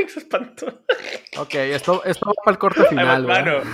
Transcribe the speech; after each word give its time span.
Félix 0.00 0.16
espantó. 0.16 0.66
Ok, 1.38 1.54
esto, 1.54 2.02
esto 2.04 2.26
va 2.26 2.32
para 2.44 2.52
el 2.54 2.58
corte 2.58 2.84
final. 2.86 3.28
Va, 3.28 3.42
¿verdad? 3.42 3.64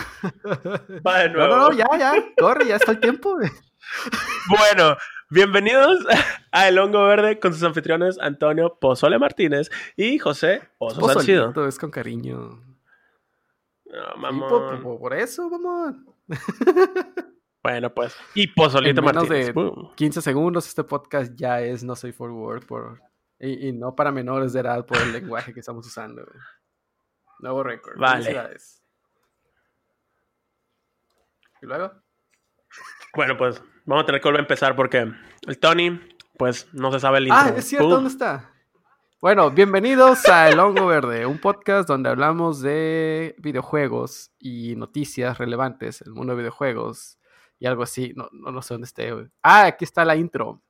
va 1.06 1.18
de 1.21 1.30
nuevo. 1.30 1.56
No, 1.56 1.68
no, 1.71 1.72
ya, 1.76 1.87
ya, 1.99 2.14
corre, 2.38 2.67
ya 2.67 2.76
está 2.76 2.92
el 2.92 3.00
tiempo. 3.00 3.37
Bueno, 4.49 4.97
bienvenidos 5.31 6.04
a 6.51 6.69
El 6.69 6.79
Hongo 6.79 7.04
Verde 7.07 7.39
con 7.39 7.53
sus 7.53 7.62
anfitriones 7.62 8.19
Antonio 8.21 8.77
Pozole 8.81 9.19
Martínez 9.19 9.71
y 9.97 10.19
José 10.19 10.62
Oso. 10.79 11.01
Pozolito, 11.01 11.67
es 11.69 11.78
con 11.78 11.90
cariño. 11.90 12.61
No, 13.85 14.03
Sí, 14.15 14.19
mamón. 14.21 14.49
por, 14.49 14.83
por- 14.83 14.99
por 14.99 15.15
eso, 15.15 15.49
vamos. 15.49 15.95
Bueno, 17.62 17.93
pues. 17.93 18.15
Y 18.34 18.47
Pozolito 18.47 19.01
En 19.01 19.05
menos 19.06 19.24
Martínez. 19.24 19.47
de 19.47 19.52
Boom. 19.52 19.91
15 19.97 20.23
segundos, 20.23 20.69
este 20.69 20.84
podcast 20.84 21.33
ya 21.34 21.61
es 21.61 21.83
no 21.83 21.97
soy 21.97 22.12
for 22.12 22.30
word 22.30 22.65
por, 22.65 23.01
y, 23.38 23.68
y 23.68 23.73
no 23.73 23.95
para 23.95 24.10
menores 24.12 24.52
de 24.52 24.60
edad 24.60 24.84
por 24.87 24.98
el 24.98 25.12
lenguaje 25.12 25.52
que 25.55 25.60
estamos 25.60 25.86
usando. 25.86 26.24
güey. 26.24 26.38
Nuevo 27.41 27.62
récord. 27.62 27.98
Vale. 27.98 28.56
¿Y 31.62 31.66
luego? 31.66 31.92
Bueno, 33.14 33.36
pues 33.36 33.62
vamos 33.84 34.02
a 34.02 34.06
tener 34.06 34.20
que 34.20 34.28
volver 34.28 34.41
a 34.41 34.44
empezar 34.44 34.77
porque 34.77 35.10
el 35.46 35.58
Tony, 35.58 35.98
pues 36.38 36.72
no 36.74 36.92
se 36.92 37.00
sabe 37.00 37.18
el 37.18 37.30
Ah, 37.30 37.44
intro. 37.46 37.56
es 37.58 37.64
cierto. 37.68 37.88
¿dónde 37.88 38.10
está? 38.10 38.52
Bueno, 39.20 39.50
bienvenidos 39.50 40.28
a 40.28 40.50
El 40.50 40.58
Hongo 40.58 40.86
Verde, 40.86 41.24
un 41.24 41.38
podcast 41.41 41.88
donde 41.88 42.10
hablamos 42.10 42.60
de 42.60 43.34
videojuegos 43.38 44.30
y 44.38 44.77
noticias 44.77 45.38
relevantes 45.38 46.00
del 46.00 46.12
mundo 46.12 46.34
de 46.34 46.38
videojuegos 46.41 47.18
y 47.58 47.66
algo 47.66 47.82
así. 47.82 48.12
No, 48.14 48.28
no, 48.32 48.52
no 48.52 48.60
sé 48.62 48.74
dónde 48.74 48.84
esté. 48.86 49.12
Ah, 49.42 49.64
aquí 49.66 49.84
está 49.86 50.05
la 50.05 50.16
intro. 50.16 50.62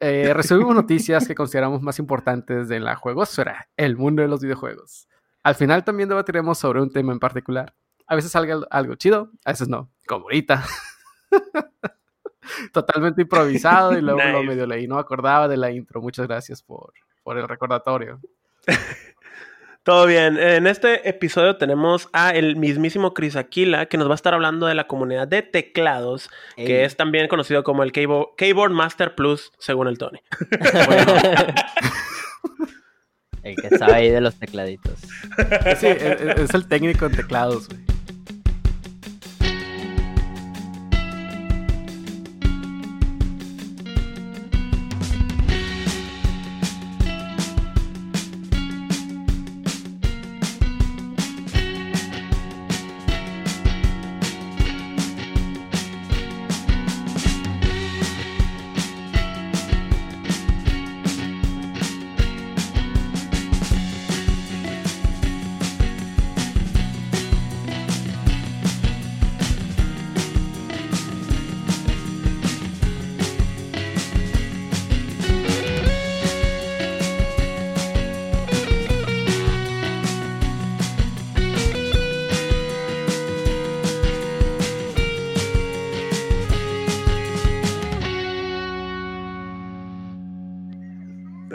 Eh, 0.00 0.32
resumimos 0.34 0.74
noticias 0.74 1.26
que 1.26 1.34
consideramos 1.34 1.82
más 1.82 1.98
importantes 1.98 2.68
de 2.68 2.80
la 2.80 2.96
juegosfera, 2.96 3.68
el 3.76 3.96
mundo 3.96 4.22
de 4.22 4.28
los 4.28 4.40
videojuegos. 4.40 5.08
Al 5.42 5.54
final 5.54 5.84
también 5.84 6.08
debatiremos 6.08 6.58
sobre 6.58 6.80
un 6.80 6.90
tema 6.90 7.12
en 7.12 7.18
particular. 7.18 7.74
A 8.06 8.14
veces 8.14 8.32
salga 8.32 8.60
algo 8.70 8.94
chido, 8.96 9.30
a 9.44 9.52
veces 9.52 9.68
no, 9.68 9.90
como 10.06 10.24
ahorita. 10.24 10.64
Totalmente 12.72 13.22
improvisado 13.22 13.96
y 13.96 14.02
luego 14.02 14.20
lo 14.20 14.42
medio 14.42 14.66
leí, 14.66 14.86
no 14.86 14.98
acordaba 14.98 15.48
de 15.48 15.56
la 15.56 15.70
intro. 15.70 16.00
Muchas 16.00 16.26
gracias 16.26 16.62
por, 16.62 16.92
por 17.22 17.38
el 17.38 17.48
recordatorio. 17.48 18.20
Todo 19.84 20.06
bien. 20.06 20.38
En 20.38 20.66
este 20.68 21.08
episodio 21.08 21.56
tenemos 21.56 22.08
a 22.12 22.30
el 22.30 22.54
mismísimo 22.56 23.14
Chris 23.14 23.34
Aquila 23.34 23.86
que 23.86 23.96
nos 23.98 24.06
va 24.08 24.12
a 24.12 24.14
estar 24.14 24.32
hablando 24.32 24.66
de 24.66 24.74
la 24.76 24.86
comunidad 24.86 25.26
de 25.26 25.42
teclados, 25.42 26.30
que 26.54 26.84
es 26.84 26.96
también 26.96 27.26
conocido 27.26 27.64
como 27.64 27.82
el 27.82 27.90
Keyboard, 27.90 28.36
Keyboard 28.36 28.70
Master 28.70 29.14
Plus, 29.16 29.50
según 29.58 29.88
el 29.88 29.98
Tony. 29.98 30.20
El 33.42 33.56
que 33.56 33.70
sabe 33.76 33.94
ahí 33.94 34.08
de 34.10 34.20
los 34.20 34.36
tecladitos. 34.38 35.00
Sí, 35.00 35.86
es, 35.88 36.00
es- 36.00 36.38
es 36.38 36.54
el 36.54 36.68
técnico 36.68 37.06
en 37.06 37.16
teclados, 37.16 37.68
güey. 37.68 37.80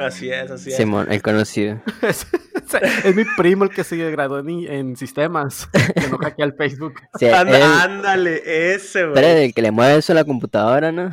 Así 0.07 0.31
es, 0.31 0.49
así 0.49 0.69
es. 0.69 0.77
Simón, 0.77 1.11
el 1.11 1.21
conocido. 1.21 1.81
Es, 2.01 2.25
es 3.05 3.15
mi 3.15 3.23
primo 3.37 3.63
el 3.63 3.69
que 3.69 3.85
se 3.85 3.95
graduó 4.11 4.39
en, 4.39 4.49
en 4.49 4.95
sistemas, 4.97 5.69
que 5.71 6.09
no 6.09 6.17
hackea 6.17 6.45
el 6.45 6.53
Facebook. 6.53 6.95
Sí, 7.17 7.27
ándale, 7.27 8.73
ese, 8.73 9.05
pero 9.13 9.27
güey. 9.27 9.45
el 9.45 9.53
que 9.53 9.61
le 9.61 9.71
mueve 9.71 9.95
eso 9.95 10.11
a 10.11 10.15
la 10.15 10.25
computadora, 10.25 10.91
¿no? 10.91 11.09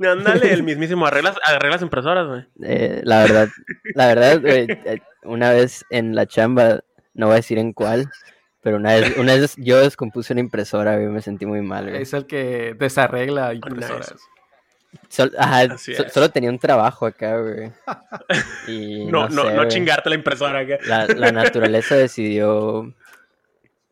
Ándale, 0.00 0.52
el 0.52 0.62
mismísimo. 0.62 1.06
Arreglas, 1.06 1.36
arreglas 1.44 1.82
impresoras, 1.82 2.26
güey. 2.26 2.46
Eh, 2.62 3.02
la 3.04 3.22
verdad, 3.22 3.48
la 3.94 4.06
verdad, 4.06 4.40
güey, 4.40 4.66
eh, 4.70 5.00
una 5.24 5.50
vez 5.50 5.84
en 5.90 6.14
la 6.14 6.26
chamba, 6.26 6.80
no 7.12 7.26
voy 7.26 7.34
a 7.34 7.36
decir 7.36 7.58
en 7.58 7.74
cuál, 7.74 8.10
pero 8.62 8.78
una 8.78 8.94
vez, 8.94 9.16
una 9.18 9.34
vez 9.34 9.56
yo 9.58 9.78
descompuse 9.80 10.32
una 10.32 10.40
impresora, 10.40 10.96
güey, 10.96 11.08
me 11.08 11.22
sentí 11.22 11.44
muy 11.44 11.60
mal, 11.60 11.90
güey. 11.90 12.02
Es 12.02 12.14
el 12.14 12.26
que 12.26 12.74
desarregla 12.78 13.52
impresoras. 13.54 14.14
Sol- 15.08 15.32
ajá, 15.38 15.76
so- 15.78 16.08
solo 16.08 16.30
tenía 16.30 16.50
un 16.50 16.58
trabajo 16.58 17.06
acá, 17.06 17.38
güey. 17.40 17.72
Y 18.68 19.04
No, 19.06 19.28
no, 19.28 19.42
sé, 19.44 19.48
no 19.50 19.56
güey. 19.56 19.68
chingarte 19.68 20.08
la 20.10 20.16
impresora. 20.16 20.64
güey. 20.64 20.78
La, 20.86 21.06
la 21.06 21.32
naturaleza 21.32 21.94
decidió 21.96 22.92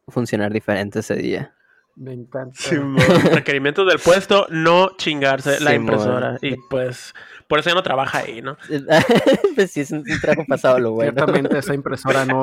funcionar 0.09 0.53
diferente 0.53 1.00
ese 1.00 1.15
día. 1.16 1.55
Me 1.97 2.12
encanta. 2.12 2.56
Simón. 2.59 2.99
Requerimientos 3.32 3.87
del 3.87 4.00
puesto, 4.00 4.47
no 4.50 4.97
chingarse 4.97 5.60
la 5.60 5.75
impresora. 5.75 6.38
Y 6.43 6.56
pues, 6.69 7.15
por 7.47 7.61
eso 7.61 7.71
ya 7.71 7.75
no 7.76 7.84
trabaja 7.84 8.19
ahí, 8.19 8.43
¿no? 8.43 8.56
pues 9.55 9.71
sí, 9.71 9.82
es 9.82 9.93
un, 9.93 9.99
un 9.99 10.21
trabajo 10.21 10.44
pasado 10.49 10.81
lo 10.81 10.91
bueno. 10.91 11.12
Ciertamente 11.12 11.56
esa 11.56 11.72
impresora 11.72 12.25
no, 12.25 12.43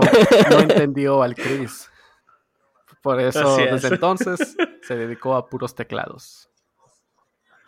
no 0.50 0.60
entendió 0.60 1.22
al 1.22 1.36
Chris. 1.36 1.90
Por 3.02 3.20
eso, 3.20 3.60
es. 3.60 3.72
desde 3.82 3.96
entonces, 3.96 4.56
se 4.84 4.96
dedicó 4.96 5.36
a 5.36 5.50
puros 5.50 5.76
teclados. 5.76 6.48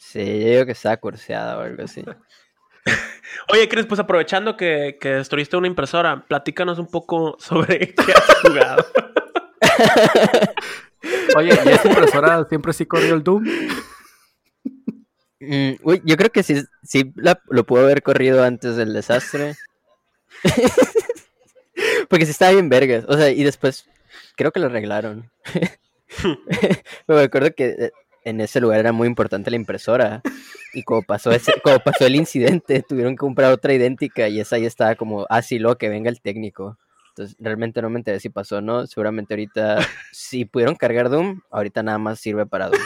Sí, 0.06 0.20
yo 0.42 0.48
digo 0.50 0.66
que 0.66 0.74
estaba 0.74 0.98
curseada 0.98 1.58
o 1.58 1.62
algo 1.62 1.84
así. 1.84 2.04
Oye, 3.54 3.68
Chris, 3.70 3.86
pues 3.86 4.00
aprovechando 4.00 4.58
que, 4.58 4.98
que 5.00 5.10
destruiste 5.10 5.56
una 5.58 5.68
impresora, 5.68 6.26
platícanos 6.28 6.78
un 6.78 6.88
poco 6.92 7.38
sobre 7.40 7.80
qué 7.96 8.12
has 8.12 8.40
jugado. 8.42 8.86
Oye, 11.38 11.58
¿y 11.66 11.70
esa 11.70 11.88
impresora 11.88 12.46
siempre 12.48 12.74
sí 12.74 12.86
corrió 12.86 13.16
el 13.16 13.24
Doom? 13.24 13.44
Mm, 15.40 15.72
uy, 15.84 16.02
yo 16.06 16.16
creo 16.18 16.30
que 16.32 16.44
sí, 16.44 16.64
sí 16.84 17.12
la- 17.16 17.42
lo 17.50 17.66
pudo 17.66 17.84
haber 17.84 18.04
corrido 18.04 18.44
antes 18.44 18.76
del 18.76 18.94
desastre. 18.94 19.56
Porque 22.10 22.26
sí 22.26 22.32
estaba 22.32 22.52
bien 22.52 22.70
vergas. 22.70 23.06
O 23.08 23.18
sea, 23.18 23.30
y 23.30 23.44
después 23.44 23.86
creo 24.36 24.52
que 24.52 24.60
lo 24.60 24.68
arreglaron. 24.68 25.32
Me 27.08 27.22
acuerdo 27.22 27.54
que 27.56 27.66
eh, 27.80 27.92
en 28.26 28.42
ese 28.42 28.60
lugar 28.60 28.80
era 28.80 28.92
muy 28.92 29.08
importante 29.08 29.50
la 29.50 29.58
impresora. 29.58 30.22
Y 30.74 30.84
como 30.84 31.04
pasó, 31.04 31.32
ese, 31.32 31.54
como 31.64 31.80
pasó 31.80 32.06
el 32.06 32.16
incidente, 32.16 32.84
tuvieron 32.88 33.14
que 33.14 33.20
comprar 33.20 33.52
otra 33.52 33.74
idéntica 33.74 34.28
y 34.28 34.40
esa 34.40 34.58
ya 34.58 34.68
estaba 34.68 34.96
como, 34.96 35.26
ah, 35.30 35.42
sí, 35.42 35.60
luego 35.60 35.78
que 35.78 35.90
venga 35.90 36.10
el 36.10 36.22
técnico. 36.22 36.78
Entonces, 37.10 37.38
realmente 37.40 37.82
no 37.82 37.92
me 37.92 38.00
enteré 38.00 38.20
si 38.20 38.30
pasó 38.30 38.58
o 38.58 38.62
no. 38.62 38.88
Seguramente 38.88 39.36
ahorita, 39.36 39.80
si 40.12 40.46
pudieron 40.46 40.76
cargar 40.76 41.10
Doom, 41.10 41.42
ahorita 41.52 41.84
nada 41.84 42.00
más 42.00 42.20
sirve 42.20 42.46
para 42.46 42.70
Doom. 42.70 42.82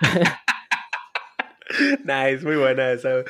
nice, 2.04 2.44
muy 2.44 2.56
buena 2.56 2.90
esa. 2.90 3.10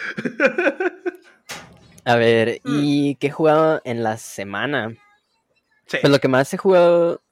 A 2.04 2.16
ver, 2.16 2.60
¿y 2.64 3.14
qué 3.16 3.28
he 3.28 3.30
jugado 3.30 3.80
en 3.84 4.02
la 4.02 4.16
semana? 4.16 4.94
Sí. 5.86 5.98
Pues 6.00 6.10
lo 6.10 6.18
que 6.18 6.28
más 6.28 6.52
he 6.52 6.56
jugado. 6.56 7.22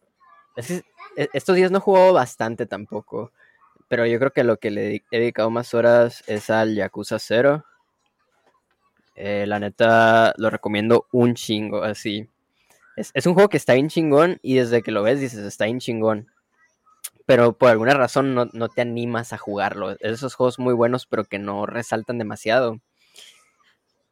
es 0.56 0.68
que 0.68 0.82
estos 1.16 1.56
días 1.56 1.70
no 1.70 1.80
jugado 1.80 2.12
bastante 2.12 2.66
tampoco. 2.66 3.32
Pero 3.88 4.06
yo 4.06 4.18
creo 4.18 4.32
que 4.32 4.44
lo 4.44 4.58
que 4.58 4.70
le 4.70 5.02
he 5.10 5.18
dedicado 5.18 5.50
más 5.50 5.74
horas 5.74 6.22
es 6.28 6.48
al 6.50 6.74
Yakuza 6.76 7.18
0. 7.18 7.64
Eh, 9.16 9.44
la 9.46 9.58
neta 9.58 10.32
lo 10.36 10.48
recomiendo 10.48 11.06
un 11.12 11.34
chingo, 11.34 11.82
así. 11.82 12.28
Es, 12.96 13.26
un 13.26 13.34
juego 13.34 13.48
que 13.48 13.56
está 13.56 13.74
bien 13.74 13.88
chingón 13.88 14.38
y 14.42 14.56
desde 14.56 14.82
que 14.82 14.92
lo 14.92 15.02
ves 15.02 15.20
dices, 15.20 15.40
está 15.40 15.64
bien 15.64 15.80
chingón. 15.80 16.28
Pero 17.26 17.52
por 17.52 17.70
alguna 17.70 17.94
razón 17.94 18.34
no, 18.34 18.46
no 18.52 18.68
te 18.68 18.80
animas 18.80 19.32
a 19.32 19.38
jugarlo. 19.38 19.96
Esos 20.00 20.34
juegos 20.34 20.58
muy 20.58 20.74
buenos 20.74 21.06
pero 21.06 21.24
que 21.24 21.38
no 21.38 21.66
resaltan 21.66 22.18
demasiado. 22.18 22.80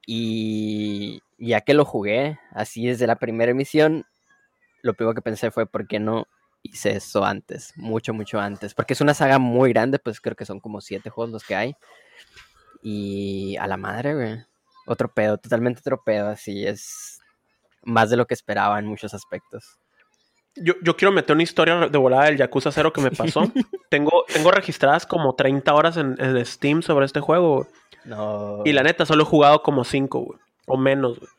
Y 0.06 1.22
ya 1.38 1.60
que 1.60 1.74
lo 1.74 1.84
jugué, 1.84 2.38
así 2.52 2.86
desde 2.86 3.06
la 3.06 3.16
primera 3.16 3.52
emisión, 3.52 4.06
lo 4.82 4.94
primero 4.94 5.14
que 5.14 5.22
pensé 5.22 5.50
fue, 5.50 5.66
¿por 5.66 5.86
qué 5.86 6.00
no 6.00 6.26
hice 6.62 6.96
eso 6.96 7.24
antes? 7.24 7.72
Mucho, 7.76 8.14
mucho 8.14 8.40
antes. 8.40 8.74
Porque 8.74 8.92
es 8.92 9.00
una 9.00 9.14
saga 9.14 9.38
muy 9.38 9.72
grande, 9.72 9.98
pues 9.98 10.20
creo 10.20 10.36
que 10.36 10.46
son 10.46 10.60
como 10.60 10.80
siete 10.80 11.10
juegos 11.10 11.32
los 11.32 11.44
que 11.44 11.54
hay. 11.54 11.76
Y 12.82 13.56
a 13.56 13.66
la 13.66 13.76
madre, 13.76 14.14
güey. 14.14 14.38
Otro 14.86 15.12
pedo, 15.12 15.38
totalmente 15.38 15.80
otro 15.80 16.02
pedo, 16.02 16.28
así 16.28 16.66
es. 16.66 17.20
más 17.82 18.10
de 18.10 18.16
lo 18.16 18.26
que 18.26 18.34
esperaba 18.34 18.78
en 18.78 18.86
muchos 18.86 19.14
aspectos. 19.14 19.78
Yo, 20.56 20.74
yo 20.82 20.96
quiero 20.96 21.12
meter 21.12 21.34
una 21.34 21.42
historia 21.42 21.88
de 21.88 21.98
volada 21.98 22.24
del 22.24 22.36
Yakuza 22.36 22.72
0 22.72 22.92
que 22.92 23.00
me 23.00 23.10
pasó. 23.10 23.42
tengo, 23.90 24.24
tengo 24.32 24.50
registradas 24.50 25.06
como 25.06 25.34
30 25.34 25.72
horas 25.74 25.96
en, 25.96 26.16
en 26.18 26.44
Steam 26.44 26.82
sobre 26.82 27.06
este 27.06 27.20
juego, 27.20 27.56
güey. 27.56 27.68
No. 28.04 28.62
Y 28.64 28.72
la 28.72 28.82
neta, 28.82 29.06
solo 29.06 29.22
he 29.22 29.26
jugado 29.26 29.62
como 29.62 29.84
5, 29.84 30.18
güey. 30.18 30.38
O 30.66 30.76
menos, 30.76 31.18
güey. 31.18 31.30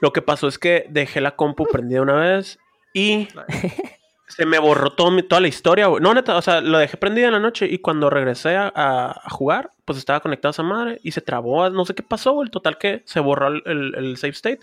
Lo 0.00 0.12
que 0.12 0.22
pasó 0.22 0.48
es 0.48 0.58
que 0.58 0.86
dejé 0.90 1.20
la 1.20 1.34
compu 1.34 1.66
prendida 1.66 2.02
una 2.02 2.14
vez 2.14 2.58
y 2.94 3.28
se 4.28 4.46
me 4.46 4.58
borró 4.58 4.92
mi- 5.10 5.22
toda 5.22 5.40
la 5.40 5.48
historia. 5.48 5.88
No, 6.00 6.14
neta, 6.14 6.36
o 6.36 6.42
sea, 6.42 6.60
lo 6.60 6.78
dejé 6.78 6.96
prendida 6.96 7.26
en 7.26 7.32
la 7.32 7.40
noche 7.40 7.66
y 7.66 7.78
cuando 7.78 8.10
regresé 8.10 8.56
a, 8.56 9.20
jugar, 9.30 9.72
pues 9.84 9.98
estaba 9.98 10.20
conectado 10.20 10.50
a 10.50 10.52
esa 10.52 10.62
madre 10.62 11.00
y 11.02 11.12
se 11.12 11.20
trabó. 11.20 11.68
No 11.70 11.84
sé 11.84 11.94
qué 11.94 12.02
pasó, 12.02 12.32
güey. 12.32 12.46
El 12.46 12.50
total 12.50 12.78
que 12.78 13.02
se 13.06 13.20
borró 13.20 13.48
el, 13.48 13.62
el- 13.96 14.16
save 14.16 14.32
state. 14.32 14.60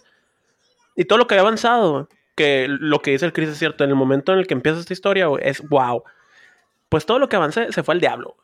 Y 0.96 1.06
todo 1.06 1.18
lo 1.20 1.28
que 1.28 1.34
había 1.34 1.42
avanzado, 1.42 2.08
que 2.36 2.68
lo 2.70 3.02
que 3.02 3.12
dice 3.12 3.26
el 3.26 3.34
Chris 3.34 3.50
es 3.50 3.58
cierto. 3.60 3.84
En 3.84 3.90
el 3.90 3.96
momento 3.96 4.32
en 4.34 4.40
el 4.40 4.48
que 4.48 4.54
empieza 4.54 4.80
esta 4.80 4.94
historia, 4.94 5.28
güey, 5.28 5.44
es 5.46 5.62
wow. 5.68 6.04
Pues 6.90 7.06
todo 7.06 7.20
lo 7.20 7.28
que 7.28 7.36
avancé 7.36 7.72
se 7.74 7.84
fue 7.84 7.96
al 7.96 8.00
diablo. 8.02 8.38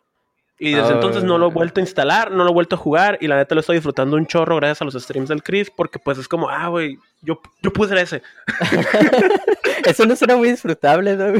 Y 0.63 0.73
desde 0.73 0.89
Ah. 0.91 0.93
entonces 0.93 1.23
no 1.23 1.39
lo 1.39 1.47
he 1.47 1.51
vuelto 1.51 1.79
a 1.79 1.81
instalar, 1.81 2.29
no 2.29 2.43
lo 2.43 2.51
he 2.51 2.53
vuelto 2.53 2.75
a 2.75 2.77
jugar 2.77 3.17
y 3.19 3.27
la 3.27 3.35
neta 3.35 3.55
lo 3.55 3.61
estoy 3.61 3.77
disfrutando 3.77 4.15
un 4.15 4.27
chorro 4.27 4.57
gracias 4.57 4.79
a 4.81 4.85
los 4.85 4.93
streams 4.93 5.29
del 5.29 5.41
Chris 5.41 5.71
porque 5.71 5.97
pues 5.97 6.19
es 6.19 6.27
como, 6.27 6.49
ah, 6.49 6.67
güey, 6.67 6.99
yo, 7.23 7.41
yo 7.63 7.73
pude 7.73 7.89
ser 7.89 7.97
ese. 7.97 8.21
Eso 9.85 10.05
no 10.05 10.15
suena 10.15 10.35
muy 10.35 10.51
disfrutable, 10.51 11.15
¿no? 11.15 11.33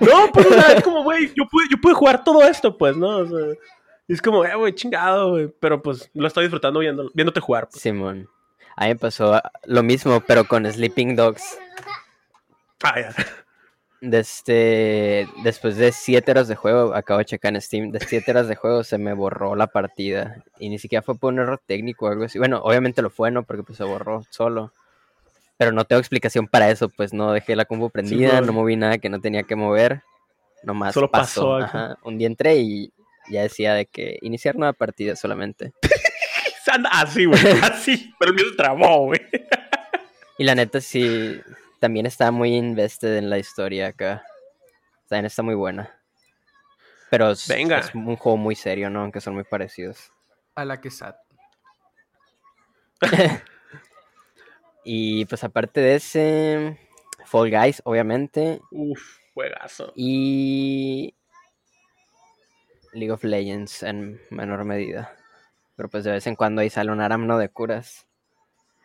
No, 0.00 0.30
pues 0.32 0.46
o 0.46 0.50
sea, 0.52 0.72
es 0.74 0.82
como, 0.84 1.02
güey, 1.02 1.28
yo 1.28 1.44
pude, 1.50 1.64
yo 1.70 1.78
pude 1.80 1.94
jugar 1.94 2.22
todo 2.22 2.42
esto, 2.42 2.76
pues, 2.76 2.94
¿no? 2.96 3.18
O 3.20 3.26
sea, 3.26 3.38
es 4.08 4.20
como, 4.20 4.44
eh, 4.44 4.54
güey, 4.54 4.74
chingado, 4.74 5.30
güey. 5.30 5.48
Pero 5.58 5.82
pues 5.82 6.10
lo 6.12 6.26
estoy 6.26 6.44
disfrutando 6.44 6.80
viendo, 6.80 7.10
viéndote 7.14 7.40
jugar. 7.40 7.68
pues. 7.70 7.80
Simón. 7.82 8.28
A 8.76 8.82
mí 8.84 8.88
me 8.90 8.96
pasó 8.96 9.40
lo 9.64 9.82
mismo, 9.82 10.20
pero 10.26 10.44
con 10.44 10.70
Sleeping 10.70 11.16
Dogs. 11.16 11.58
Ah, 12.82 13.00
ya. 13.00 13.14
Desde, 14.00 15.28
después 15.44 15.76
de 15.76 15.92
7 15.92 16.30
horas 16.30 16.48
de 16.48 16.56
juego, 16.56 16.94
acabo 16.94 17.18
de 17.18 17.26
checar 17.26 17.54
en 17.54 17.60
Steam, 17.60 17.90
de 17.90 18.00
7 18.00 18.30
horas 18.30 18.48
de 18.48 18.56
juego 18.56 18.82
se 18.82 18.96
me 18.96 19.12
borró 19.12 19.54
la 19.56 19.66
partida. 19.66 20.42
Y 20.58 20.70
ni 20.70 20.78
siquiera 20.78 21.02
fue 21.02 21.16
por 21.16 21.32
un 21.32 21.40
error 21.40 21.60
técnico 21.64 22.06
o 22.06 22.08
algo 22.08 22.24
así. 22.24 22.38
Bueno, 22.38 22.60
obviamente 22.62 23.02
lo 23.02 23.10
fue, 23.10 23.30
¿no? 23.30 23.42
Porque 23.42 23.62
pues 23.62 23.76
se 23.76 23.84
borró 23.84 24.22
solo. 24.30 24.72
Pero 25.58 25.72
no 25.72 25.84
tengo 25.84 26.00
explicación 26.00 26.46
para 26.46 26.70
eso, 26.70 26.88
pues 26.88 27.12
no 27.12 27.32
dejé 27.32 27.54
la 27.54 27.66
compu 27.66 27.90
prendida, 27.90 28.40
no 28.40 28.52
moví 28.54 28.76
nada 28.76 28.96
que 28.96 29.10
no 29.10 29.20
tenía 29.20 29.42
que 29.42 29.56
mover. 29.56 30.02
Nomás 30.62 30.94
Solo 30.94 31.10
pasó 31.10 31.42
pasó. 31.42 31.56
acá. 31.56 31.66
Ajá. 31.66 31.98
Un 32.02 32.16
día 32.16 32.26
entré 32.26 32.56
y 32.56 32.92
ya 33.30 33.42
decía 33.42 33.74
de 33.74 33.84
que 33.86 34.18
iniciar 34.22 34.56
nueva 34.56 34.72
partida 34.72 35.16
solamente. 35.16 35.72
Así, 36.92 37.24
güey, 37.24 37.40
así. 37.62 38.14
Pero 38.18 38.30
el 38.30 38.36
mío 38.36 38.44
se 38.50 38.56
trabó, 38.56 39.06
güey. 39.06 39.20
Y 40.38 40.44
la 40.44 40.54
neta 40.54 40.80
sí, 40.80 41.40
también 41.80 42.06
está 42.06 42.30
muy 42.30 42.54
invested 42.54 43.16
en 43.16 43.28
la 43.28 43.38
historia 43.38 43.88
acá. 43.88 44.22
También 45.08 45.26
está 45.26 45.42
muy 45.42 45.56
buena. 45.56 46.00
Pero 47.10 47.32
es, 47.32 47.48
Venga. 47.48 47.78
es 47.78 47.92
un 47.94 48.14
juego 48.14 48.36
muy 48.36 48.54
serio, 48.54 48.88
¿no? 48.88 49.00
Aunque 49.00 49.20
son 49.20 49.34
muy 49.34 49.42
parecidos. 49.42 50.12
A 50.54 50.64
la 50.64 50.80
que 50.80 50.90
sad. 50.90 51.16
Y 54.84 55.26
pues 55.26 55.44
aparte 55.44 55.80
de 55.80 55.94
ese, 55.96 56.78
Fall 57.26 57.50
Guys, 57.50 57.82
obviamente. 57.84 58.60
Uf, 58.70 59.18
juegazo. 59.34 59.92
Y 59.94 61.14
League 62.92 63.12
of 63.12 63.24
Legends 63.24 63.82
en 63.82 64.20
menor 64.30 64.64
medida. 64.64 65.14
Pero 65.76 65.88
pues 65.88 66.04
de 66.04 66.12
vez 66.12 66.26
en 66.26 66.36
cuando 66.36 66.60
ahí 66.60 66.70
sale 66.70 66.92
un 66.92 67.00
aramno 67.00 67.38
de 67.38 67.48
curas. 67.48 68.06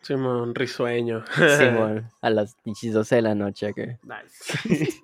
Simón, 0.06 0.54
risueño. 0.54 1.25
Simón, 1.34 2.12
a 2.22 2.30
las 2.30 2.56
pinches 2.63 2.94
12 2.94 3.16
de 3.16 3.22
la 3.24 3.34
noche. 3.34 3.74
Que... 3.74 3.98
Nice. 4.04 5.02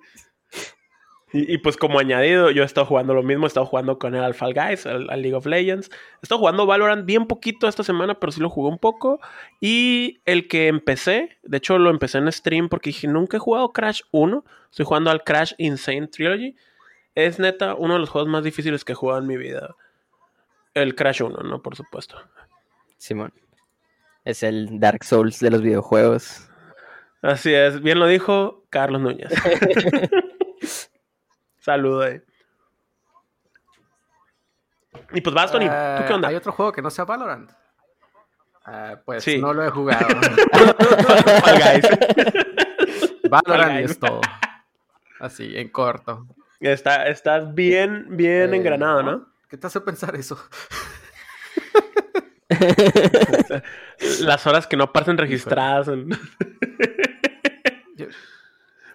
Y, 1.34 1.54
y, 1.54 1.56
pues 1.56 1.78
como 1.78 1.98
añadido, 1.98 2.50
yo 2.50 2.62
he 2.62 2.66
estado 2.66 2.84
jugando 2.84 3.14
lo 3.14 3.22
mismo, 3.22 3.46
he 3.46 3.48
estado 3.48 3.64
jugando 3.64 3.98
con 3.98 4.14
el 4.14 4.22
Alpha 4.22 4.48
Guys, 4.48 4.84
al, 4.84 5.08
al 5.08 5.22
League 5.22 5.34
of 5.34 5.46
Legends. 5.46 5.88
He 5.90 6.24
estado 6.24 6.38
jugando 6.38 6.66
Valorant 6.66 7.06
bien 7.06 7.26
poquito 7.26 7.66
esta 7.68 7.82
semana, 7.82 8.20
pero 8.20 8.32
sí 8.32 8.40
lo 8.42 8.50
jugué 8.50 8.68
un 8.68 8.76
poco. 8.76 9.18
Y 9.58 10.20
el 10.26 10.46
que 10.46 10.68
empecé, 10.68 11.38
de 11.42 11.56
hecho 11.56 11.78
lo 11.78 11.88
empecé 11.88 12.18
en 12.18 12.30
stream 12.30 12.68
porque 12.68 12.90
dije, 12.90 13.08
nunca 13.08 13.38
he 13.38 13.40
jugado 13.40 13.72
Crash 13.72 14.02
1. 14.10 14.44
Estoy 14.70 14.84
jugando 14.84 15.10
al 15.10 15.24
Crash 15.24 15.54
Insane 15.56 16.08
Trilogy. 16.08 16.54
Es 17.14 17.38
neta 17.38 17.76
uno 17.76 17.94
de 17.94 18.00
los 18.00 18.10
juegos 18.10 18.28
más 18.28 18.44
difíciles 18.44 18.84
que 18.84 18.92
he 18.92 18.94
jugado 18.94 19.22
en 19.22 19.26
mi 19.26 19.38
vida. 19.38 19.74
El 20.74 20.94
Crash 20.94 21.22
1, 21.22 21.44
¿no? 21.44 21.62
Por 21.62 21.76
supuesto. 21.76 22.18
Simón. 22.98 23.32
Es 24.24 24.42
el 24.42 24.78
Dark 24.80 25.04
Souls 25.04 25.38
de 25.40 25.50
los 25.50 25.62
videojuegos. 25.62 26.48
Así 27.22 27.52
es, 27.54 27.80
bien 27.82 27.98
lo 27.98 28.06
dijo 28.06 28.64
Carlos 28.70 29.00
Núñez. 29.00 29.32
Saludos. 31.58 32.06
eh. 32.06 32.24
Y 35.12 35.20
pues 35.20 35.34
vas, 35.34 35.50
Tony, 35.52 35.66
¿tú 35.66 35.72
Ah, 35.74 36.04
qué 36.06 36.12
onda? 36.12 36.28
¿Hay 36.28 36.34
otro 36.36 36.52
juego 36.52 36.72
que 36.72 36.82
no 36.82 36.90
sea 36.90 37.04
Valorant? 37.04 37.50
Ah, 38.64 39.00
pues 39.04 39.24
Sí. 39.24 39.38
no 39.40 39.52
lo 39.52 39.64
he 39.64 39.70
jugado. 39.70 40.06
Valorant 43.28 43.80
y 43.80 43.84
es 43.84 43.98
todo. 43.98 44.20
Así, 45.20 45.56
en 45.56 45.68
corto. 45.70 46.26
Está, 46.60 47.08
estás 47.08 47.52
bien, 47.54 48.06
bien 48.10 48.54
Eh, 48.54 48.56
engranado, 48.56 49.02
¿no? 49.02 49.26
¿Qué 49.48 49.56
te 49.56 49.66
hace 49.66 49.80
pensar 49.80 50.14
eso? 50.16 50.38
Las 54.20 54.46
horas 54.46 54.66
que 54.66 54.76
no 54.76 54.92
pasan 54.92 55.18
registradas. 55.18 55.88
en- 55.88 56.08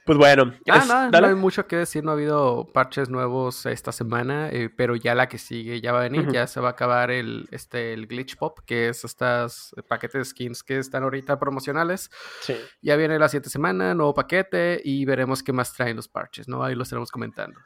Pues 0.06 0.18
bueno. 0.18 0.54
Ah, 0.70 0.78
es- 0.78 0.88
no, 0.88 1.10
no 1.12 1.28
hay 1.28 1.36
mucho 1.36 1.68
que 1.68 1.76
decir, 1.76 2.02
no 2.02 2.12
ha 2.12 2.14
habido 2.14 2.72
parches 2.72 3.10
nuevos 3.10 3.66
esta 3.66 3.92
semana, 3.92 4.48
eh, 4.50 4.70
pero 4.70 4.96
ya 4.96 5.14
la 5.16 5.28
que 5.28 5.38
sigue 5.38 5.82
ya 5.82 5.92
va 5.92 6.00
a 6.00 6.04
venir, 6.04 6.32
ya 6.32 6.48
se 6.48 6.62
va 6.62 6.70
a 6.70 6.72
acabar 6.72 7.12
el, 7.12 7.50
este, 7.52 7.92
el 7.94 8.08
Glitch 8.08 8.38
Pop, 8.38 8.60
que 8.66 8.88
es 8.88 9.04
estos 9.04 9.76
paquetes 9.90 10.20
de 10.20 10.24
skins 10.26 10.64
que 10.64 10.78
están 10.80 11.04
ahorita 11.04 11.38
promocionales. 11.38 12.10
Sí. 12.40 12.56
Ya 12.82 12.96
viene 12.96 13.20
la 13.20 13.28
siguiente 13.28 13.50
semana, 13.50 13.94
nuevo 13.96 14.14
paquete 14.14 14.80
y 14.82 15.04
veremos 15.04 15.44
qué 15.44 15.52
más 15.52 15.74
traen 15.74 15.98
los 15.98 16.08
parches, 16.08 16.48
¿no? 16.48 16.64
Ahí 16.64 16.74
los 16.74 16.88
estaremos 16.88 17.12
comentando. 17.12 17.60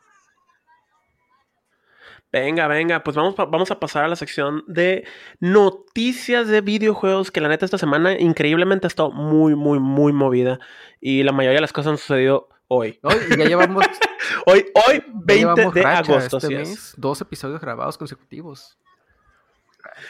Venga, 2.31 2.67
venga, 2.67 3.03
pues 3.03 3.17
vamos, 3.17 3.35
vamos 3.35 3.71
a 3.71 3.79
pasar 3.79 4.05
a 4.05 4.07
la 4.07 4.15
sección 4.15 4.63
de 4.67 5.05
noticias 5.41 6.47
de 6.47 6.61
videojuegos, 6.61 7.29
que 7.29 7.41
la 7.41 7.49
neta 7.49 7.65
esta 7.65 7.77
semana 7.77 8.17
increíblemente 8.17 8.85
ha 8.85 8.89
estado 8.89 9.11
muy, 9.11 9.53
muy, 9.55 9.79
muy 9.79 10.13
movida. 10.13 10.59
Y 11.01 11.23
la 11.23 11.33
mayoría 11.33 11.57
de 11.57 11.61
las 11.61 11.73
cosas 11.73 11.91
han 11.91 11.97
sucedido 11.97 12.47
hoy. 12.69 12.99
¿No? 13.03 13.09
Y 13.29 13.37
ya 13.37 13.45
llevamos, 13.45 13.85
Hoy, 14.45 14.65
hoy 14.87 14.99
ya 14.99 15.03
20 15.13 15.35
llevamos 15.35 15.73
de 15.73 15.83
agosto, 15.85 16.37
este 16.37 16.47
así 16.47 16.55
mes, 16.55 16.69
es. 16.69 16.93
dos 16.95 17.19
episodios 17.19 17.59
grabados 17.59 17.97
consecutivos. 17.97 18.77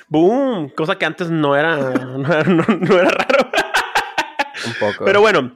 Boom, 0.08 0.70
cosa 0.70 0.98
que 0.98 1.06
antes 1.06 1.32
no 1.32 1.56
era, 1.56 1.76
no 1.78 2.28
era, 2.32 2.44
no- 2.44 2.64
no 2.68 3.00
era 3.00 3.10
raro. 3.10 3.50
Un 4.68 4.74
poco. 4.80 5.06
Pero 5.06 5.22
bueno, 5.22 5.56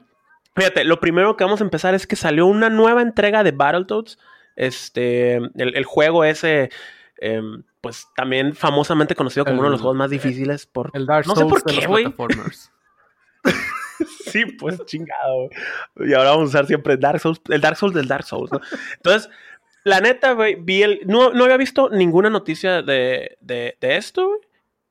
fíjate, 0.55 0.83
lo 0.83 0.99
primero 0.99 1.37
que 1.37 1.43
vamos 1.43 1.61
a 1.61 1.63
empezar 1.63 1.93
es 1.93 2.07
que 2.07 2.15
salió 2.15 2.47
una 2.47 2.69
nueva 2.69 3.01
entrega 3.03 3.43
de 3.43 3.51
Battletoads. 3.51 4.17
Este, 4.55 5.35
el, 5.35 5.51
el 5.75 5.83
juego 5.85 6.23
ese, 6.23 6.69
em, 7.17 7.63
pues 7.81 8.07
también 8.15 8.55
famosamente 8.55 9.15
conocido 9.15 9.45
como 9.45 9.55
El- 9.55 9.59
uno 9.59 9.67
de 9.67 9.71
los 9.73 9.81
juegos 9.81 9.97
más 9.97 10.09
difíciles 10.09 10.65
por... 10.65 10.91
El 10.93 11.05
Dark 11.05 11.27
No 11.27 11.35
Souls 11.35 11.47
sé 11.47 11.49
por 11.49 11.63
de 11.63 11.73
qué, 11.73 11.81
los 11.81 11.87
güey. 11.87 12.05
Sí, 14.27 14.45
pues 14.45 14.83
chingado. 14.85 15.49
Y 15.97 16.13
ahora 16.13 16.31
vamos 16.31 16.47
a 16.47 16.49
usar 16.49 16.65
siempre 16.67 16.97
Dark 16.97 17.19
Souls, 17.21 17.39
el 17.49 17.61
Dark 17.61 17.77
Souls 17.77 17.93
del 17.93 18.07
Dark 18.07 18.25
Souls, 18.25 18.51
¿no? 18.51 18.59
Entonces, 18.97 19.29
la 19.85 20.01
neta, 20.01 20.33
güey, 20.33 20.55
vi 20.55 20.83
el. 20.83 20.99
No, 21.05 21.31
no 21.31 21.45
había 21.45 21.55
visto 21.57 21.89
ninguna 21.89 22.29
noticia 22.29 22.81
de, 22.81 23.37
de, 23.39 23.77
de 23.79 23.95
esto, 23.95 24.27
güey. 24.27 24.39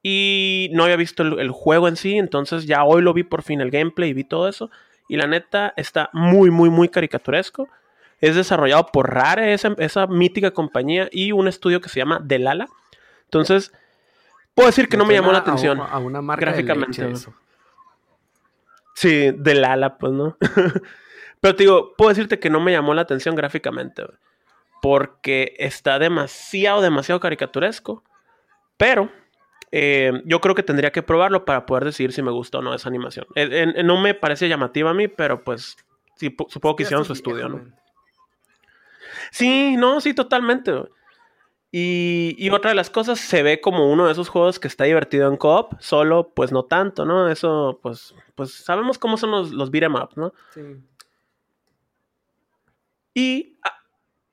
Y 0.03 0.71
no 0.73 0.85
había 0.85 0.97
visto 0.97 1.23
el, 1.23 1.39
el 1.39 1.51
juego 1.51 1.89
en 1.89 1.97
sí. 1.97 2.17
Entonces, 2.17 2.67
ya 2.67 2.85
hoy 2.85 3.03
lo 3.03 3.13
vi 3.13 3.23
por 3.25 3.43
fin 3.43 3.61
el 3.61 3.71
gameplay 3.71 4.11
y 4.11 4.15
vi 4.15 4.25
todo 4.25 4.49
eso. 4.49 4.71
Y 5.09 5.17
la 5.17 5.27
neta 5.27 5.75
está 5.77 6.09
muy, 6.15 6.51
muy, 6.51 6.71
muy 6.71 6.89
caricaturesco. 6.89 7.69
Es 8.21 8.37
desarrollado 8.37 8.87
por 8.87 9.13
Rare, 9.13 9.53
esa, 9.53 9.75
esa 9.79 10.07
mítica 10.07 10.53
compañía, 10.53 11.09
y 11.13 11.33
un 11.33 11.49
estudio 11.49 11.81
que 11.81 11.89
se 11.89 12.01
llama 12.01 12.21
Delala. 12.23 12.69
Entonces, 13.25 13.73
puedo 14.55 14.69
decir 14.69 14.89
que 14.89 14.97
no 14.97 15.05
me 15.05 15.15
llamó 15.15 15.33
la 15.33 15.39
atención. 15.39 15.81
A, 15.81 15.99
una 15.99 16.23
marca 16.23 16.47
gráficamente, 16.47 16.87
de 16.87 16.89
leche 16.89 17.03
güey. 17.03 17.15
eso. 17.15 17.35
Sí, 18.95 19.33
del 19.37 19.65
ala, 19.65 19.99
pues, 19.99 20.13
¿no? 20.13 20.37
Pero 21.41 21.57
te 21.57 21.65
digo, 21.65 21.95
puedo 21.97 22.09
decirte 22.09 22.39
que 22.39 22.49
no 22.49 22.61
me 22.61 22.73
llamó 22.73 22.95
la 22.95 23.03
atención 23.03 23.35
gráficamente, 23.35 24.05
porque 24.81 25.55
está 25.59 25.99
demasiado, 25.99 26.81
demasiado 26.81 27.21
caricaturesco. 27.21 28.03
Pero 28.77 29.11
eh, 29.73 30.23
yo 30.25 30.41
creo 30.41 30.55
que 30.55 30.63
tendría 30.63 30.93
que 30.93 31.03
probarlo 31.03 31.45
para 31.45 31.67
poder 31.67 31.85
decir 31.85 32.13
si 32.13 32.23
me 32.23 32.31
gusta 32.31 32.59
o 32.59 32.63
no 32.63 32.73
esa 32.75 32.89
animación. 32.89 33.27
Eh, 33.35 33.73
eh, 33.77 33.83
no 33.83 34.01
me 34.01 34.15
parece 34.15 34.49
llamativa 34.49 34.91
a 34.91 34.95
mí, 34.95 35.09
pero 35.09 35.43
pues 35.43 35.77
sí, 36.17 36.35
supongo 36.49 36.77
que 36.77 36.85
hicieron 36.85 37.05
su 37.05 37.13
estudio, 37.13 37.49
¿no? 37.49 37.61
Sí, 39.35 39.77
no, 39.77 40.01
sí, 40.01 40.15
totalmente. 40.15 40.73
Y, 41.73 42.37
y, 42.39 42.51
otra 42.51 42.71
de 42.71 42.77
las 42.77 42.89
cosas, 42.89 43.19
se 43.19 43.43
ve 43.43 43.61
como 43.61 43.91
uno 43.91 44.07
de 44.07 44.13
esos 44.13 44.29
juegos 44.29 44.61
que 44.61 44.69
está 44.69 44.85
divertido 44.85 45.29
en 45.29 45.37
co-op, 45.37 45.73
solo 45.81 46.33
pues 46.37 46.53
no 46.53 46.67
tanto, 46.67 47.05
¿no? 47.05 47.29
Eso, 47.29 47.81
pues, 47.83 48.15
pues 48.37 48.53
sabemos 48.53 48.97
cómo 48.97 49.17
son 49.17 49.33
los, 49.33 49.51
los 49.51 49.73
beat'em 49.73 49.97
up, 49.97 50.11
¿no? 50.15 50.33
Sí. 50.51 50.61
Y, 53.13 53.59
ah, 53.65 53.75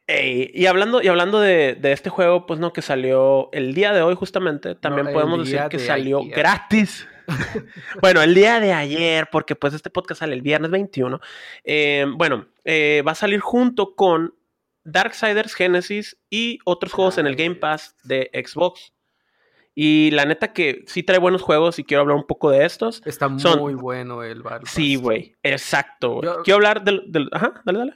y 0.07 0.67
hablando, 0.67 1.01
y 1.01 1.07
hablando 1.07 1.39
de, 1.39 1.73
de, 1.73 1.93
este 1.93 2.11
juego, 2.11 2.45
pues 2.45 2.59
no, 2.59 2.71
que 2.71 2.83
salió 2.83 3.49
el 3.53 3.73
día 3.73 3.93
de 3.93 4.03
hoy 4.03 4.13
justamente, 4.13 4.75
también 4.75 5.07
No, 5.07 5.13
podemos 5.13 5.39
decir 5.39 5.67
que 5.71 5.77
de 5.77 5.85
salió 5.87 6.19
ayer. 6.19 6.37
gratis. 6.37 7.07
bueno, 8.03 8.21
el 8.21 8.35
día 8.35 8.59
de 8.59 8.71
ayer, 8.71 9.29
porque 9.31 9.55
pues 9.55 9.73
este 9.73 9.89
podcast 9.89 10.19
sale 10.19 10.35
el 10.35 10.43
viernes 10.43 10.69
21. 10.69 11.19
Eh, 11.63 12.05
bueno, 12.17 12.45
eh, 12.65 13.01
va 13.07 13.13
a 13.13 13.15
salir 13.15 13.39
junto 13.39 13.95
con 13.95 14.35
Darksiders 14.83 15.53
Genesis 15.53 16.17
y 16.29 16.59
otros 16.65 16.93
juegos 16.93 17.17
en 17.17 17.27
el 17.27 17.35
Game 17.35 17.55
Pass 17.55 17.95
de 18.03 18.29
Xbox. 18.33 18.93
Y 19.73 20.11
la 20.11 20.25
neta 20.25 20.51
que 20.51 20.83
sí 20.87 21.01
trae 21.01 21.17
buenos 21.17 21.41
juegos 21.41 21.79
y 21.79 21.83
quiero 21.85 22.01
hablar 22.01 22.17
un 22.17 22.27
poco 22.27 22.49
de 22.51 22.65
estos. 22.65 23.01
Está 23.05 23.29
Son- 23.39 23.59
muy 23.59 23.73
bueno 23.73 24.21
el 24.23 24.43
Battle 24.43 24.67
Sí, 24.69 24.95
güey, 24.97 25.35
exacto. 25.43 26.21
Yo- 26.21 26.41
Quiero 26.43 26.55
hablar 26.57 26.83
del, 26.83 27.03
del- 27.11 27.29
Ajá, 27.31 27.61
dale, 27.65 27.79
dale. 27.79 27.93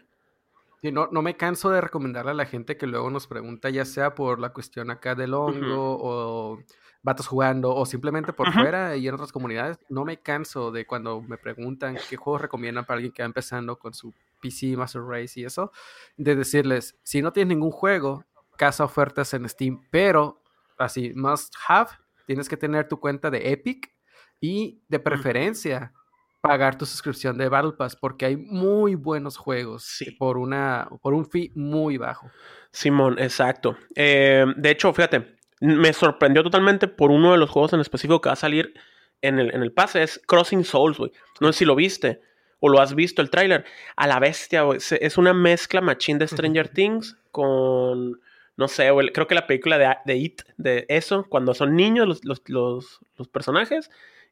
Sí, 0.82 0.92
no, 0.92 1.10
no 1.12 1.22
me 1.22 1.36
canso 1.36 1.70
de 1.72 1.82
recomendarle 1.82 2.32
a 2.32 2.36
la 2.36 2.46
gente 2.46 2.78
que 2.78 2.88
luego 2.88 3.10
nos 3.10 3.28
pregunta, 3.28 3.70
ya 3.72 3.84
sea 3.86 4.14
por 4.16 4.40
la 4.40 4.54
cuestión 4.54 4.90
acá 4.92 5.16
del 5.16 5.34
hongo 5.34 5.98
o 6.00 6.60
vatos 7.02 7.28
jugando 7.28 7.76
o 7.76 7.86
simplemente 7.86 8.34
por 8.34 8.52
fuera 8.54 8.96
y 8.96 9.08
en 9.08 9.14
otras 9.16 9.32
comunidades. 9.32 9.78
No 9.90 10.06
me 10.06 10.18
canso 10.22 10.72
de 10.72 10.86
cuando 10.86 11.22
me 11.22 11.38
preguntan 11.38 11.98
qué 12.10 12.16
juegos 12.18 12.42
recomiendan 12.42 12.86
para 12.86 12.96
alguien 12.98 13.12
que 13.14 13.22
va 13.22 13.28
empezando 13.28 13.78
con 13.78 13.94
su 13.94 14.14
PC, 14.50 14.78
Master 14.78 15.02
Race 15.02 15.40
y 15.40 15.46
eso, 15.46 15.72
de 16.18 16.36
decirles, 16.36 16.98
si 17.04 17.22
no 17.22 17.32
tienes 17.34 17.50
ningún 17.56 17.72
juego, 17.72 18.26
casa 18.58 18.84
ofertas 18.84 19.34
en 19.34 19.48
Steam, 19.50 19.82
pero 19.92 20.42
así, 20.78 21.12
must 21.16 21.54
have, 21.68 21.90
tienes 22.28 22.48
que 22.50 22.58
tener 22.58 22.88
tu 22.88 23.00
cuenta 23.00 23.30
de 23.30 23.52
Epic 23.52 23.92
y 24.40 24.82
de 24.88 25.00
preferencia 25.00 25.94
pagar 26.42 26.78
tu 26.78 26.86
suscripción 26.86 27.38
de 27.40 27.50
Battle 27.50 27.72
Pass 27.72 27.96
porque 27.96 28.26
hay 28.28 28.38
muy 28.38 28.94
buenos 28.94 29.36
juegos 29.36 29.84
Sí. 29.84 30.12
por 30.12 30.38
una 30.38 30.88
por 31.02 31.16
un 31.16 31.26
fee 31.26 31.52
muy 31.56 31.98
bajo. 31.98 32.30
Simón, 32.72 33.18
exacto. 33.18 33.76
Eh, 33.96 34.46
de 34.56 34.70
hecho, 34.70 34.94
fíjate, 34.94 35.38
me 35.60 35.92
sorprendió 35.92 36.44
totalmente 36.44 36.88
por 36.88 37.10
uno 37.10 37.32
de 37.32 37.40
los 37.40 37.50
juegos 37.50 37.74
en 37.74 37.80
específico 37.80 38.22
que 38.22 38.30
va 38.30 38.34
a 38.34 38.36
salir 38.36 38.76
en 39.22 39.40
el, 39.40 39.56
en 39.56 39.64
el 39.64 39.72
pase. 39.74 40.04
Es 40.04 40.22
Crossing 40.28 40.64
Souls, 40.64 41.00
güey. 41.00 41.12
No 41.42 41.52
sé 41.52 41.60
si 41.60 41.66
lo 41.66 41.74
viste 41.76 42.22
o 42.66 42.70
lo 42.70 42.82
has 42.82 42.96
visto 42.96 43.22
el 43.22 43.30
tráiler. 43.30 43.64
A 43.96 44.08
la 44.08 44.20
bestia, 44.20 44.64
güey. 44.64 44.80
Es 44.80 45.18
una 45.18 45.34
mezcla 45.34 45.82
machín 45.82 46.18
de 46.18 46.28
Stranger 46.28 46.68
Things 46.74 47.16
con, 47.32 48.20
no 48.58 48.68
sé, 48.68 48.90
güey, 48.90 49.12
creo 49.12 49.28
que 49.28 49.36
la 49.36 49.46
película 49.46 49.78
de, 49.78 49.96
de 50.06 50.16
It, 50.18 50.42
de 50.58 50.86
eso, 50.90 51.26
cuando 51.30 51.54
son 51.54 51.76
niños 51.76 52.08
los, 52.08 52.26
los, 52.26 52.42
los, 52.48 53.00
los 53.18 53.28
personajes, 53.28 53.92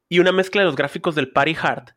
y 0.10 0.20
una 0.20 0.32
mezcla 0.32 0.62
de 0.62 0.66
los 0.66 0.76
gráficos 0.76 1.14
del 1.14 1.32
Party 1.32 1.56
Hard. 1.62 1.92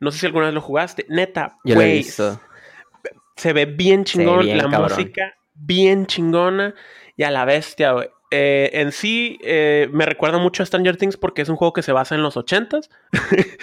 No 0.00 0.10
sé 0.10 0.18
si 0.18 0.26
alguna 0.26 0.46
vez 0.46 0.54
lo 0.54 0.60
jugaste. 0.60 1.06
Neta, 1.08 1.58
güey, 1.64 2.02
se 2.04 3.52
ve 3.52 3.64
bien 3.66 4.04
chingón, 4.04 4.40
bien 4.40 4.58
la 4.58 4.68
cabrón. 4.68 4.90
música 4.90 5.34
bien 5.54 6.06
chingona 6.06 6.74
y 7.16 7.22
a 7.22 7.30
la 7.30 7.44
bestia, 7.44 7.92
güey. 7.92 8.08
Eh, 8.30 8.70
en 8.72 8.92
sí, 8.92 9.38
eh, 9.42 9.88
me 9.92 10.06
recuerda 10.06 10.38
mucho 10.38 10.62
a 10.62 10.66
Stranger 10.66 10.96
Things 10.96 11.18
porque 11.18 11.42
es 11.42 11.50
un 11.50 11.56
juego 11.56 11.74
que 11.74 11.82
se 11.82 11.92
basa 11.92 12.14
en 12.14 12.22
los 12.22 12.36
80s. 12.36 12.88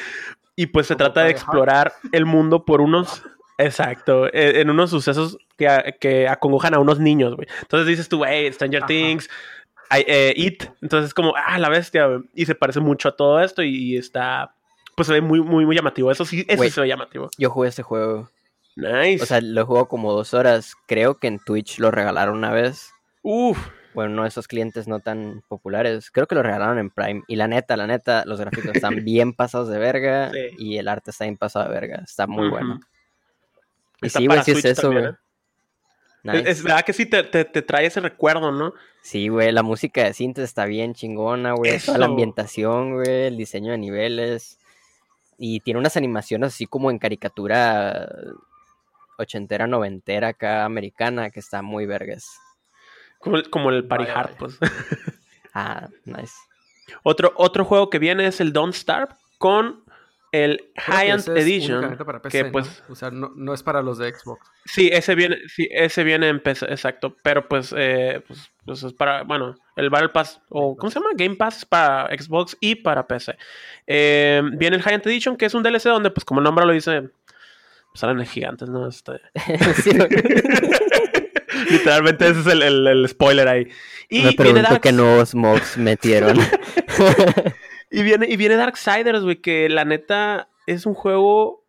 y 0.59 0.65
pues 0.67 0.87
se 0.87 0.97
trata 0.97 1.23
de 1.23 1.31
explorar 1.31 1.93
el 2.11 2.25
mundo 2.25 2.65
por 2.65 2.81
unos. 2.81 3.23
Exacto, 3.57 4.27
eh, 4.27 4.59
en 4.59 4.69
unos 4.69 4.89
sucesos 4.89 5.37
que, 5.57 5.95
que 6.01 6.27
acongojan 6.27 6.73
a 6.73 6.79
unos 6.79 6.99
niños, 6.99 7.35
güey. 7.37 7.47
Entonces 7.61 7.87
dices 7.87 8.09
tú, 8.09 8.25
hey, 8.25 8.51
Stranger 8.51 8.79
Ajá. 8.79 8.87
Things, 8.87 9.29
I- 9.89 10.03
eh, 10.05 10.33
It. 10.35 10.63
Entonces 10.81 11.07
es 11.07 11.13
como, 11.13 11.33
ah, 11.37 11.57
la 11.59 11.69
bestia, 11.69 12.07
güey. 12.07 12.19
Y 12.35 12.45
se 12.45 12.55
parece 12.55 12.81
mucho 12.81 13.07
a 13.07 13.15
todo 13.15 13.41
esto 13.41 13.63
y, 13.63 13.95
está. 13.95 14.53
Pues 14.97 15.07
se 15.07 15.13
ve 15.13 15.21
muy, 15.21 15.39
muy, 15.39 15.65
muy 15.65 15.77
llamativo. 15.77 16.11
Eso 16.11 16.25
sí, 16.25 16.45
eso 16.49 16.61
se 16.69 16.81
ve 16.81 16.87
llamativo. 16.89 17.29
Yo 17.37 17.49
jugué 17.49 17.69
este 17.69 17.83
juego. 17.83 18.29
Nice. 18.75 19.23
O 19.23 19.25
sea, 19.25 19.39
lo 19.39 19.65
juego 19.65 19.87
como 19.87 20.11
dos 20.11 20.33
horas. 20.33 20.75
Creo 20.87 21.19
que 21.19 21.27
en 21.27 21.39
Twitch 21.39 21.79
lo 21.79 21.89
regalaron 21.89 22.35
una 22.35 22.51
vez. 22.51 22.91
Uf. 23.21 23.57
Bueno, 23.93 24.25
esos 24.25 24.47
clientes 24.47 24.87
no 24.87 24.99
tan 24.99 25.43
populares. 25.47 26.11
Creo 26.11 26.27
que 26.27 26.35
lo 26.35 26.43
regalaron 26.43 26.77
en 26.77 26.89
Prime. 26.91 27.23
Y 27.27 27.35
la 27.35 27.47
neta, 27.47 27.75
la 27.75 27.87
neta, 27.87 28.23
los 28.25 28.39
gráficos 28.39 28.71
están 28.75 28.95
bien 29.03 29.33
pasados 29.33 29.67
de 29.69 29.79
verga. 29.79 30.31
Sí. 30.31 30.39
Y 30.59 30.77
el 30.77 30.87
arte 30.87 31.11
está 31.11 31.25
bien 31.25 31.37
pasado 31.37 31.65
de 31.65 31.71
verga. 31.71 32.01
Está 32.03 32.27
muy 32.27 32.49
bueno. 32.49 32.79
Y 34.01 34.07
Está 34.07 34.19
sí, 34.19 34.27
güey, 34.27 34.43
sí 34.43 34.51
es 34.51 34.65
eso, 34.65 34.81
también, 34.83 35.01
güey. 35.03 35.13
¿eh? 35.13 35.17
Nice. 36.21 36.51
Es, 36.51 36.63
verdad 36.63 36.83
que 36.83 36.93
sí 36.93 37.05
te, 37.05 37.23
te- 37.23 37.45
te 37.45 37.61
trae 37.61 37.85
ese 37.85 38.01
recuerdo, 38.01 38.51
¿no? 38.51 38.73
Sí, 39.01 39.29
güey, 39.29 39.51
la 39.53 39.63
música 39.63 40.03
de 40.03 40.13
cinta 40.13 40.41
está 40.43 40.65
bien 40.65 40.93
chingona, 40.93 41.53
güey. 41.53 41.79
Toda 41.79 41.97
la 41.97 42.05
ambientación, 42.07 42.93
güey, 42.95 43.27
el 43.27 43.37
diseño 43.37 43.71
de 43.71 43.77
niveles. 43.77 44.59
Y 45.37 45.61
tiene 45.61 45.79
unas 45.79 45.95
animaciones 45.95 46.53
así 46.53 46.65
como 46.65 46.91
en 46.91 46.99
caricatura 46.99 48.09
ochentera, 49.17 49.67
noventera 49.67 50.29
acá 50.29 50.65
americana, 50.65 51.29
que 51.29 51.39
está 51.39 51.61
muy 51.61 51.85
vergas. 51.85 52.25
Como, 53.19 53.37
el- 53.37 53.49
como 53.49 53.69
el 53.69 53.85
Party 53.85 54.05
Vaya, 54.05 54.19
Hard, 54.19 54.31
vaya. 54.31 54.37
pues. 54.39 54.57
Ah, 55.53 55.87
nice. 56.05 56.33
otro, 57.03 57.33
otro 57.35 57.65
juego 57.65 57.89
que 57.89 57.99
viene 57.99 58.25
es 58.27 58.39
el 58.39 58.53
Don't 58.53 58.73
Starve 58.73 59.13
con 59.39 59.83
el 60.31 60.63
es 60.75 61.27
Edition. 61.27 61.79
únicamente 61.79 62.05
para 62.05 62.21
PC, 62.21 62.37
que, 62.37 62.43
¿no? 62.45 62.51
pues- 62.51 62.83
O 62.87 62.93
sea, 62.95 63.09
no, 63.09 63.31
no 63.35 63.51
es 63.53 63.63
para 63.63 63.81
los 63.81 63.97
de 63.97 64.13
Xbox. 64.13 64.45
Sí, 64.65 64.89
ese 64.93 65.15
viene, 65.15 65.37
sí, 65.47 65.67
ese 65.71 66.03
viene 66.03 66.29
en 66.29 66.39
PC, 66.39 66.67
exacto. 66.67 67.15
Pero 67.23 67.47
pues, 67.47 67.73
eh, 67.75 68.21
pues, 68.27 68.51
pues 68.63 68.83
es 68.83 68.93
para, 68.93 69.23
bueno, 69.23 69.55
el 69.75 69.89
Battle 69.89 70.09
Pass, 70.09 70.39
o 70.49 70.77
¿cómo 70.77 70.91
se 70.91 70.99
llama? 70.99 71.13
Game 71.15 71.35
Pass 71.35 71.57
es 71.57 71.65
para 71.65 72.15
Xbox 72.15 72.55
y 72.59 72.75
para 72.75 73.07
PC. 73.07 73.35
Eh, 73.87 74.43
viene 74.53 74.75
el 74.77 74.83
High-End 74.83 75.07
Edition, 75.07 75.35
que 75.35 75.45
es 75.47 75.53
un 75.55 75.63
DLC 75.63 75.85
donde, 75.89 76.11
pues 76.11 76.23
como 76.25 76.41
el 76.41 76.43
nombre 76.43 76.63
lo 76.67 76.73
dice, 76.73 77.01
pues, 77.01 77.11
salen 77.95 78.23
gigantes, 78.27 78.69
¿no? 78.69 78.87
Este. 78.87 79.13
literalmente 81.71 82.27
ese 82.27 82.39
es 82.41 82.47
el, 82.47 82.61
el- 82.61 82.87
el 82.87 83.07
spoiler 83.09 83.47
ahí. 83.47 83.67
Y 84.09 84.17
Me 84.17 84.21
viene 84.29 84.35
pregunto 84.35 84.69
Dark 84.69 84.81
qué 84.81 84.91
nuevos 84.91 85.35
mobs 85.35 85.77
metieron. 85.77 86.37
Y 87.91 88.03
viene, 88.03 88.27
y 88.29 88.37
viene 88.37 88.55
Darksiders, 88.55 89.23
güey, 89.23 89.37
que 89.37 89.67
la 89.67 89.83
neta 89.83 90.47
es 90.67 90.85
un 90.85 90.93
juego 90.93 91.65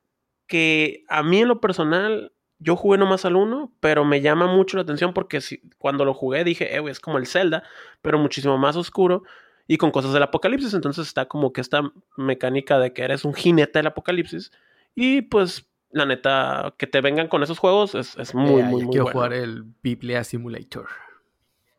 que 0.46 1.04
a 1.08 1.22
mí 1.22 1.40
en 1.40 1.48
lo 1.48 1.62
personal, 1.62 2.32
yo 2.58 2.76
jugué 2.76 2.98
nomás 2.98 3.24
al 3.24 3.36
uno, 3.36 3.72
pero 3.80 4.04
me 4.04 4.20
llama 4.20 4.46
mucho 4.46 4.76
la 4.76 4.82
atención 4.82 5.14
porque 5.14 5.40
si- 5.40 5.62
cuando 5.78 6.04
lo 6.04 6.12
jugué 6.12 6.44
dije, 6.44 6.74
eh, 6.76 6.80
güey, 6.80 6.92
es 6.92 7.00
como 7.00 7.16
el 7.16 7.26
Zelda, 7.26 7.62
pero 8.02 8.18
muchísimo 8.18 8.58
más 8.58 8.76
oscuro 8.76 9.22
y 9.66 9.78
con 9.78 9.90
cosas 9.92 10.12
del 10.12 10.22
apocalipsis. 10.22 10.74
Entonces 10.74 11.06
está 11.06 11.24
como 11.24 11.54
que 11.54 11.62
esta 11.62 11.90
mecánica 12.18 12.78
de 12.78 12.92
que 12.92 13.00
eres 13.02 13.24
un 13.24 13.32
jinete 13.32 13.78
del 13.78 13.86
apocalipsis. 13.86 14.52
Y 14.94 15.22
pues, 15.22 15.69
la 15.92 16.06
neta, 16.06 16.74
que 16.78 16.86
te 16.86 17.00
vengan 17.00 17.28
con 17.28 17.42
esos 17.42 17.58
juegos 17.58 17.94
es, 17.94 18.16
es 18.16 18.34
muy, 18.34 18.60
Eh, 18.60 18.64
muy, 18.64 18.80
yo 18.80 18.86
muy 18.86 18.92
quiero 18.92 19.04
bueno. 19.04 19.12
jugar 19.18 19.32
el 19.32 19.64
Biblia 19.82 20.22
Simulator. 20.24 20.88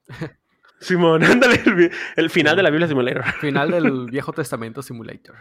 Simón, 0.80 1.24
ándale, 1.24 1.62
el, 1.66 1.92
el 2.16 2.30
final 2.30 2.56
de 2.56 2.64
la 2.64 2.70
Biblia 2.72 2.88
Simulator. 2.88 3.24
Final 3.40 3.70
del 3.72 4.06
Viejo 4.10 4.34
Testamento 4.34 4.82
Simulator. 4.82 5.36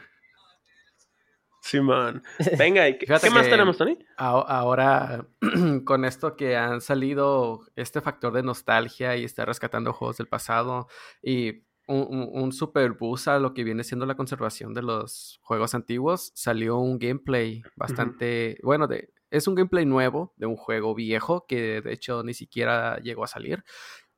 Simón. 1.63 2.23
Venga, 2.59 2.89
¿y 2.89 2.95
¿qué, 2.99 3.07
Fíjate 3.07 3.29
qué 3.29 3.35
más 3.35 3.49
tenemos, 3.49 3.77
Tony? 3.77 3.99
A- 4.17 4.29
Ahora, 4.41 5.27
con 5.85 6.05
esto 6.05 6.37
que 6.37 6.57
han 6.57 6.81
salido 6.81 7.61
este 7.77 8.01
factor 8.01 8.33
de 8.33 8.43
nostalgia 8.43 9.17
y 9.17 9.25
está 9.25 9.45
rescatando 9.45 9.93
juegos 9.93 10.17
del 10.19 10.27
pasado 10.29 10.89
y 11.23 11.63
un, 11.91 12.07
un, 12.09 12.43
un 12.43 12.53
super 12.53 12.93
boost 12.93 13.29
a 13.29 13.39
lo 13.39 13.53
que 13.53 13.65
viene 13.65 13.85
siendo 13.85 14.07
la 14.07 14.15
conservación 14.15 14.73
de 14.75 14.83
los 14.83 15.39
juegos 15.43 15.75
antiguos, 15.75 16.33
salió 16.35 16.79
un 16.79 16.99
gameplay 16.99 17.63
bastante, 17.77 18.59
bueno, 18.63 18.87
de, 18.87 19.13
es 19.31 19.47
un 19.47 19.55
gameplay 19.55 19.85
nuevo 19.85 20.33
de 20.37 20.47
un 20.47 20.57
juego 20.57 20.95
viejo 20.95 21.47
que 21.47 21.81
de 21.81 21.93
hecho 21.93 22.23
ni 22.23 22.35
siquiera 22.35 22.99
llegó 23.01 23.25
a 23.25 23.29
salir 23.29 23.65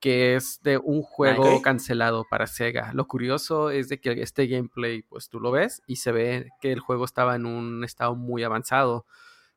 que 0.02 0.34
es 0.34 0.60
de 0.64 0.78
un 0.78 1.00
juego 1.02 1.62
cancelado 1.62 2.26
para 2.28 2.48
Sega. 2.48 2.90
Lo 2.92 3.06
curioso 3.06 3.70
es 3.70 3.88
de 3.88 4.00
que 4.00 4.20
este 4.20 4.48
gameplay, 4.48 5.02
pues 5.02 5.28
tú 5.28 5.38
lo 5.38 5.52
ves 5.52 5.80
y 5.86 5.94
se 5.96 6.10
ve 6.10 6.48
que 6.60 6.72
el 6.72 6.80
juego 6.80 7.04
estaba 7.04 7.36
en 7.36 7.46
un 7.46 7.84
estado 7.84 8.16
muy 8.16 8.42
avanzado. 8.42 9.06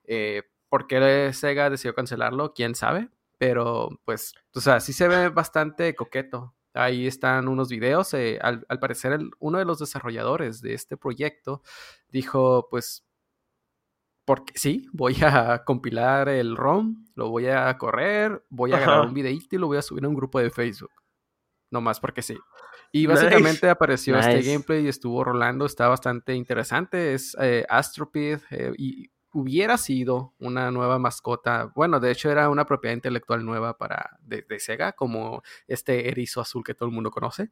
Eh, 0.03 0.43
¿Por 0.69 0.85
qué 0.85 1.31
Sega 1.33 1.71
decidió 1.71 1.95
cancelarlo? 1.95 2.53
¿Quién 2.53 2.75
sabe? 2.75 3.09
Pero 3.39 3.99
pues, 4.05 4.35
o 4.53 4.61
sea, 4.61 4.79
sí 4.81 4.93
se 4.93 5.07
ve 5.07 5.29
bastante 5.29 5.95
coqueto. 5.95 6.53
Ahí 6.75 7.07
están 7.07 7.47
unos 7.47 7.69
videos. 7.69 8.13
eh, 8.13 8.37
al, 8.41 8.65
al 8.69 8.79
parecer, 8.79 9.13
el- 9.13 9.31
uno 9.39 9.57
de 9.57 9.65
los 9.65 9.79
desarrolladores 9.79 10.61
de 10.61 10.73
este 10.73 10.97
proyecto 10.97 11.61
dijo, 12.09 12.67
pues, 12.69 13.03
porque 14.25 14.53
sí, 14.57 14.87
voy 14.91 15.15
a 15.21 15.63
compilar 15.65 16.29
el 16.29 16.55
ROM, 16.57 17.05
lo 17.15 17.29
voy 17.29 17.47
a 17.47 17.77
correr, 17.77 18.43
voy 18.49 18.73
a 18.73 18.79
grabar 18.79 19.07
un 19.07 19.13
videíto 19.13 19.55
y 19.55 19.59
lo 19.59 19.67
voy 19.67 19.77
a 19.77 19.81
subir 19.81 20.03
a 20.05 20.07
un 20.09 20.15
grupo 20.15 20.39
de 20.39 20.49
Facebook. 20.49 20.91
Nomás 21.71 21.99
porque 21.99 22.21
sí. 22.21 22.37
Y 22.91 23.07
Nice. 23.07 23.13
básicamente 23.25 23.69
apareció 23.69 24.17
este 24.17 24.41
gameplay 24.51 24.85
y 24.85 24.87
estuvo 24.87 25.23
rolando, 25.23 25.65
está 25.65 25.87
bastante 25.87 26.33
interesante. 26.33 27.13
Es 27.13 27.35
eh, 27.39 27.65
Astropid 27.69 28.37
eh, 28.51 28.71
y 28.77 29.09
hubiera 29.35 29.77
sido 29.77 30.33
una 30.39 30.71
nueva 30.71 30.97
mascota. 30.97 31.71
Bueno, 31.75 31.99
de 31.99 32.11
hecho 32.11 32.31
era 32.31 32.49
una 32.49 32.65
propiedad 32.65 32.95
intelectual 32.95 33.45
nueva 33.45 33.77
para 33.77 34.17
de, 34.21 34.43
de 34.43 34.59
Sega, 34.59 34.93
como 34.93 35.43
este 35.67 36.07
erizo 36.09 36.41
azul 36.41 36.63
que 36.63 36.73
todo 36.73 36.87
el 36.89 36.95
mundo 36.95 37.11
conoce. 37.11 37.51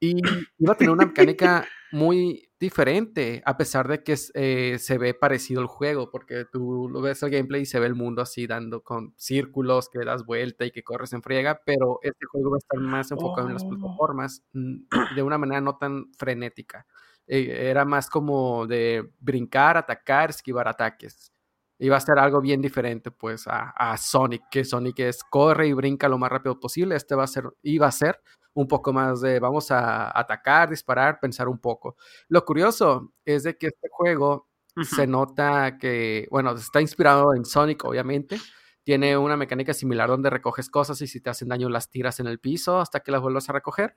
Y 0.00 0.20
iba 0.58 0.74
a 0.74 0.76
tener 0.76 0.90
una 0.92 1.06
mecánica 1.06 1.66
muy 1.90 2.50
diferente, 2.60 3.42
a 3.46 3.56
pesar 3.56 3.88
de 3.88 4.02
que 4.02 4.14
eh, 4.34 4.78
se 4.78 4.98
ve 4.98 5.14
parecido 5.14 5.60
al 5.60 5.66
juego, 5.66 6.10
porque 6.10 6.44
tú 6.50 6.88
lo 6.90 7.00
ves 7.00 7.22
el 7.22 7.30
gameplay 7.30 7.62
y 7.62 7.66
se 7.66 7.80
ve 7.80 7.86
el 7.86 7.94
mundo 7.94 8.22
así 8.22 8.46
dando 8.46 8.82
con 8.82 9.14
círculos, 9.16 9.88
que 9.88 9.98
das 10.04 10.24
vuelta 10.26 10.66
y 10.66 10.70
que 10.70 10.82
corres 10.84 11.12
en 11.14 11.22
friega, 11.22 11.62
pero 11.64 11.98
este 12.02 12.26
juego 12.26 12.50
va 12.50 12.56
a 12.56 12.58
estar 12.58 12.80
más 12.80 13.10
enfocado 13.10 13.48
en 13.48 13.54
las 13.54 13.64
Oh. 13.64 13.68
plataformas 13.68 14.42
mm, 14.52 14.76
de 15.16 15.22
una 15.22 15.38
manera 15.38 15.60
no 15.62 15.76
tan 15.78 16.12
frenética. 16.14 16.86
Eh, 17.26 17.68
era 17.70 17.84
más 17.84 18.08
como 18.08 18.66
de 18.66 19.10
brincar, 19.20 19.76
atacar, 19.76 20.30
esquivar 20.30 20.68
ataques. 20.68 21.32
Iba 21.78 21.96
a 21.96 22.00
ser 22.00 22.18
algo 22.18 22.40
bien 22.40 22.62
diferente, 22.62 23.10
pues, 23.10 23.46
a, 23.46 23.70
a 23.70 23.96
Sonic, 23.98 24.44
que 24.50 24.64
Sonic 24.64 25.00
es 25.00 25.22
corre 25.24 25.68
y 25.68 25.72
brinca 25.74 26.08
lo 26.08 26.18
más 26.18 26.30
rápido 26.30 26.58
posible. 26.58 26.96
Este 26.96 27.14
va 27.14 27.24
a 27.24 27.26
ser, 27.26 27.44
iba 27.62 27.86
a 27.86 27.92
ser 27.92 28.20
un 28.54 28.66
poco 28.66 28.92
más 28.92 29.20
de 29.20 29.38
vamos 29.38 29.70
a 29.70 30.18
atacar, 30.18 30.70
disparar, 30.70 31.20
pensar 31.20 31.46
un 31.48 31.58
poco. 31.58 31.96
Lo 32.28 32.44
curioso 32.44 33.12
es 33.24 33.42
de 33.42 33.58
que 33.58 33.66
este 33.66 33.88
juego 33.90 34.48
se 34.82 35.06
nota 35.06 35.76
que, 35.78 36.26
bueno, 36.30 36.52
está 36.52 36.80
inspirado 36.80 37.34
en 37.34 37.44
Sonic, 37.44 37.84
obviamente. 37.84 38.38
Tiene 38.82 39.16
una 39.16 39.36
mecánica 39.36 39.74
similar 39.74 40.08
donde 40.08 40.30
recoges 40.30 40.70
cosas 40.70 41.00
y 41.02 41.06
si 41.06 41.20
te 41.20 41.28
hacen 41.30 41.48
daño 41.48 41.68
las 41.68 41.90
tiras 41.90 42.20
en 42.20 42.26
el 42.28 42.38
piso 42.38 42.78
hasta 42.78 43.00
que 43.00 43.10
las 43.10 43.20
vuelvas 43.20 43.48
a 43.50 43.52
recoger. 43.52 43.94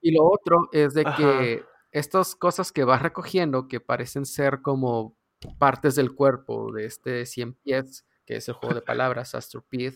Y 0.00 0.12
lo 0.14 0.24
otro 0.24 0.68
es 0.72 0.94
de 0.94 1.02
Ajá. 1.06 1.16
que 1.16 1.64
estas 1.98 2.34
cosas 2.34 2.72
que 2.72 2.84
vas 2.84 3.00
recogiendo, 3.02 3.68
que 3.68 3.80
parecen 3.80 4.26
ser 4.26 4.60
como 4.62 5.16
partes 5.58 5.94
del 5.94 6.14
cuerpo 6.14 6.72
de 6.72 6.86
este 6.86 7.24
100 7.26 7.54
pies, 7.54 8.04
que 8.26 8.36
es 8.36 8.48
el 8.48 8.54
juego 8.54 8.74
de 8.74 8.82
palabras, 8.82 9.34
Astroped, 9.34 9.94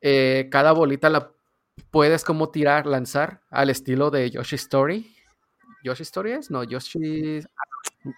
eh, 0.00 0.48
cada 0.50 0.72
bolita 0.72 1.10
la 1.10 1.32
puedes 1.90 2.24
como 2.24 2.50
tirar, 2.50 2.86
lanzar 2.86 3.42
al 3.50 3.70
estilo 3.70 4.10
de 4.10 4.30
Yoshi 4.30 4.56
Story. 4.56 5.14
¿Yoshi 5.82 6.02
Story 6.04 6.32
es? 6.32 6.50
No, 6.50 6.62
Yoshi... 6.64 7.42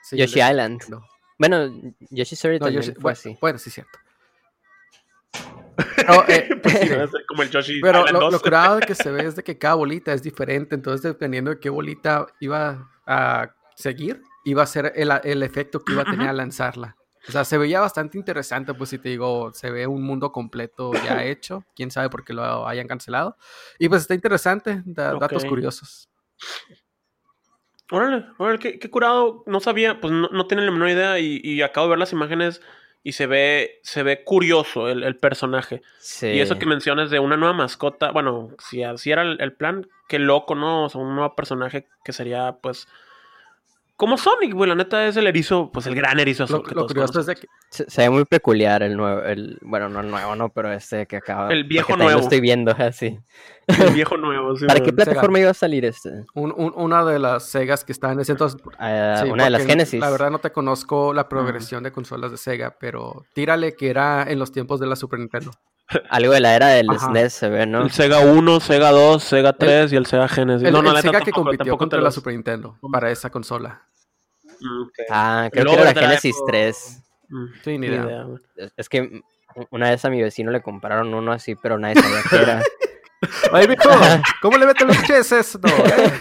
sí, 0.02 0.16
Yoshi 0.16 0.40
Island. 0.40 0.82
no. 0.88 1.02
Bueno, 1.38 1.68
Yoshi 2.10 2.34
Story 2.34 2.58
No, 2.58 2.66
también 2.66 2.82
Yoshi- 2.82 2.94
fue 2.94 3.02
bueno, 3.02 3.12
así. 3.12 3.38
bueno, 3.40 3.58
sí, 3.58 3.70
cierto. 3.70 3.98
No, 6.08 6.24
eh, 6.28 6.48
Pues 6.62 6.78
sí, 6.78 6.88
como 7.28 7.42
el 7.42 7.50
Yoshi 7.50 7.80
Pero 7.80 8.06
lo, 8.06 8.20
2. 8.20 8.32
lo 8.32 8.40
curado 8.40 8.76
de 8.76 8.86
que 8.86 8.94
se 8.94 9.10
ve 9.10 9.26
es 9.26 9.36
de 9.36 9.42
que 9.42 9.58
cada 9.58 9.74
bolita 9.74 10.12
es 10.12 10.22
diferente, 10.22 10.74
entonces 10.74 11.02
dependiendo 11.02 11.50
de 11.50 11.58
qué 11.60 11.68
bolita 11.70 12.26
iba 12.40 12.90
a 13.06 13.54
seguir, 13.74 14.22
iba 14.44 14.62
a 14.62 14.66
ser 14.66 14.92
el, 14.96 15.10
el 15.24 15.42
efecto 15.42 15.80
que 15.84 15.92
iba 15.92 16.02
a 16.02 16.06
tener 16.06 16.28
al 16.28 16.36
lanzarla. 16.38 16.96
O 17.28 17.32
sea, 17.32 17.44
se 17.44 17.58
veía 17.58 17.80
bastante 17.80 18.16
interesante, 18.18 18.72
pues 18.72 18.90
si 18.90 18.98
te 18.98 19.08
digo, 19.08 19.52
se 19.52 19.70
ve 19.72 19.86
un 19.88 20.02
mundo 20.02 20.30
completo 20.30 20.92
ya 21.04 21.24
hecho, 21.24 21.64
quién 21.74 21.90
sabe 21.90 22.08
por 22.08 22.24
qué 22.24 22.32
lo 22.32 22.66
hayan 22.68 22.86
cancelado. 22.86 23.36
Y 23.78 23.88
pues 23.88 24.02
está 24.02 24.14
interesante, 24.14 24.82
da- 24.84 25.14
datos 25.14 25.42
Ok. 25.42 25.48
curiosos. 25.48 26.08
Órale, 27.90 28.26
órale, 28.38 28.58
qué, 28.58 28.78
qué 28.78 28.90
curado. 28.90 29.44
No 29.46 29.60
sabía, 29.60 30.00
pues 30.00 30.12
no, 30.12 30.28
no 30.28 30.46
tiene 30.48 30.64
la 30.64 30.72
menor 30.72 30.88
idea 30.88 31.18
y, 31.20 31.40
y 31.42 31.62
acabo 31.62 31.86
de 31.86 31.90
ver 31.90 31.98
las 32.00 32.12
imágenes 32.12 32.60
y 33.06 33.12
se 33.12 33.28
ve, 33.28 33.78
se 33.84 34.02
ve 34.02 34.24
curioso 34.24 34.88
el, 34.88 35.04
el 35.04 35.14
personaje. 35.14 35.80
Sí. 36.00 36.26
Y 36.26 36.40
eso 36.40 36.58
que 36.58 36.66
mencionas 36.66 37.08
de 37.08 37.20
una 37.20 37.36
nueva 37.36 37.54
mascota, 37.54 38.10
bueno, 38.10 38.50
si 38.58 38.82
así 38.82 39.12
era 39.12 39.22
el, 39.22 39.40
el 39.40 39.52
plan, 39.52 39.86
qué 40.08 40.18
loco, 40.18 40.56
¿no? 40.56 40.86
O 40.86 40.88
sea, 40.88 41.00
un 41.00 41.14
nuevo 41.14 41.36
personaje 41.36 41.86
que 42.04 42.12
sería, 42.12 42.56
pues, 42.60 42.88
como 43.96 44.18
Sonic, 44.18 44.52
güey. 44.54 44.68
La 44.68 44.74
neta 44.74 45.06
es 45.06 45.16
el 45.16 45.26
erizo, 45.26 45.70
pues 45.72 45.86
el 45.86 45.94
gran 45.94 46.18
erizo 46.20 46.44
azul 46.44 46.58
Lo, 46.58 46.62
que 46.62 46.74
lo 46.74 46.80
todos 46.82 46.92
curioso 46.92 47.20
es 47.20 47.26
de 47.26 47.34
que 47.36 47.46
Se, 47.70 47.88
se 47.88 48.02
ve 48.02 48.10
muy 48.10 48.24
peculiar 48.24 48.82
el 48.82 48.96
nuevo, 48.96 49.22
el, 49.22 49.58
bueno, 49.62 49.88
no 49.88 50.00
el 50.00 50.10
nuevo, 50.10 50.36
no, 50.36 50.50
pero 50.50 50.72
este 50.72 51.06
que 51.06 51.16
acaba. 51.16 51.50
El 51.52 51.64
viejo 51.64 51.96
nuevo. 51.96 52.12
Lo 52.12 52.18
estoy 52.20 52.40
viendo 52.40 52.72
así. 52.78 53.18
El 53.66 53.94
viejo 53.94 54.16
nuevo, 54.16 54.54
sí, 54.56 54.66
¿Para 54.66 54.80
qué 54.80 54.92
plataforma 54.92 55.40
iba 55.40 55.50
a 55.50 55.54
salir 55.54 55.84
este? 55.84 56.10
un- 56.34 56.52
un- 56.56 56.72
una 56.76 57.04
de 57.04 57.18
las 57.18 57.44
Segas 57.46 57.84
que 57.84 57.92
está 57.92 58.12
en 58.12 58.20
ese 58.20 58.32
entonces, 58.32 58.60
Ah, 58.78 59.20
Sí, 59.24 59.30
una 59.30 59.44
de 59.44 59.50
las 59.50 59.64
Genesis. 59.66 60.00
La 60.00 60.10
verdad 60.10 60.30
no 60.30 60.38
te 60.38 60.50
conozco 60.52 61.12
la 61.14 61.28
progresión 61.28 61.82
de 61.82 61.90
consolas 61.90 62.30
de 62.30 62.36
Sega, 62.36 62.76
pero 62.78 63.24
tírale 63.34 63.74
que 63.74 63.88
era 63.90 64.24
en 64.28 64.38
los 64.38 64.52
tiempos 64.52 64.78
de 64.78 64.86
la 64.86 64.94
Super 64.96 65.18
Nintendo. 65.18 65.50
Algo 66.10 66.32
de 66.32 66.40
la 66.40 66.56
era 66.56 66.68
del 66.68 66.90
Ajá. 66.90 67.06
SNES 67.10 67.32
se 67.32 67.48
ve, 67.48 67.66
¿no? 67.66 67.82
El 67.82 67.90
Sega 67.92 68.18
1, 68.20 68.60
Sega 68.60 68.90
2, 68.90 69.22
Sega 69.22 69.52
3 69.52 69.92
y 69.92 69.96
el 69.96 70.06
Sega 70.06 70.26
Genesis. 70.28 70.66
El, 70.66 70.72
no, 70.72 70.82
no, 70.82 70.88
el 70.90 70.94
la 70.96 71.02
Sega 71.02 71.20
que 71.20 71.30
tampoco- 71.30 71.42
compitió 71.44 71.58
tampoco 71.64 71.78
contra 71.78 72.00
la 72.00 72.10
Super 72.10 72.32
Nintendo 72.32 72.78
para 72.90 73.10
esa 73.10 73.30
consola. 73.30 73.82
Ah, 75.10 75.48
creo 75.52 75.66
que 75.66 75.72
era 75.74 75.84
la 75.84 75.94
Genesis 75.94 76.36
o- 76.40 76.44
3. 76.46 77.02
Mm, 77.28 77.44
Sí, 77.64 77.70
ni 77.78 77.88
ni 77.88 77.94
idea. 77.94 78.26
Es, 78.76 78.88
que 78.88 79.20
una 79.70 79.90
vez 79.90 80.04
a 80.04 80.10
mi 80.10 80.22
vecino 80.22 80.50
le 80.50 80.62
compraron 80.62 81.12
uno 81.14 81.32
así, 81.32 81.54
pero 81.56 81.78
nadie 81.78 82.00
sabía 82.00 82.20
qué 82.30 82.36
era. 82.36 82.62
Oye, 83.52 83.68
mijo, 83.68 83.88
¿cómo 84.42 84.58
le 84.58 84.66
meten 84.66 84.88
los 84.88 85.02
cheses? 85.04 85.58
No, 85.60 85.68
eh? 85.86 86.12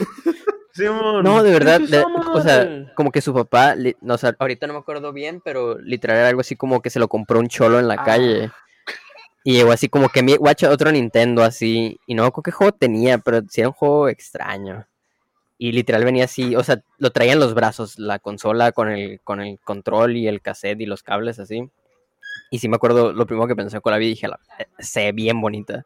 Simón, 0.73 1.23
No, 1.23 1.41
de 1.43 1.51
verdad, 1.51 1.77
¿qué 1.79 1.83
es 1.85 1.91
de- 1.91 1.97
esa 1.99 2.07
o 2.31 2.41
sea, 2.41 2.93
como 2.95 3.11
que 3.11 3.21
su 3.21 3.33
papá, 3.33 3.75
li- 3.75 3.95
no, 4.01 4.15
o 4.15 4.17
sea, 4.17 4.35
ahorita 4.37 4.67
no 4.67 4.73
me 4.73 4.79
acuerdo 4.79 5.13
bien, 5.13 5.41
pero 5.43 5.77
literal 5.79 6.17
era 6.17 6.27
algo 6.29 6.41
así 6.41 6.55
como 6.55 6.81
que 6.81 6.89
se 6.89 6.99
lo 6.99 7.07
compró 7.07 7.39
un 7.39 7.47
cholo 7.47 7.79
en 7.79 7.87
la 7.87 7.95
Ah. 7.95 8.03
calle. 8.03 8.51
Y 9.47 9.53
llegó 9.53 9.71
así 9.71 9.89
como 9.89 10.09
que, 10.09 10.23
mi, 10.23 10.35
guacha, 10.37 10.71
otro 10.71 10.91
Nintendo 10.91 11.43
así, 11.43 11.99
y 12.07 12.15
no 12.15 12.31
qué 12.33 12.51
juego 12.51 12.71
tenía, 12.73 13.19
pero 13.19 13.41
sí 13.47 13.61
era 13.61 13.69
un 13.69 13.75
juego 13.75 14.09
extraño. 14.09 14.87
Y 15.59 15.71
literal 15.71 16.03
venía 16.03 16.25
así, 16.25 16.55
o 16.55 16.63
sea, 16.63 16.81
lo 16.97 17.11
traía 17.11 17.33
en 17.33 17.39
los 17.39 17.53
brazos, 17.53 17.99
la 17.99 18.17
consola 18.17 18.71
con 18.71 18.89
el, 18.89 19.21
con 19.23 19.41
el 19.41 19.59
control 19.59 20.17
y 20.17 20.27
el 20.27 20.41
cassette 20.41 20.81
y 20.81 20.87
los 20.87 21.03
cables 21.03 21.37
así. 21.37 21.69
Y 22.49 22.57
sí 22.57 22.67
me 22.67 22.77
acuerdo, 22.77 23.13
lo 23.13 23.27
primero 23.27 23.47
que 23.47 23.55
pensé 23.55 23.79
con 23.81 23.91
la 23.91 23.99
vida, 23.99 24.09
dije, 24.09 24.27
la, 24.27 24.39
se 24.79 25.01
ve 25.05 25.11
bien 25.11 25.39
bonita. 25.39 25.85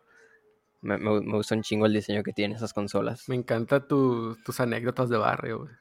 Me, 0.82 0.98
me, 0.98 1.20
me 1.20 1.34
gusta 1.34 1.54
un 1.54 1.62
chingo 1.62 1.86
el 1.86 1.92
diseño 1.94 2.24
que 2.24 2.32
tienen 2.32 2.56
esas 2.56 2.72
consolas. 2.74 3.28
Me 3.28 3.36
encantan 3.36 3.86
tu- 3.90 4.38
tus 4.46 4.60
anécdotas 4.62 5.10
de 5.10 5.18
barrio, 5.18 5.60
güey. 5.60 5.72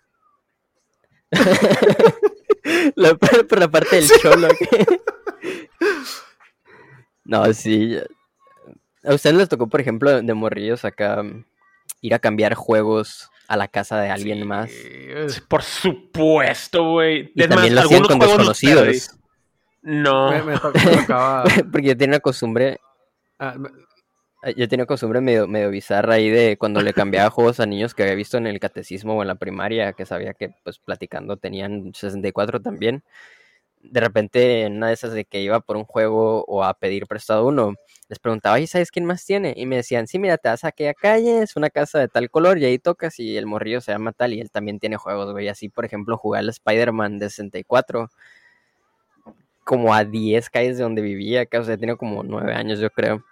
La, 2.96 3.14
por, 3.14 3.58
la 3.58 3.68
parte 3.68 3.96
del 3.96 4.08
cholo. 4.20 4.48
que- 4.58 4.86
no, 7.28 7.52
sí. 7.54 7.96
¿A 9.04 9.14
ustedes 9.14 9.36
les 9.36 9.48
tocó, 9.48 9.68
por 9.68 9.80
ejemplo, 9.80 10.20
de 10.20 10.34
morrillos 10.34 10.84
acá 10.84 11.22
mm, 11.22 11.44
ir 12.00 12.14
a 12.14 12.18
cambiar 12.18 12.54
juegos 12.54 13.30
a 13.46 13.56
la 13.56 13.68
casa 13.68 14.00
de 14.00 14.10
alguien 14.10 14.44
más? 14.46 14.70
Sí, 14.70 14.88
Sí, 15.28 15.40
Por 15.48 15.62
supuesto, 15.62 16.90
güey. 16.90 17.30
Y 17.34 17.42
Es 17.42 17.48
también 17.48 17.74
más, 17.74 17.84
lo 17.84 17.88
hacían 17.88 18.02
algunos 18.02 18.08
con 18.08 18.18
desconocidos. 18.18 19.10
No. 19.82 20.30
Me, 20.32 20.42
me 20.42 20.58
to- 20.58 20.72
me 20.72 20.96
tocaba. 20.96 21.44
Porque 21.72 21.86
yo 21.88 21.96
tenía 21.96 22.14
una 22.16 22.20
costumbre, 22.20 22.80
ah, 23.38 23.54
me- 23.56 23.70
eh, 24.42 24.54
yo 24.56 24.68
tenía 24.68 24.82
una 24.82 24.86
costumbre 24.86 25.20
medio, 25.20 25.46
medio 25.48 25.70
bizarra 25.70 26.14
ahí 26.14 26.28
de 26.28 26.56
cuando 26.58 26.80
le 26.82 26.92
cambiaba 26.92 27.30
juegos 27.30 27.60
a 27.60 27.66
niños 27.66 27.94
que 27.94 28.02
había 28.02 28.14
visto 28.16 28.36
en 28.36 28.46
el 28.46 28.58
catecismo 28.60 29.14
o 29.16 29.22
en 29.22 29.28
la 29.28 29.36
primaria, 29.36 29.92
que 29.92 30.04
sabía 30.06 30.34
que 30.34 30.50
pues 30.64 30.78
platicando 30.78 31.36
tenían 31.36 31.92
64 31.94 32.60
también. 32.60 33.02
De 33.82 34.00
repente, 34.00 34.62
en 34.62 34.76
una 34.76 34.88
de 34.88 34.94
esas 34.94 35.12
de 35.12 35.24
que 35.24 35.40
iba 35.40 35.60
por 35.60 35.76
un 35.76 35.84
juego 35.84 36.44
o 36.46 36.64
a 36.64 36.74
pedir 36.74 37.06
prestado 37.06 37.46
uno, 37.46 37.74
les 38.08 38.18
preguntaba, 38.18 38.58
¿y 38.60 38.66
sabes 38.66 38.90
quién 38.90 39.04
más 39.04 39.24
tiene? 39.24 39.54
Y 39.56 39.66
me 39.66 39.76
decían, 39.76 40.06
sí, 40.06 40.18
mira, 40.18 40.38
te 40.38 40.48
vas 40.48 40.64
a 40.64 40.68
aquella 40.68 40.94
calle, 40.94 41.42
es 41.42 41.56
una 41.56 41.70
casa 41.70 41.98
de 41.98 42.08
tal 42.08 42.30
color 42.30 42.58
y 42.58 42.64
ahí 42.64 42.78
tocas 42.78 43.18
y 43.20 43.36
el 43.36 43.46
morrillo 43.46 43.80
se 43.80 43.92
llama 43.92 44.12
tal 44.12 44.34
y 44.34 44.40
él 44.40 44.50
también 44.50 44.78
tiene 44.78 44.96
juegos, 44.96 45.32
güey. 45.32 45.48
Así, 45.48 45.68
por 45.68 45.84
ejemplo, 45.84 46.16
jugar 46.16 46.40
al 46.40 46.48
Spider-Man 46.48 47.18
de 47.18 47.30
64 47.30 48.10
como 49.64 49.92
a 49.94 50.04
10 50.04 50.48
calles 50.48 50.78
de 50.78 50.82
donde 50.84 51.02
vivía, 51.02 51.44
que 51.44 51.58
o 51.58 51.64
sea, 51.64 51.76
tenía 51.76 51.96
como 51.96 52.22
9 52.22 52.54
años, 52.54 52.80
yo 52.80 52.88
creo. 52.90 53.22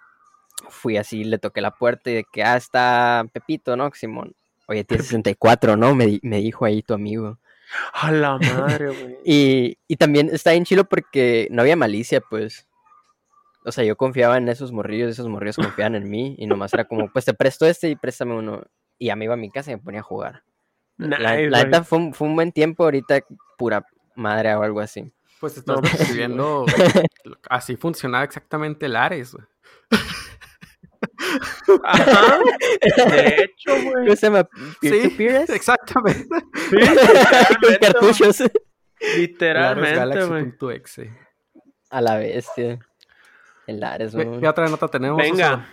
Fui 0.69 0.97
así, 0.97 1.23
le 1.23 1.39
toqué 1.39 1.61
la 1.61 1.71
puerta 1.71 2.11
y 2.11 2.15
de 2.15 2.23
que, 2.31 2.43
ah, 2.43 2.57
está 2.57 3.25
Pepito, 3.33 3.75
¿no? 3.75 3.91
Simón. 3.93 4.35
Oye, 4.67 4.83
tiene 4.83 5.03
64, 5.03 5.77
¿no? 5.77 5.95
Me, 5.95 6.19
me 6.21 6.37
dijo 6.37 6.65
ahí 6.65 6.83
tu 6.83 6.93
amigo. 6.93 7.39
A 7.93 8.11
la 8.11 8.37
madre, 8.81 8.87
güey. 8.89 9.17
Y, 9.25 9.77
y 9.87 9.95
también 9.97 10.29
está 10.31 10.51
bien 10.51 10.65
chilo 10.65 10.85
porque 10.85 11.47
no 11.51 11.61
había 11.61 11.75
malicia, 11.75 12.21
pues. 12.21 12.67
O 13.65 13.71
sea, 13.71 13.83
yo 13.83 13.97
confiaba 13.97 14.37
en 14.37 14.47
esos 14.47 14.71
morrillos, 14.71 15.11
esos 15.11 15.27
morrillos 15.27 15.57
confiaban 15.57 15.95
en 15.95 16.09
mí 16.09 16.35
y 16.37 16.47
nomás 16.47 16.73
era 16.73 16.85
como, 16.85 17.11
pues 17.11 17.25
te 17.25 17.33
presto 17.33 17.65
este 17.65 17.89
y 17.89 17.95
préstame 17.97 18.33
uno. 18.33 18.63
Y 18.97 19.07
ya 19.07 19.15
me 19.17 19.25
iba 19.25 19.33
a 19.33 19.37
mi 19.37 19.49
casa 19.51 19.71
y 19.71 19.75
me 19.75 19.81
ponía 19.81 19.99
a 19.99 20.03
jugar. 20.03 20.43
La, 20.97 21.17
Nice, 21.17 21.49
la 21.49 21.63
neta 21.65 21.83
fue, 21.83 21.97
un- 21.99 22.13
fue 22.13 22.27
un 22.27 22.35
buen 22.35 22.51
tiempo, 22.51 22.83
ahorita 22.85 23.19
pura 23.57 23.85
madre 24.15 24.55
o 24.55 24.63
algo 24.63 24.79
así. 24.79 25.11
pues 25.39 25.57
estás 25.57 25.75
No, 25.75 25.81
pues, 25.81 25.97
describiendo. 25.97 26.65
así 27.49 27.75
funcionaba 27.75 28.23
exactamente 28.23 28.85
el 28.87 28.95
Ares, 28.95 29.33
güey. 29.33 29.45
Ajá. 31.83 32.39
De 33.09 33.27
hecho, 33.43 33.71
güey. 33.83 34.05
¿Cómo 34.05 34.15
se 34.15 34.27
llama? 34.27 34.47
Sí, 34.81 35.15
exactamente. 35.49 36.27
Sí, 36.69 37.77
cartuchos. 37.81 38.43
Literalmente, 39.17 40.25
güey. 40.25 40.53
A 41.89 42.01
la 42.01 42.17
bestia. 42.17 42.79
El 43.67 43.83
Ares, 43.83 44.13
¿Qué 44.15 44.25
¿no? 44.25 44.39
qué 44.39 44.47
otra 44.47 44.67
nota 44.67 44.87
tenemos? 44.87 45.17
Venga. 45.17 45.67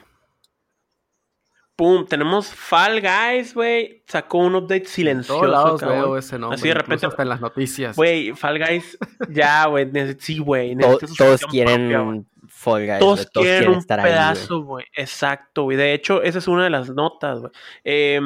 pum, 1.77 2.07
tenemos 2.07 2.49
Fall 2.55 3.01
Guys, 3.01 3.55
güey. 3.55 4.03
Sacó 4.07 4.39
un 4.39 4.55
update 4.57 4.87
silencioso. 4.87 5.45
En 5.45 5.51
todos 5.51 5.51
lados 5.81 5.81
veo 5.81 6.17
ese 6.19 6.39
nombre. 6.39 6.57
Así 6.57 6.69
de 6.69 6.75
repente- 6.75 7.07
hasta 7.07 7.23
en 7.23 7.29
las 7.29 7.41
noticias. 7.41 7.97
Güey, 7.97 8.33
Fall 8.33 8.59
Guys, 8.65 8.99
ya, 9.29 9.67
güey. 9.67 9.91
Sí, 10.19 10.39
güey. 10.39 10.77
To- 10.77 10.99
todos 11.17 11.41
quieren 11.47 11.89
propia, 11.89 11.99
güey. 12.01 12.25
Fall 12.65 12.87
Guys. 12.87 12.99
Todos 12.99 13.29
güey, 13.35 13.47
quieren 13.47 13.71
un 13.71 13.79
estar 13.79 14.01
ahí, 14.01 14.05
güey. 14.07 14.15
pedazo, 14.15 14.63
güey. 14.63 14.85
Exacto, 14.95 15.63
güey. 15.65 15.77
De 15.77 15.93
hecho, 15.95 16.23
esa 16.23 16.39
es 16.39 16.49
una 16.49 16.65
de 16.65 16.71
las 16.71 16.91
notas, 16.91 17.41
güey. 17.41 17.53
Eh, 17.85 18.21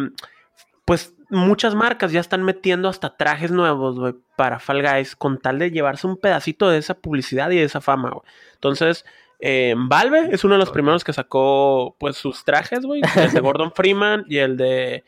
pues 0.84 1.14
muchas 1.30 1.74
marcas 1.74 2.12
ya 2.12 2.20
están 2.20 2.42
metiendo 2.42 2.88
hasta 2.88 3.16
trajes 3.16 3.50
nuevos, 3.50 3.98
güey, 3.98 4.14
para 4.36 4.58
Fall 4.58 4.82
Guys, 4.82 5.16
con 5.16 5.38
tal 5.38 5.58
de 5.58 5.70
llevarse 5.70 6.06
un 6.06 6.16
pedacito 6.16 6.70
de 6.70 6.78
esa 6.78 6.94
publicidad 6.94 7.50
y 7.50 7.56
de 7.56 7.64
esa 7.64 7.80
fama, 7.80 8.10
güey. 8.10 8.22
Entonces, 8.54 9.04
eh, 9.40 9.74
Valve 9.76 10.28
es 10.32 10.44
uno 10.44 10.54
de 10.54 10.60
los 10.60 10.70
primeros 10.70 11.04
que 11.04 11.12
sacó, 11.12 11.94
pues, 11.98 12.16
sus 12.16 12.44
trajes, 12.44 12.80
güey. 12.80 13.02
El 13.16 13.32
de 13.32 13.40
Gordon 13.40 13.72
Freeman 13.72 14.24
y 14.28 14.38
el 14.38 14.56
de 14.56 15.04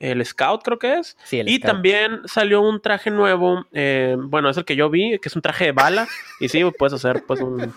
el 0.00 0.24
Scout, 0.26 0.62
creo 0.62 0.78
que 0.78 0.94
es. 0.98 1.16
Sí, 1.24 1.40
el 1.40 1.48
Y 1.48 1.56
Scout. 1.56 1.66
también 1.72 2.20
salió 2.26 2.60
un 2.60 2.80
traje 2.80 3.10
nuevo, 3.10 3.66
eh, 3.72 4.16
bueno, 4.18 4.50
es 4.50 4.56
el 4.56 4.64
que 4.64 4.76
yo 4.76 4.90
vi, 4.90 5.18
que 5.18 5.28
es 5.28 5.36
un 5.36 5.42
traje 5.42 5.66
de 5.66 5.72
bala. 5.72 6.06
Y 6.40 6.48
sí, 6.48 6.62
puedes 6.78 6.92
hacer, 6.92 7.24
pues, 7.26 7.40
un, 7.40 7.72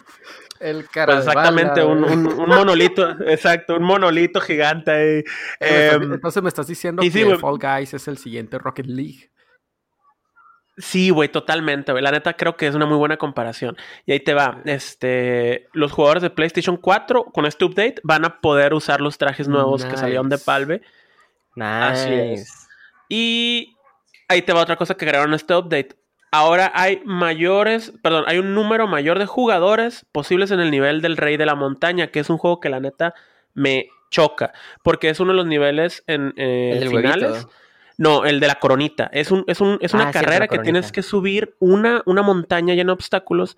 el 0.60 0.88
cara 0.90 1.14
pues 1.14 1.26
de 1.26 1.32
exactamente, 1.32 1.82
bala, 1.82 1.86
un, 1.92 2.04
un- 2.04 2.28
un 2.40 2.50
monolito, 2.50 3.10
exacto, 3.28 3.76
un 3.78 3.84
monolito 3.84 4.40
gigante 4.42 4.92
ahí. 4.92 5.24
Em, 5.60 6.14
Entonces 6.14 6.42
me 6.44 6.50
estás 6.50 6.68
diciendo 6.68 7.02
sí, 7.04 7.12
que 7.12 7.24
güey. 7.24 7.38
Fall 7.38 7.58
Guys 7.60 7.94
es 7.94 8.08
el 8.08 8.18
siguiente 8.18 8.58
Rocket 8.58 8.86
League. 8.88 9.30
sí, 10.78 11.10
güey, 11.10 11.30
totalmente, 11.30 11.92
güey. 11.92 12.04
La 12.04 12.12
neta 12.12 12.34
creo 12.34 12.56
que 12.56 12.68
es 12.68 12.76
una 12.76 12.86
muy 12.86 12.98
buena 12.98 13.18
comparación. 13.18 13.76
Y 14.06 14.12
ahí 14.12 14.20
te 14.20 14.34
va. 14.34 14.62
Este, 14.66 15.68
los 15.74 15.92
jugadores 15.92 16.22
de 16.24 16.30
PlayStation 16.30 16.78
4 16.78 17.26
con 17.26 17.46
este 17.46 17.66
update 17.66 17.96
van 18.04 18.26
a 18.26 18.40
poder 18.42 18.74
usar 18.76 19.02
los 19.02 19.18
trajes 19.18 19.48
nuevos 19.48 19.86
que 19.86 19.98
salieron 19.98 20.30
de 20.30 20.36
Nice. 20.36 20.44
Valve. 20.46 20.82
Así 21.60 22.14
es. 22.14 22.40
Nice. 22.40 22.52
Y 23.10 23.76
ahí 24.28 24.42
te 24.44 24.54
va 24.54 24.62
otra 24.62 24.76
cosa 24.76 24.96
que 24.96 25.06
agregaron 25.06 25.34
este 25.34 25.56
update. 25.56 25.96
Ahora 26.38 26.72
hay 26.76 27.02
mayores, 27.04 27.94
perdón, 28.04 28.26
hay 28.28 28.38
un 28.38 28.54
número 28.54 28.86
mayor 28.88 29.18
de 29.18 29.26
jugadores 29.26 30.06
posibles 30.12 30.52
en 30.52 30.60
el 30.60 30.70
nivel 30.70 31.02
del 31.02 31.18
Rey 31.18 31.36
de 31.36 31.48
la 31.48 31.56
Montaña, 31.56 32.08
que 32.08 32.20
es 32.20 32.30
un 32.30 32.38
juego 32.38 32.60
que 32.60 32.70
la 32.70 32.80
neta 32.80 33.16
me 33.56 33.88
choca, 34.12 34.54
porque 34.84 35.10
es 35.10 35.20
uno 35.20 35.32
de 35.32 35.38
los 35.38 35.48
niveles 35.48 36.04
en 36.06 36.34
eh, 36.38 36.78
El 36.80 36.90
finales. 36.90 37.32
huevito. 37.32 37.50
No, 37.98 38.26
el 38.26 38.40
de 38.40 38.46
la 38.48 38.56
coronita. 38.60 39.10
Es, 39.12 39.32
un, 39.32 39.44
es, 39.48 39.60
un, 39.62 39.80
es 39.82 39.96
una 39.96 40.10
Ah, 40.10 40.12
carrera 40.12 40.48
que 40.48 40.60
tienes 40.60 40.92
que 40.92 41.02
subir 41.02 41.56
una, 41.60 42.04
una 42.06 42.22
montaña 42.22 42.76
llena 42.76 42.90
de 42.92 42.94
obstáculos. 42.94 43.58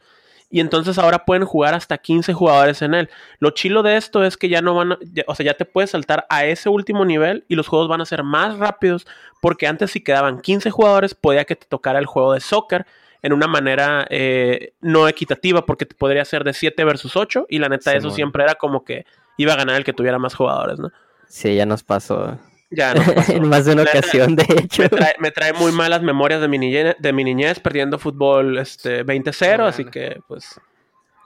Y 0.52 0.62
entonces 0.62 0.98
ahora 0.98 1.26
pueden 1.26 1.46
jugar 1.46 1.76
hasta 1.76 1.98
15 2.00 2.34
jugadores 2.34 2.82
en 2.82 2.96
él. 2.96 3.10
Lo 3.40 3.52
chilo 3.52 3.84
de 3.84 3.98
esto 3.98 4.24
es 4.24 4.36
que 4.36 4.50
ya 4.50 4.62
no 4.62 4.74
van 4.74 4.94
a, 4.94 4.98
ya- 5.14 5.24
o 5.28 5.36
sea, 5.36 5.46
ya 5.46 5.54
te 5.54 5.66
puedes 5.66 5.92
saltar 5.92 6.26
a 6.30 6.46
ese 6.46 6.70
último 6.70 7.06
nivel 7.06 7.46
y 7.48 7.56
los 7.56 7.68
juegos 7.68 7.88
van 7.88 8.02
a 8.02 8.06
ser 8.06 8.24
más 8.24 8.58
rápidos 8.58 9.06
porque 9.42 9.68
antes 9.68 9.92
si 9.92 10.02
quedaban 10.02 10.42
15 10.42 10.72
jugadores 10.72 11.14
podía 11.14 11.46
que 11.46 11.56
te 11.56 11.68
tocara 11.68 12.00
el 12.00 12.08
juego 12.08 12.34
de 12.34 12.40
soccer 12.40 12.86
en 13.22 13.34
una 13.34 13.48
manera 13.48 14.08
eh, 14.10 14.74
no 14.82 15.08
equitativa 15.08 15.66
porque 15.66 15.86
te 15.86 15.94
podría 15.94 16.26
ser 16.26 16.44
de 16.44 16.54
7 16.54 16.84
versus 16.84 17.16
8 17.16 17.46
y 17.50 17.60
la 17.60 17.70
neta 17.70 17.92
eso 17.92 18.04
Simón. 18.08 18.16
siempre 18.16 18.44
era 18.44 18.56
como 18.56 18.84
que 18.84 19.06
iba 19.38 19.54
a 19.54 19.58
ganar 19.58 19.76
el 19.76 19.84
que 19.84 19.94
tuviera 19.94 20.18
más 20.18 20.34
jugadores, 20.36 20.80
¿no? 20.80 20.90
Sí, 21.28 21.56
ya 21.56 21.66
nos 21.66 21.84
pasó. 21.84 22.40
Ya 22.72 22.94
no 22.94 23.02
en 23.28 23.48
más 23.50 23.66
de 23.66 23.74
una 23.74 23.84
ocasión, 23.84 24.36
de 24.36 24.46
hecho. 24.58 24.84
me 24.84 24.90
trae, 24.90 25.16
me 25.20 25.32
trae 25.32 25.54
muy 25.54 25.72
malas 25.72 26.02
memorias 26.04 26.40
de 26.42 26.48
mi 26.48 26.58
niñez, 26.58 26.96
de 27.00 27.14
mi 27.14 27.24
niñez 27.24 27.60
perdiendo 27.60 27.98
fútbol 27.98 28.58
este, 28.58 29.06
20-0, 29.06 29.68
así 29.68 29.86
que 29.86 30.22
pues... 30.28 30.60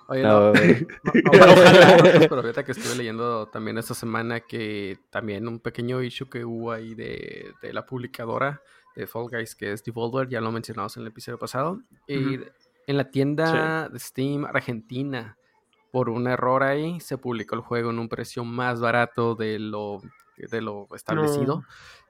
Oye, 0.08 0.22
No, 0.22 0.52
no, 0.52 0.54
no, 0.54 0.62
ojalá, 1.32 1.98
pero 2.20 2.36
ahorita 2.36 2.64
que 2.64 2.74
estuve 2.74 2.96
leyendo 2.96 3.48
también 3.48 3.78
esta 3.78 3.94
semana 3.94 4.42
que 4.42 4.98
también 5.10 5.48
un 5.48 5.60
pequeño 5.60 6.02
issue 6.02 6.30
que 6.30 6.44
hubo 6.44 6.74
ahí 6.74 6.94
de, 6.94 7.54
de 7.62 7.74
la 7.74 7.86
publicadora 7.86 8.62
de 8.96 9.08
Fall 9.08 9.30
Guys, 9.30 9.56
que 9.56 9.72
es 9.72 9.84
Devolver, 9.84 10.28
ya 10.28 10.42
lo 10.42 10.52
mencionamos 10.52 10.96
en 10.98 11.04
el 11.04 11.08
episodio 11.08 11.40
pasado, 11.40 11.82
y 12.08 12.40
en 12.86 12.98
la 12.98 13.10
tienda 13.10 13.90
de 13.90 13.98
Steam 13.98 14.46
Argentina, 14.46 15.38
por 15.92 16.10
un 16.10 16.28
error 16.28 16.64
ahí, 16.64 17.00
se 17.00 17.18
publicó 17.18 17.56
el 17.56 17.62
juego 17.62 17.92
en 17.92 18.00
un 18.00 18.10
precio 18.10 18.44
más 18.44 18.82
barato 18.82 19.36
de 19.36 19.58
lo, 19.58 20.02
de 20.38 20.62
lo 20.62 20.88
establecido. 20.96 21.58
No. 21.58 21.66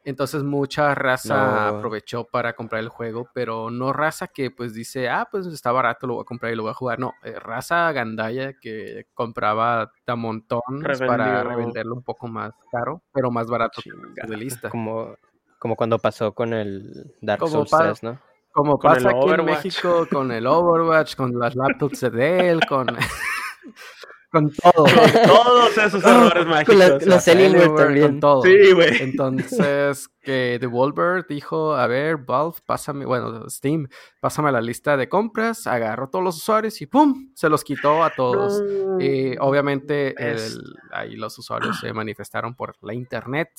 Entonces 0.05 0.43
mucha 0.43 0.93
raza 0.95 1.35
No. 1.69 1.77
aprovechó 1.77 2.25
para 2.25 2.53
comprar 2.53 2.81
el 2.81 2.89
juego, 2.89 3.29
pero 3.33 3.69
no 3.69 3.93
raza 3.93 4.27
que 4.27 4.51
pues 4.51 4.73
dice, 4.73 5.07
ah, 5.09 5.27
pues 5.31 5.45
está 5.47 5.71
barato, 5.71 6.07
lo 6.07 6.15
voy 6.15 6.21
a 6.23 6.25
comprar 6.25 6.51
y 6.51 6.55
lo 6.55 6.63
voy 6.63 6.71
a 6.71 6.75
jugar. 6.75 6.99
No, 6.99 7.13
eh, 7.23 7.39
raza 7.39 7.91
gandaya 7.93 8.53
que 8.59 9.05
compraba 9.13 9.91
a 10.07 10.15
montón 10.15 10.61
para 11.07 11.43
revenderlo 11.43 11.95
un 11.95 12.03
poco 12.03 12.27
más 12.27 12.51
caro, 12.71 13.01
pero 13.13 13.31
más 13.31 13.47
barato 13.47 13.81
que 13.81 13.91
Chingada. 13.91 14.29
de 14.29 14.37
lista. 14.37 14.69
Como, 14.69 15.15
como 15.57 15.75
cuando 15.77 15.97
pasó 15.99 16.33
con 16.33 16.53
el 16.53 17.13
Dark 17.21 17.39
Como 17.39 17.51
Souls 17.53 17.71
pa- 17.71 17.83
3, 17.83 18.03
¿no? 18.03 18.19
Como 18.51 18.77
Con 18.77 18.91
el 18.91 18.97
pasa 18.97 19.09
aquí 19.09 19.19
en. 19.19 19.45
México 19.45 20.05
con 20.11 20.31
el 20.31 20.45
Overwatch, 20.45 21.15
con 21.15 21.39
las 21.39 21.55
laptops 21.55 22.01
de 22.01 22.09
Dell, 22.11 22.59
con, 22.67 22.85
con 24.33 24.51
todo. 24.51 24.85
Todos 25.25 25.77
esos 25.77 26.03
errores 26.03 26.45
mágicos. 26.45 26.75
Con 26.75 26.79
la- 26.79 26.95
o 26.95 26.99
sea, 26.99 27.07
los 27.15 27.27
Alienware 27.29 27.75
también. 27.75 28.07
Con 28.07 28.19
todo. 28.19 28.41
Sí, 28.41 28.71
güey. 28.73 29.01
Entonces, 29.01 30.09
que 30.21 30.57
Devolver 30.59 31.25
dijo, 31.27 31.75
a 31.75 31.87
ver, 31.87 32.17
Valve, 32.17 32.57
pásame, 32.65 33.05
bueno, 33.05 33.49
Steam, 33.49 33.87
pásame 34.19 34.51
la 34.51 34.59
lista 34.61 34.97
de 34.97 35.07
compras, 35.07 35.67
agarró 35.67 36.09
todos 36.09 36.25
los 36.25 36.37
usuarios 36.37 36.81
y 36.81 36.85
¡pum! 36.87 37.31
Se 37.35 37.47
los 37.47 37.63
quitó 37.63 38.03
a 38.03 38.09
todos. 38.09 38.61
No. 38.61 38.99
Y 38.99 39.35
obviamente 39.39 40.13
el- 40.17 40.61
ahí 40.91 41.15
los 41.15 41.37
usuarios 41.39 41.79
se 41.79 41.93
manifestaron 41.93 42.55
por 42.55 42.75
la 42.81 42.93
internet. 42.93 43.49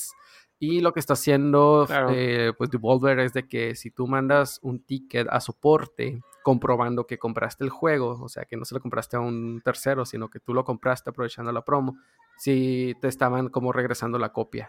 Y 0.58 0.80
lo 0.80 0.92
que 0.92 1.00
está 1.00 1.14
haciendo 1.14 1.84
Claro. 1.86 2.08
eh, 2.12 2.52
pues 2.56 2.70
Devolver 2.70 3.18
es 3.18 3.32
de 3.32 3.46
que 3.46 3.74
si 3.74 3.90
tú 3.90 4.06
mandas 4.06 4.60
un 4.62 4.82
ticket 4.84 5.26
a 5.30 5.40
soporte 5.40 6.20
comprobando 6.44 7.06
que 7.08 7.18
compraste 7.18 7.64
el 7.64 7.70
juego, 7.70 8.20
o 8.22 8.28
sea 8.28 8.44
que 8.44 8.56
no 8.56 8.64
se 8.66 8.74
lo 8.74 8.80
compraste 8.82 9.16
a 9.16 9.20
un 9.20 9.62
tercero, 9.64 10.04
sino 10.04 10.28
que 10.28 10.38
tú 10.40 10.52
lo 10.54 10.62
compraste 10.62 11.08
aprovechando 11.10 11.50
la 11.50 11.64
promo, 11.64 11.96
si 12.36 12.94
te 13.00 13.08
estaban 13.08 13.48
como 13.48 13.72
regresando 13.72 14.18
la 14.18 14.28
copia. 14.28 14.68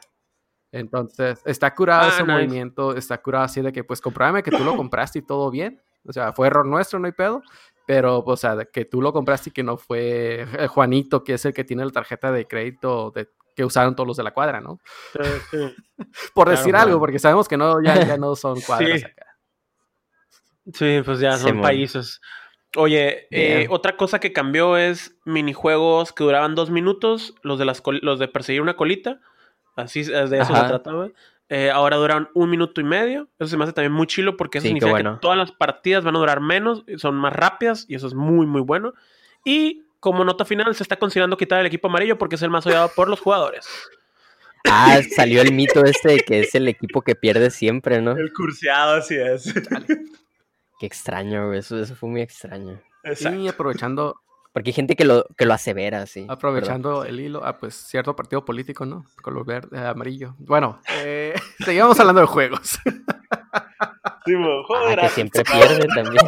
Entonces, 0.72 1.42
está 1.46 1.76
curado 1.76 2.06
Ah, 2.06 2.08
ese 2.08 2.24
nice. 2.24 2.32
movimiento, 2.34 2.96
está 2.96 3.22
curado 3.22 3.46
así 3.46 3.62
de 3.62 3.72
que, 3.74 3.84
pues, 3.84 4.02
comprábame 4.02 4.42
que 4.42 4.52
tú 4.52 4.64
lo 4.64 4.76
compraste 4.76 5.20
y 5.20 5.22
todo 5.22 5.52
bien. 5.52 5.82
O 6.08 6.14
sea, 6.14 6.34
fue 6.34 6.48
error 6.48 6.66
nuestro, 6.66 6.98
no 7.00 7.06
hay 7.08 7.12
pedo. 7.12 7.42
Pero, 7.86 8.20
o 8.20 8.38
sea, 8.38 8.66
que 8.66 8.86
tú 8.86 9.02
lo 9.02 9.12
compraste 9.14 9.50
y 9.50 9.54
que 9.54 9.64
no 9.64 9.78
fue 9.78 10.42
eh, 10.58 10.68
Juanito, 10.68 11.24
que 11.24 11.34
es 11.36 11.46
el 11.46 11.54
que 11.54 11.64
tiene 11.66 11.86
la 11.86 11.92
tarjeta 11.92 12.32
de 12.32 12.48
crédito 12.48 13.12
de, 13.12 13.30
que 13.56 13.64
usaron 13.66 13.96
todos 13.96 14.08
los 14.08 14.18
de 14.18 14.24
la 14.24 14.32
cuadra, 14.34 14.60
¿no? 14.62 14.80
Sí, 15.14 15.30
sí. 15.52 15.76
Por 16.34 16.50
decir 16.50 16.72
claro. 16.72 16.88
algo, 16.88 17.00
porque 17.00 17.20
sabemos 17.20 17.48
que 17.48 17.58
no, 17.58 17.82
ya, 17.84 18.06
ya 18.06 18.18
no 18.18 18.36
son 18.36 18.60
cuadras 18.62 19.00
Sí. 19.02 19.06
acá. 19.06 19.25
Sí, 20.74 21.02
pues 21.06 21.20
ya 21.20 21.38
son 21.38 21.62
países. 21.62 22.22
Oye, 22.78 23.28
eh, 23.32 23.68
otra 23.70 23.96
cosa 23.96 24.20
que 24.20 24.34
cambió 24.34 24.78
es 24.78 25.16
minijuegos 25.24 26.12
que 26.12 26.24
duraban 26.24 26.56
dos 26.56 26.70
minutos, 26.72 27.34
los 27.42 27.58
de 27.58 27.66
las 27.66 27.82
los 28.02 28.20
de 28.20 28.28
perseguir 28.28 28.62
una 28.62 28.76
colita, 28.76 29.22
así 29.76 30.02
es- 30.02 30.08
de 30.30 30.40
eso 30.40 30.54
se 30.56 30.68
trataba. 30.68 31.10
Eh, 31.48 31.70
ahora 31.70 31.98
duran 31.98 32.30
un 32.34 32.50
minuto 32.50 32.82
y 32.82 32.84
medio. 32.84 33.30
Eso 33.40 33.50
se 33.52 33.58
me 33.58 33.64
hace 33.66 33.74
también 33.74 33.92
muy 33.94 34.08
chilo 34.08 34.36
porque 34.36 34.58
eso 34.58 34.64
Sí, 34.64 34.70
significa 34.70 34.92
bueno. 34.92 35.14
que 35.16 35.20
todas 35.22 35.38
las 35.38 35.52
partidas 35.52 36.04
van 36.04 36.16
a 36.16 36.20
durar 36.20 36.42
menos, 36.42 36.84
son 36.98 37.16
más 37.16 37.32
rápidas 37.34 37.86
y 37.88 37.96
eso 37.96 38.08
es 38.08 38.16
muy, 38.16 38.46
muy 38.48 38.62
bueno. 38.62 38.94
Y 39.46 39.84
como 40.00 40.26
nota 40.26 40.44
final, 40.44 40.74
se 40.76 40.82
está 40.84 40.98
considerando 40.98 41.38
quitar 41.38 41.60
el 41.62 41.68
equipo 41.68 41.88
amarillo 41.88 42.18
porque 42.18 42.36
es 42.36 42.42
el 42.42 42.50
más 42.50 42.66
odiado 42.66 42.90
por 42.96 43.08
los 43.10 43.20
jugadores. 43.20 43.68
Ah, 44.68 45.00
salió 45.16 45.42
el 45.44 45.54
mito 45.54 45.86
este 45.86 46.10
de 46.14 46.20
que 46.22 46.40
es 46.42 46.56
el 46.56 46.68
equipo 46.68 47.04
que 47.04 47.14
pierde 47.16 47.52
siempre, 47.52 48.02
¿no? 48.02 48.12
El 48.18 48.34
curseado, 48.34 48.96
así 48.96 49.16
es. 49.16 49.54
Qué 50.80 50.86
extraño, 50.86 51.48
güey. 51.48 51.60
Eso, 51.60 51.80
eso 51.80 51.96
fue 51.96 52.10
muy 52.10 52.22
extraño. 52.22 52.82
Exacto. 53.04 53.40
Y 53.40 53.48
aprovechando, 53.48 54.16
Porque 54.54 54.70
hay 54.70 54.74
gente 54.74 54.96
que 54.96 55.06
lo, 55.06 55.26
que 55.38 55.46
lo 55.46 55.54
asevera, 55.54 56.06
sí. 56.06 56.26
aprovechando 56.30 57.04
el 57.04 57.20
hilo, 57.20 57.42
ah, 57.46 57.58
pues 57.58 57.76
cierto 57.76 58.16
partido 58.16 58.44
político, 58.46 58.86
¿no? 58.86 59.06
Color 59.22 59.46
verde, 59.46 59.78
eh, 59.78 59.86
amarillo. 59.88 60.36
Bueno, 60.40 60.80
eh, 60.98 61.34
seguimos 61.66 62.00
hablando 62.00 62.22
de 62.22 62.28
juegos. 62.28 62.80
Sí, 64.26 64.34
juego 64.34 64.86
Ah, 64.90 64.96
que 65.02 65.10
siempre 65.10 65.44
pierde 65.52 65.88
también. 65.94 66.26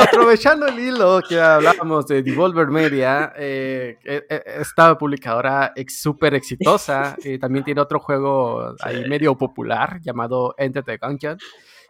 Aprovechando 0.00 0.66
el 0.68 0.78
hilo 0.78 1.20
que 1.28 1.40
hablábamos 1.40 2.06
de 2.06 2.22
Devolver 2.22 2.68
Media, 2.68 3.32
eh, 3.36 3.98
eh, 4.04 4.24
eh, 4.28 4.42
esta 4.60 4.96
publicadora 4.96 5.72
ex 5.74 6.00
súper 6.00 6.34
exitosa, 6.34 7.16
eh, 7.24 7.38
también 7.38 7.64
tiene 7.64 7.80
otro 7.80 7.98
juego 7.98 8.74
ahí 8.80 9.08
medio 9.08 9.36
popular 9.36 10.00
llamado 10.02 10.54
Enter 10.56 10.84
the 10.84 10.98
Gungeon. 10.98 11.38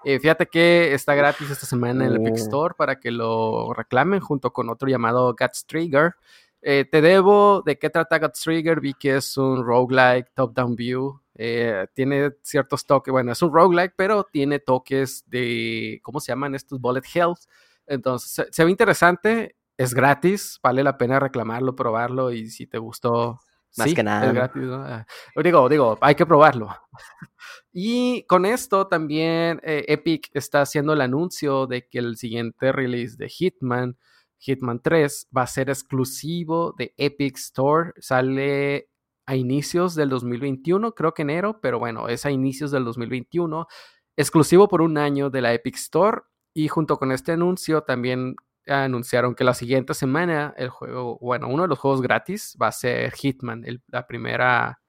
Eh, 0.05 0.21
fíjate 0.21 0.47
que 0.47 0.95
está 0.95 1.15
gratis 1.15 1.51
esta 1.51 1.67
semana 1.67 2.05
en 2.05 2.13
el 2.13 2.17
Epic 2.21 2.35
Uh. 2.35 2.37
Store 2.37 2.75
para 2.77 3.01
que 3.01 3.11
lo 3.11 3.73
reclamen 3.75 4.21
junto 4.21 4.53
con 4.53 4.71
otro 4.71 4.89
llamado 4.89 5.35
Guts 5.39 5.67
Trigger. 5.67 6.15
Eh, 6.63 6.85
te 6.91 7.01
debo 7.01 7.63
de 7.65 7.79
qué 7.79 7.91
trata 7.91 8.19
Guts 8.19 8.41
Trigger. 8.41 8.81
Vi 8.81 8.95
que 8.95 9.17
es 9.17 9.37
un 9.37 9.65
roguelike 9.65 10.31
top-down 10.35 10.77
view. 10.77 11.21
Eh, 11.35 11.87
tiene 11.95 12.33
ciertos 12.43 12.85
toques, 12.85 13.13
bueno, 13.13 13.31
es 13.33 13.43
un 13.43 13.53
roguelike, 13.53 13.95
pero 13.97 14.25
tiene 14.25 14.59
toques 14.59 15.25
de, 15.27 16.01
¿cómo 16.03 16.19
se 16.21 16.33
llaman 16.33 16.55
estos? 16.57 16.81
Bullet 16.81 17.03
Hells. 17.15 17.49
Entonces, 17.87 18.31
se, 18.31 18.47
se 18.51 18.65
ve 18.65 18.71
interesante, 18.73 19.57
es 19.77 19.95
gratis, 19.95 20.59
vale 20.63 20.83
la 20.83 20.99
pena 20.99 21.21
reclamarlo, 21.21 21.77
probarlo 21.77 22.33
y 22.33 22.51
si 22.51 22.67
te 22.67 22.79
gustó, 22.79 23.39
Más 23.77 23.89
Sí, 23.89 23.95
que 23.95 24.03
nada. 24.03 24.27
es 24.27 24.33
gratis, 24.35 24.63
¿no? 24.63 24.83
Ah, 24.83 25.07
Digo, 25.43 25.69
digo, 25.69 25.99
hay 26.01 26.15
que 26.15 26.27
probarlo. 26.27 26.69
Y 27.73 28.25
con 28.25 28.45
esto 28.47 28.89
también 28.89 29.61
eh, 29.63 29.85
Epic 29.89 30.31
está 30.33 30.63
haciendo 30.63 30.95
el 30.95 31.01
anuncio 31.01 31.67
de 31.67 31.87
que 31.87 31.99
el 31.99 32.17
siguiente 32.17 32.73
release 32.73 33.17
de 33.17 33.29
Hitman, 33.29 33.97
Hitman 34.39 34.81
3, 34.83 35.29
va 35.37 35.43
a 35.43 35.47
ser 35.47 35.69
exclusivo 35.69 36.75
de 36.77 36.95
Epic 36.97 37.37
Store. 37.37 37.93
Sale 37.99 38.89
a 39.27 39.37
inicios 39.37 39.95
del 39.95 40.09
2021, 40.09 40.93
creo 40.93 41.13
que 41.15 41.23
enero, 41.23 41.61
pero 41.61 41.79
bueno, 41.79 42.09
es 42.09 42.25
a 42.27 42.31
inicios 42.31 42.71
del 42.71 42.85
2021. 42.85 43.69
Exclusivo 44.17 44.67
por 44.67 44.81
un 44.83 44.99
año 44.99 45.31
de 45.31 45.43
la 45.43 45.53
Epic 45.53 45.77
Store. 45.77 46.23
Y 46.55 46.67
junto 46.69 46.97
con 46.99 47.13
este 47.13 47.33
anuncio 47.33 47.83
también 47.83 48.35
anunciaron 48.69 49.35
que 49.35 49.45
la 49.45 49.55
siguiente 49.55 49.95
semana 49.95 50.55
el 50.57 50.69
juego, 50.71 51.19
bueno, 51.21 51.49
uno 51.49 51.63
de 51.65 51.69
los 51.69 51.79
juegos 51.79 52.03
gratis 52.03 52.57
va 52.61 52.69
a 52.69 52.73
ser 52.73 53.13
Hitman, 53.15 53.65
el, 53.65 53.83
la 53.89 54.07
primera, 54.07 54.81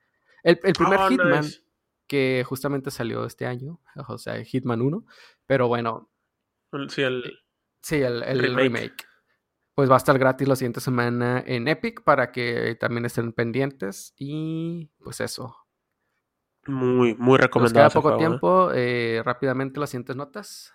el, 0.44 0.60
el 0.64 0.74
primer 0.74 1.00
Oh, 1.00 1.10
Hitman 1.10 1.42
nice. 1.42 1.62
que 2.08 2.44
justamente 2.48 2.92
salió 2.92 3.26
este 3.26 3.46
año, 3.46 3.80
o 4.08 4.18
sea, 4.18 4.44
Hitman 4.44 4.82
1, 4.82 5.06
pero 5.46 5.68
bueno, 5.68 6.10
Sí, 6.90 7.02
el, 7.02 7.24
sí, 7.82 7.96
el, 8.02 8.22
el 8.24 8.40
Remake. 8.40 8.56
remake. 8.56 9.06
Pues 9.76 9.90
va 9.90 9.96
a 9.96 9.98
estar 9.98 10.20
gratis 10.20 10.48
la 10.48 10.56
siguiente 10.56 10.82
semana 10.82 11.44
en 11.48 11.68
Epic 11.68 12.04
para 12.04 12.32
que 12.32 12.76
también 12.80 13.06
estén 13.06 13.34
pendientes 13.34 14.14
y 14.18 14.92
pues 15.00 15.22
eso. 15.22 15.56
muy, 16.68 17.16
muy 17.16 17.38
Nos 17.38 17.40
recomendado. 17.40 17.74
queda 17.74 17.88
ese 17.88 18.02
poco 18.02 18.10
juego, 18.10 18.18
¿eh? 18.36 18.40
tiempo, 18.40 18.72
eh, 18.74 19.22
rápidamente 19.26 19.80
las 19.80 19.90
siguientes 19.90 20.16
notas. 20.16 20.74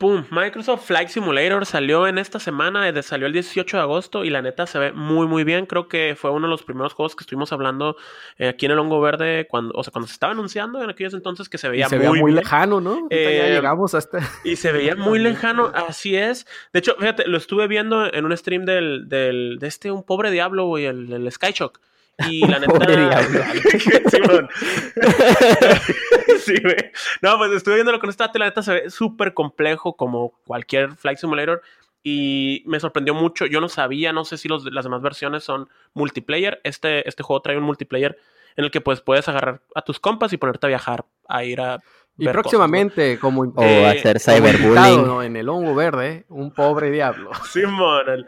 Pum, 0.00 0.24
Microsoft 0.30 0.86
Flight 0.86 1.10
Simulator 1.10 1.66
salió 1.66 2.06
en 2.06 2.16
esta 2.16 2.38
semana, 2.38 2.88
eh, 2.88 3.02
salió 3.02 3.26
el 3.26 3.34
18 3.34 3.76
de 3.76 3.82
agosto 3.82 4.24
y 4.24 4.30
la 4.30 4.40
neta 4.40 4.66
se 4.66 4.78
ve 4.78 4.92
muy 4.92 5.26
muy 5.26 5.44
bien. 5.44 5.66
Creo 5.66 5.88
que 5.88 6.16
fue 6.16 6.30
uno 6.30 6.46
de 6.46 6.50
los 6.50 6.62
primeros 6.62 6.94
juegos 6.94 7.14
que 7.14 7.22
estuvimos 7.22 7.52
hablando 7.52 7.98
eh, 8.38 8.48
aquí 8.48 8.64
en 8.64 8.72
el 8.72 8.78
Hongo 8.78 8.98
Verde, 9.02 9.46
cuando, 9.46 9.74
o 9.76 9.84
sea, 9.84 9.90
cuando 9.90 10.06
se 10.06 10.14
estaba 10.14 10.32
anunciando 10.32 10.82
en 10.82 10.88
aquellos 10.88 11.12
entonces 11.12 11.50
que 11.50 11.58
se 11.58 11.66
Y 11.66 11.72
veía 11.72 11.88
se 11.90 11.98
muy, 11.98 12.06
veía 12.06 12.20
muy 12.22 12.32
lejano, 12.32 12.80
¿no? 12.80 13.08
Ya 13.10 13.16
Eh, 13.18 13.52
llegamos 13.52 13.94
hasta... 13.94 14.20
Y 14.42 14.56
se 14.56 14.72
veía 14.72 14.94
muy 14.96 15.18
lejano, 15.18 15.70
así 15.74 16.16
es. 16.16 16.46
De 16.72 16.78
hecho, 16.78 16.96
fíjate, 16.98 17.28
lo 17.28 17.36
estuve 17.36 17.68
viendo 17.68 18.10
en 18.10 18.24
un 18.24 18.34
stream 18.34 18.64
del, 18.64 19.06
del 19.06 19.58
de 19.60 19.66
este, 19.66 19.90
un 19.90 20.02
pobre 20.02 20.30
diablo, 20.30 20.64
güey, 20.64 20.86
el, 20.86 21.12
el 21.12 21.30
Skyshock. 21.30 21.78
Y 22.28 22.40
la 22.46 22.58
neta. 22.58 22.72
Pobre 22.72 22.96
diablo. 22.96 23.40
Simón. 24.10 24.48
sí, 26.44 26.54
güey. 26.62 26.76
No, 27.22 27.38
pues 27.38 27.52
estuve 27.52 27.74
viéndolo 27.76 28.00
con 28.00 28.10
esta 28.10 28.30
la 28.34 28.46
neta 28.46 28.62
se 28.62 28.72
ve 28.72 28.90
súper 28.90 29.34
complejo 29.34 29.96
como 29.96 30.32
cualquier 30.46 30.94
Flight 30.96 31.18
Simulator. 31.18 31.62
Y 32.02 32.62
me 32.66 32.80
sorprendió 32.80 33.12
mucho. 33.14 33.44
Yo 33.46 33.60
no 33.60 33.68
sabía, 33.68 34.12
no 34.12 34.24
sé 34.24 34.38
si 34.38 34.48
los, 34.48 34.64
las 34.72 34.84
demás 34.84 35.02
versiones 35.02 35.44
son 35.44 35.68
multiplayer. 35.92 36.60
Este, 36.64 37.06
este 37.08 37.22
juego 37.22 37.42
trae 37.42 37.58
un 37.58 37.64
multiplayer 37.64 38.16
en 38.56 38.64
el 38.64 38.70
que 38.70 38.80
pues 38.80 39.00
puedes 39.02 39.28
agarrar 39.28 39.60
a 39.74 39.82
tus 39.82 40.00
compas 40.00 40.32
y 40.32 40.38
ponerte 40.38 40.66
a 40.66 40.68
viajar, 40.68 41.04
a 41.28 41.44
ir 41.44 41.60
a. 41.60 41.78
Y 42.18 42.24
ver 42.26 42.34
cosas, 42.34 42.36
¿no? 42.36 42.42
próximamente, 42.42 43.18
como, 43.18 43.42
O 43.54 43.62
Eh, 43.62 43.86
hacer 43.86 44.18
cyberbullying. 44.18 45.06
¿no? 45.06 45.22
en 45.22 45.36
el 45.36 45.48
hongo 45.48 45.74
verde, 45.74 46.24
un 46.28 46.52
pobre 46.52 46.90
diablo. 46.90 47.30
Simón, 47.50 48.08
el- 48.08 48.26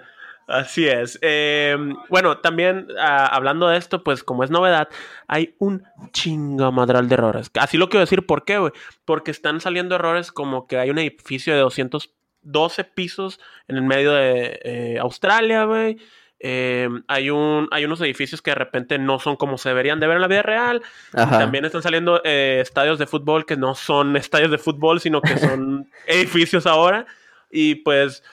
así 0.53 0.87
es. 0.87 1.19
Eh, 1.23 1.77
bueno, 2.09 2.39
también 2.39 2.89
ah, 2.99 3.27
hablando 3.27 3.69
de 3.69 3.79
esto, 3.79 4.05
pues 4.05 4.23
como 4.23 4.45
es 4.45 4.51
novedad, 4.51 4.89
hay 5.27 5.55
un 5.59 5.85
chingamadral 6.13 7.09
de 7.09 7.15
errores. 7.15 7.51
Así 7.59 7.77
lo 7.77 7.89
quiero 7.89 8.01
decir, 8.01 8.27
¿por 8.27 8.45
qué, 8.45 8.59
güey? 8.59 8.73
Porque 9.05 9.31
están 9.31 9.61
saliendo 9.61 9.95
errores 9.95 10.33
como 10.33 10.67
que 10.67 10.79
hay 10.79 10.91
un 10.91 10.99
edificio 10.99 11.55
de 11.55 11.61
212 11.61 12.85
pisos 12.85 13.41
en 13.69 13.77
el 13.77 13.83
medio 13.83 14.13
de 14.13 14.61
eh, 14.63 14.99
Australia, 15.01 15.65
güey. 15.65 15.99
Eh, 16.45 16.89
hay, 17.07 17.31
un, 17.31 17.69
hay 17.71 17.85
unos 17.85 18.01
edificios 18.01 18.43
que 18.43 18.51
de 18.51 18.57
repente 18.57 18.99
no 18.99 19.21
son 19.21 19.37
como 19.37 19.59
se 19.59 19.69
deberían 19.69 20.01
de 20.01 20.09
ver 20.09 20.17
en 20.17 20.23
la 20.23 20.29
vida 20.29 20.43
real. 20.43 20.83
Ajá. 21.15 21.39
También 21.39 21.65
están 21.65 21.83
saliendo 21.83 22.21
eh, 22.25 22.59
estadios 22.61 22.99
de 22.99 23.07
fútbol 23.07 23.47
que 23.47 23.57
no 23.57 23.77
son 23.77 24.17
estadios 24.17 24.51
de 24.51 24.59
fútbol, 24.59 25.01
sino 25.01 25.21
que 25.23 25.39
son 25.39 25.89
edificios 26.07 26.67
ahora. 26.67 27.07
Y 27.49 27.77
pues 27.77 28.25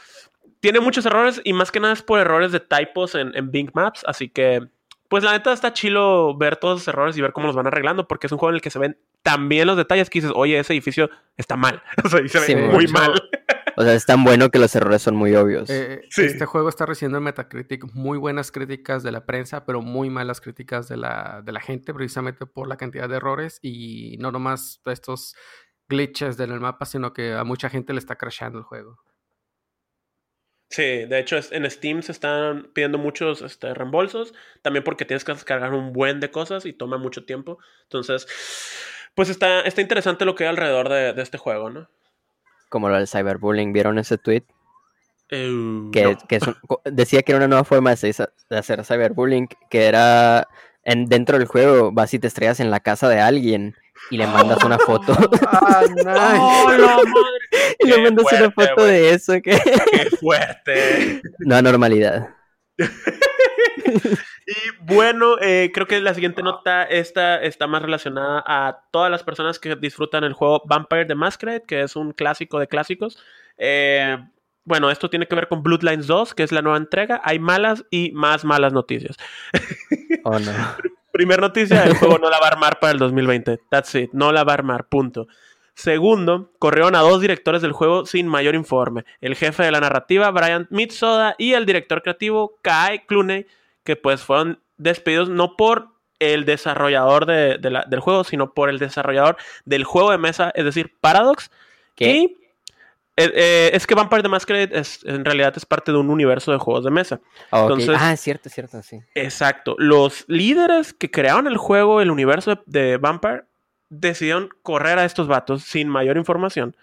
tiene 0.60 0.80
muchos 0.80 1.06
errores 1.06 1.42
y 1.44 1.54
más 1.54 1.72
que 1.72 1.80
nada 1.80 1.94
es 1.94 2.02
por 2.02 2.20
errores 2.20 2.52
de 2.52 2.60
typos 2.60 3.16
en, 3.16 3.36
en 3.36 3.52
Bing 3.52 3.72
Maps. 3.74 4.04
Así 4.06 4.30
que, 4.30 4.62
pues 5.08 5.24
la 5.24 5.32
neta 5.32 5.54
está 5.54 5.74
chilo 5.74 6.38
ver 6.38 6.58
todos 6.58 6.82
esos 6.82 6.90
errores 6.94 7.18
y 7.18 7.22
ver 7.22 7.34
cómo 7.34 7.48
los 7.48 7.56
van 7.56 7.68
arreglando, 7.68 8.08
porque 8.08 8.28
es 8.28 8.32
un 8.34 8.40
juego 8.40 8.52
en 8.52 8.56
el 8.56 8.62
que 8.62 8.70
se 8.70 8.80
ven 8.80 8.98
tan 9.22 9.50
bien 9.50 9.68
los 9.68 9.78
detalles 9.78 10.10
que 10.10 10.20
dices, 10.20 10.32
oye, 10.36 10.60
ese 10.60 10.74
edificio 10.74 11.10
está 11.38 11.56
mal. 11.56 11.82
O 12.04 12.10
sea, 12.10 12.22
y 12.22 12.30
se 12.30 12.40
ve 12.40 12.46
Sí, 12.46 12.56
muy 12.56 12.86
mucho. 12.88 12.94
mal. 12.94 13.14
O 13.78 13.84
sea, 13.84 13.94
es 13.94 14.06
tan 14.06 14.26
bueno 14.26 14.50
que 14.50 14.60
los 14.60 14.76
errores 14.76 15.02
son 15.02 15.16
muy 15.16 15.34
obvios. 15.36 15.70
Eh, 15.70 16.02
Sí. 16.10 16.24
Este 16.24 16.46
juego 16.46 16.68
está 16.68 16.86
recibiendo 16.86 17.18
en 17.20 17.24
Metacritic 17.24 17.86
muy 17.94 18.18
buenas 18.18 18.52
críticas 18.52 19.04
de 19.04 19.12
la 19.14 19.26
prensa, 19.26 19.66
pero 19.66 19.82
muy 19.82 20.10
malas 20.10 20.42
críticas 20.42 20.90
de 20.90 20.98
la, 20.98 21.42
de 21.46 21.52
la 21.54 21.62
gente, 21.62 21.94
precisamente 21.94 22.46
por 22.46 22.68
la 22.68 22.76
cantidad 22.76 23.08
de 23.08 23.16
errores 23.16 23.60
y 23.62 24.18
no 24.20 24.34
nomás 24.34 24.82
estos 24.86 25.34
glitches 25.88 26.38
en 26.40 26.52
el 26.52 26.60
mapa, 26.60 26.86
sino 26.86 27.14
que 27.14 27.34
a 27.34 27.44
mucha 27.46 27.70
gente 27.70 27.94
le 27.94 28.00
está 28.00 28.16
crashando 28.18 28.58
el 28.60 28.66
juego. 28.66 28.98
Sí, 30.70 30.84
de 30.84 31.18
hecho 31.20 31.40
en 31.52 31.70
Steam 31.70 32.04
se 32.04 32.12
están 32.12 32.70
pidiendo 32.74 33.00
muchos 33.00 33.42
este, 33.42 33.74
reembolsos, 33.74 34.34
también 34.62 34.84
porque 34.84 35.04
tienes 35.06 35.24
que 35.24 35.34
descargar 35.34 35.74
un 35.74 35.94
buen 35.94 36.20
de 36.20 36.30
cosas 36.30 36.66
y 36.66 36.74
toma 36.74 36.98
mucho 36.98 37.26
tiempo. 37.26 37.58
Entonces, 37.84 38.28
pues 39.16 39.30
está, 39.30 39.62
está 39.62 39.82
interesante 39.82 40.26
lo 40.26 40.36
que 40.36 40.44
hay 40.44 40.50
alrededor 40.52 40.88
de, 40.90 41.14
de 41.14 41.22
este 41.24 41.40
juego, 41.40 41.72
¿no? 41.72 41.90
Como 42.70 42.88
lo 42.90 42.98
del 42.98 43.08
cyberbullying. 43.08 43.74
¿Vieron 43.74 43.98
ese 43.98 44.20
tweet? 44.20 44.44
Que, 45.92 46.04
no. 46.04 46.18
que 46.28 46.36
es 46.36 46.44
un- 46.44 46.56
co- 46.68 46.82
decía 46.86 47.24
que 47.24 47.32
era 47.32 47.38
una 47.38 47.48
nueva 47.48 47.64
forma 47.64 47.90
de, 47.90 47.94
hacer- 48.10 48.34
de 48.50 48.58
hacer 48.58 48.86
cyberbullying, 48.86 49.48
que 49.72 49.86
era 49.86 50.48
en, 50.84 51.06
dentro 51.06 51.38
del 51.40 51.48
juego, 51.48 51.92
vas 51.92 52.14
y 52.14 52.20
te 52.20 52.28
estrellas 52.28 52.60
en 52.60 52.70
la 52.72 52.80
casa 52.80 53.10
de 53.10 53.20
alguien 53.20 53.76
y 54.10 54.18
le 54.18 54.28
mandas 54.28 54.64
una 54.64 54.78
foto. 54.80 55.14
¡Ah, 55.48 55.84
nice! 55.88 56.10
¡Oh, 56.10 56.72
la 56.72 56.98
madre! 56.98 57.76
y 57.80 57.88
le 57.88 57.96
Qué 57.96 58.02
mandas 58.02 58.26
una 58.32 58.52
foto 58.52 58.84
de 58.84 59.12
eso, 59.12 59.34
que 59.34 59.60
¡Qué 59.92 60.10
fuerte! 60.20 61.22
no 61.40 61.56
anormalidad. 61.56 62.30
Y 64.50 64.84
bueno, 64.86 65.36
eh, 65.42 65.72
creo 65.74 65.86
que 65.86 66.00
la 66.00 66.14
siguiente 66.14 66.42
nota 66.42 66.84
esta 66.84 67.42
está 67.42 67.68
más 67.68 67.82
relacionada 67.82 68.44
a 68.46 68.86
todas 68.92 69.12
las 69.12 69.24
personas 69.24 69.60
que 69.60 69.76
disfrutan 69.76 70.24
el 70.24 70.34
juego 70.34 70.64
Vampire 70.66 71.06
the 71.06 71.16
Masquerade, 71.16 71.64
que 71.68 71.82
es 71.82 71.96
un 71.96 72.14
clásico 72.14 72.60
de 72.60 72.68
clásicos. 72.68 73.22
Eh, 73.58 74.18
bueno, 74.64 74.90
esto 74.90 75.10
tiene 75.10 75.28
que 75.28 75.36
ver 75.36 75.48
con 75.48 75.62
Bloodlines 75.62 76.08
2, 76.08 76.34
que 76.34 76.44
es 76.44 76.52
la 76.52 76.62
nueva 76.62 76.78
entrega. 76.78 77.22
Hay 77.24 77.40
malas 77.40 77.86
y 77.92 78.12
más 78.12 78.44
malas 78.46 78.74
noticias. 78.74 79.18
Oh, 80.24 80.40
no. 80.40 80.52
Primer 81.20 81.42
noticia, 81.42 81.84
el 81.84 81.98
juego 81.98 82.18
no 82.18 82.30
la 82.30 82.40
va 82.40 82.46
a 82.46 82.52
armar 82.52 82.80
para 82.80 82.94
el 82.94 82.98
2020. 82.98 83.60
That's 83.70 83.94
it, 83.96 84.10
no 84.14 84.32
la 84.32 84.46
va 84.46 84.54
a 84.54 84.56
armar, 84.56 84.86
punto. 84.88 85.28
Segundo, 85.74 86.54
corrieron 86.60 86.96
a 86.96 87.00
dos 87.00 87.20
directores 87.20 87.62
del 87.62 87.74
juego 87.74 88.06
sin 88.06 88.26
mayor 88.26 88.56
informe. 88.56 89.04
El 89.20 89.36
jefe 89.36 89.64
de 89.64 89.72
la 89.72 89.82
narrativa, 89.82 90.32
Brian 90.32 90.68
Mitsoda, 90.70 91.36
y 91.38 91.56
el 91.56 91.66
director 91.66 92.02
creativo, 92.04 92.58
Kai 92.62 93.06
Clooney, 93.06 93.48
que 93.84 93.98
pues 93.98 94.22
fueron 94.24 94.62
despedidos 94.78 95.28
no 95.28 95.58
por 95.58 95.90
el 96.20 96.46
desarrollador 96.46 97.26
de- 97.26 97.58
de 97.58 97.70
la- 97.70 97.84
del 97.86 98.00
juego, 98.00 98.24
sino 98.24 98.54
por 98.54 98.70
el 98.70 98.80
desarrollador 98.80 99.36
del 99.66 99.84
juego 99.84 100.12
de 100.12 100.20
mesa, 100.20 100.54
es 100.56 100.64
decir, 100.64 100.94
Paradox. 101.02 101.52
¿Qué? 101.96 102.12
Y, 102.12 102.38
eh, 103.26 103.32
eh, 103.36 103.72
es 103.74 103.86
que 103.88 103.96
Vampire 103.96 104.22
the 104.24 104.30
Masquerade 104.30 104.70
es, 104.80 105.04
en 105.06 105.24
realidad 105.26 105.54
es 105.56 105.66
parte 105.66 105.92
de 105.92 105.98
un 105.98 106.10
universo 106.10 106.52
de 106.52 106.58
juegos 106.58 106.84
de 106.84 106.92
mesa. 106.92 107.20
Ah. 107.52 107.62
Entonces- 107.64 107.98
Ah, 108.00 108.14
es 108.14 108.20
cierto, 108.20 108.50
es 108.50 108.56
cierto, 108.56 108.82
sí. 108.82 109.00
Exacto. 109.16 109.76
Los 109.78 110.26
líderes 110.28 110.94
que 110.94 111.12
crearon 111.12 111.48
el 111.48 111.58
juego, 111.58 112.02
el 112.02 112.12
universo 112.12 112.56
de, 112.66 112.82
de 112.90 112.98
Vampire, 112.98 113.44
decidieron 113.90 114.50
correr 114.62 115.00
a 115.00 115.06
estos 115.06 115.28
vatos 115.28 115.64
sin 115.64 115.90
mayor 115.90 116.18
información. 116.18 116.76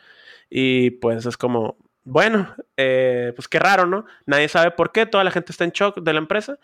Y 0.51 0.91
pues 0.91 1.27
es 1.27 1.37
como, 1.37 1.77
bueno, 2.05 2.55
eh, 2.77 3.33
pues 3.37 3.49
qué 3.49 3.59
raro, 3.59 3.87
¿no? 3.87 4.05
Nadie 4.27 4.49
sabe 4.49 4.71
por 4.73 4.93
qué, 4.93 5.07
toda 5.07 5.25
la 5.25 5.31
gente 5.31 5.53
está 5.53 5.65
en 5.65 5.71
shock 5.71 6.01
de 6.01 6.13
la 6.13 6.19
empresa. 6.19 6.59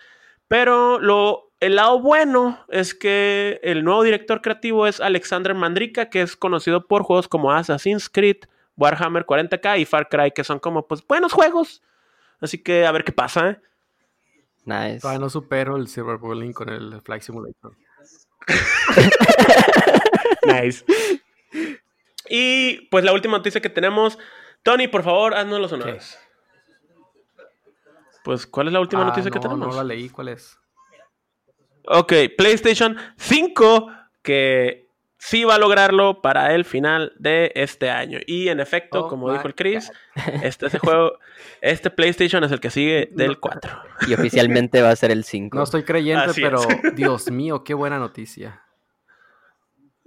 Pero 0.48 0.98
lo, 0.98 1.50
el 1.60 1.76
lado 1.76 2.00
bueno 2.00 2.58
es 2.68 2.94
que 2.94 3.58
el 3.62 3.84
nuevo 3.84 4.02
director 4.02 4.42
creativo 4.42 4.86
es 4.86 5.00
Alexander 5.00 5.54
Mandrika, 5.54 6.10
que 6.10 6.20
es 6.22 6.36
conocido 6.36 6.86
por 6.86 7.02
juegos 7.04 7.26
como 7.28 7.52
Assassin's 7.52 8.08
Creed, 8.10 8.38
Warhammer 8.76 9.24
40k 9.26 9.78
y 9.80 9.84
Far 9.84 10.08
Cry, 10.08 10.30
que 10.32 10.44
son 10.44 10.58
como, 10.58 10.86
pues, 10.86 11.06
buenos 11.06 11.32
juegos. 11.32 11.82
Así 12.40 12.58
que 12.58 12.86
a 12.86 12.92
ver 12.92 13.04
qué 13.04 13.12
pasa, 13.12 13.50
¿eh? 13.50 13.60
Nice. 14.64 15.00
Todavía 15.00 15.20
no 15.20 15.30
supero 15.30 15.76
el 15.76 15.88
cyberbullying 15.88 16.52
con 16.52 16.68
el 16.68 17.00
Flight 17.02 17.22
Simulator. 17.22 17.76
Nice. 20.44 20.84
Y 22.28 22.88
pues 22.88 23.04
la 23.04 23.12
última 23.12 23.36
noticia 23.36 23.60
que 23.60 23.68
tenemos. 23.70 24.18
Tony, 24.62 24.88
por 24.88 25.02
favor, 25.02 25.34
haznos 25.34 25.60
los 25.60 25.72
honores. 25.72 26.18
Pues, 28.24 28.46
¿cuál 28.46 28.68
es 28.68 28.72
la 28.72 28.80
última 28.80 29.02
Ah, 29.02 29.06
noticia 29.06 29.30
que 29.30 29.40
tenemos? 29.40 29.68
No 29.68 29.74
la 29.74 29.84
leí, 29.84 30.08
¿cuál 30.08 30.28
es? 30.28 30.58
Ok, 31.86 32.12
PlayStation 32.36 32.96
5, 33.16 33.90
que 34.22 34.88
sí 35.24 35.44
va 35.44 35.54
a 35.54 35.58
lograrlo 35.58 36.20
para 36.20 36.52
el 36.52 36.64
final 36.64 37.12
de 37.16 37.52
este 37.54 37.90
año. 37.90 38.18
Y 38.26 38.48
en 38.48 38.58
efecto, 38.58 39.06
Oh 39.06 39.08
como 39.08 39.32
dijo 39.32 39.46
el 39.46 39.54
Chris, 39.54 39.92
este, 40.42 40.66
ese 40.66 40.80
juego, 40.80 41.12
este 41.60 41.90
PlayStation 41.90 42.42
es 42.42 42.50
el 42.50 42.58
que 42.58 42.70
sigue 42.70 43.08
del 43.12 43.38
4. 43.38 43.70
Y 44.08 44.14
oficialmente 44.14 44.82
va 44.82 44.90
a 44.90 44.96
ser 44.96 45.12
el 45.12 45.22
5. 45.22 45.56
No 45.56 45.62
estoy 45.62 45.84
creyente, 45.84 46.30
Así 46.30 46.42
pero 46.42 46.58
es. 46.68 46.94
Dios 46.96 47.30
mío, 47.30 47.62
qué 47.62 47.72
buena 47.72 48.00
noticia. 48.00 48.62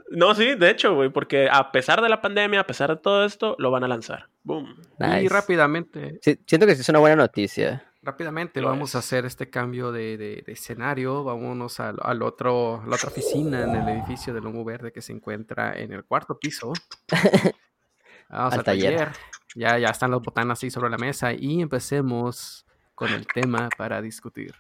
No, 0.10 0.36
sí, 0.36 0.56
de 0.56 0.70
hecho, 0.70 0.94
güey, 0.94 1.10
porque 1.10 1.48
a 1.50 1.72
pesar 1.72 2.02
de 2.02 2.10
la 2.10 2.22
pandemia, 2.22 2.60
a 2.60 2.68
pesar 2.68 2.90
de 2.90 2.98
todo 2.98 3.26
esto, 3.26 3.56
lo 3.58 3.72
van 3.72 3.86
a 3.86 3.88
lanzar. 3.88 4.28
Boom. 4.44 4.76
Y 5.00 5.04
Nice. 5.04 5.30
rápidamente, 5.30 6.20
Sí, 6.22 6.40
siento 6.46 6.68
que 6.68 6.76
sí 6.76 6.82
es 6.82 6.90
una 6.90 7.00
buena 7.00 7.16
noticia. 7.16 7.86
Rápidamente 8.06 8.62
Lo 8.62 8.68
vamos 8.70 8.96
a 8.96 9.00
hacer 9.00 9.26
este 9.26 9.50
cambio 9.50 9.92
de, 9.92 10.16
de- 10.18 10.44
de 10.46 10.52
escenario. 10.54 11.24
Vámonos 11.24 11.80
al, 11.80 11.98
al 12.02 12.22
otro, 12.22 12.82
a 12.82 12.88
la 12.88 12.96
otra 12.96 13.10
oficina 13.10 13.64
en 13.64 13.76
el 13.76 13.90
edificio 13.90 14.34
del 14.34 14.44
Lomo 14.44 14.64
Verde 14.64 14.92
que 14.94 15.02
se 15.02 15.12
encuentra 15.12 15.74
en 15.78 15.92
el 15.92 16.04
cuarto 16.06 16.38
piso. 16.40 16.72
Vamos 18.30 18.54
Al 18.54 18.60
al 18.60 18.66
taller. 18.66 18.98
taller. 18.98 19.16
Ya, 19.56 19.78
ya 19.80 19.90
están 19.90 20.12
las 20.12 20.22
botanas 20.22 20.58
así 20.60 20.70
sobre 20.72 20.90
la 20.90 20.98
mesa 20.98 21.34
y 21.34 21.62
empecemos 21.62 22.66
con 22.94 23.12
el 23.14 23.28
tema 23.28 23.70
para 23.78 24.02
discutir. 24.02 24.54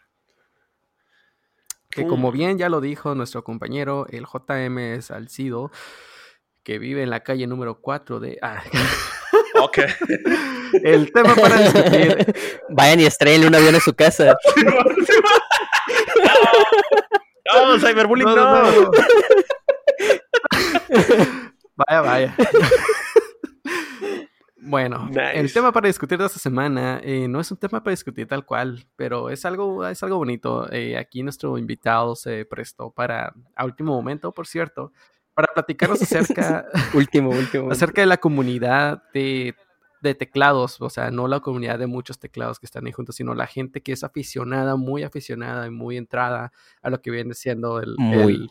Que 1.90 2.06
como 2.06 2.32
bien 2.32 2.58
ya 2.58 2.68
lo 2.70 2.82
dijo 2.82 3.16
nuestro 3.16 3.44
compañero, 3.44 4.06
el 4.10 4.26
JM 4.26 5.02
Salcido, 5.02 5.72
que 6.64 6.78
vive 6.78 7.04
en 7.04 7.10
la 7.10 7.22
calle 7.22 7.48
número 7.48 7.80
4 7.80 8.20
de... 8.20 8.38
ah, 8.42 8.62
Ok. 9.62 9.80
el 10.84 11.12
tema 11.12 11.36
para 11.36 11.58
discutir 11.58 12.34
Vayan 12.70 13.00
y 13.00 13.06
estrellen 13.06 13.48
un 13.48 13.56
avión 13.56 13.76
en 13.76 13.82
su 13.82 13.94
casa. 13.94 14.36
no, 17.54 17.80
cyberbullying, 17.80 18.28
no. 18.28 18.36
No, 18.36 18.64
no, 18.64 18.82
no. 18.82 18.92
vaya, 21.76 22.02
vaya. 22.02 22.36
Bueno, 24.68 25.10
el 25.34 25.54
tema 25.54 25.72
para 25.72 25.88
discutir 25.88 26.18
de 26.18 26.26
esta 26.26 26.40
semana 26.40 27.00
eh, 27.04 27.28
no 27.28 27.40
es 27.40 27.52
un 27.52 27.58
tema 27.58 27.84
para 27.84 27.92
discutir 27.92 28.28
tal 28.28 28.46
cual, 28.46 28.88
pero 28.96 29.30
es 29.30 29.46
algo, 29.46 29.88
es 29.88 30.02
algo 30.02 30.18
bonito. 30.18 30.68
Eh, 30.72 30.98
aquí 30.98 31.22
nuestro 31.22 31.60
invitado 31.60 32.16
se 32.16 32.46
prestó 32.46 32.90
para, 32.90 33.32
a 33.56 33.66
último 33.66 33.94
momento, 33.94 34.32
por 34.32 34.48
cierto, 34.48 34.92
para 35.36 35.54
platicarnos 35.54 36.02
acerca, 36.02 36.66
último, 36.96 37.30
último. 37.30 37.72
acerca 37.72 38.02
de 38.02 38.08
la 38.08 38.18
comunidad 38.18 39.04
de, 39.14 39.54
de 40.10 40.16
teclados, 40.16 40.80
o 40.82 40.90
sea, 40.90 41.12
no 41.12 41.28
la 41.28 41.40
comunidad 41.40 41.80
de 41.80 41.88
muchos 41.88 42.20
teclados 42.20 42.60
que 42.60 42.66
están 42.66 42.86
ahí 42.86 42.92
juntos, 42.92 43.16
sino 43.16 43.34
la 43.34 43.48
gente 43.48 43.82
que 43.82 43.92
es 43.92 44.04
aficionada, 44.04 44.76
muy 44.76 45.04
aficionada 45.04 45.68
y 45.68 45.72
muy 45.72 45.98
entrada 45.98 46.52
a 46.82 46.90
lo 46.90 47.02
que 47.02 47.12
viene 47.12 47.34
siendo 47.34 47.80
el, 47.80 47.96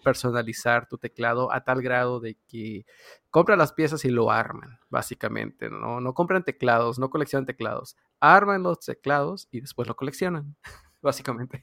personalizar 0.05 0.89
tu 0.89 0.99
teclado 0.99 1.53
a 1.53 1.65
tal 1.65 1.83
grado 1.83 2.21
de 2.21 2.37
que 2.49 2.85
compran 3.31 3.59
las 3.59 3.73
piezas 3.73 4.05
y 4.05 4.11
lo 4.11 4.31
arman, 4.31 4.79
básicamente, 4.91 5.71
¿no? 5.71 6.01
No 6.01 6.15
compran 6.15 6.45
teclados, 6.45 6.99
no 6.99 7.11
coleccionan 7.11 7.47
teclados, 7.47 7.97
arman 8.21 8.63
los 8.63 8.81
teclados 8.81 9.49
y 9.51 9.61
después 9.61 9.89
lo 9.89 9.97
coleccionan, 9.97 10.57
básicamente. 11.03 11.63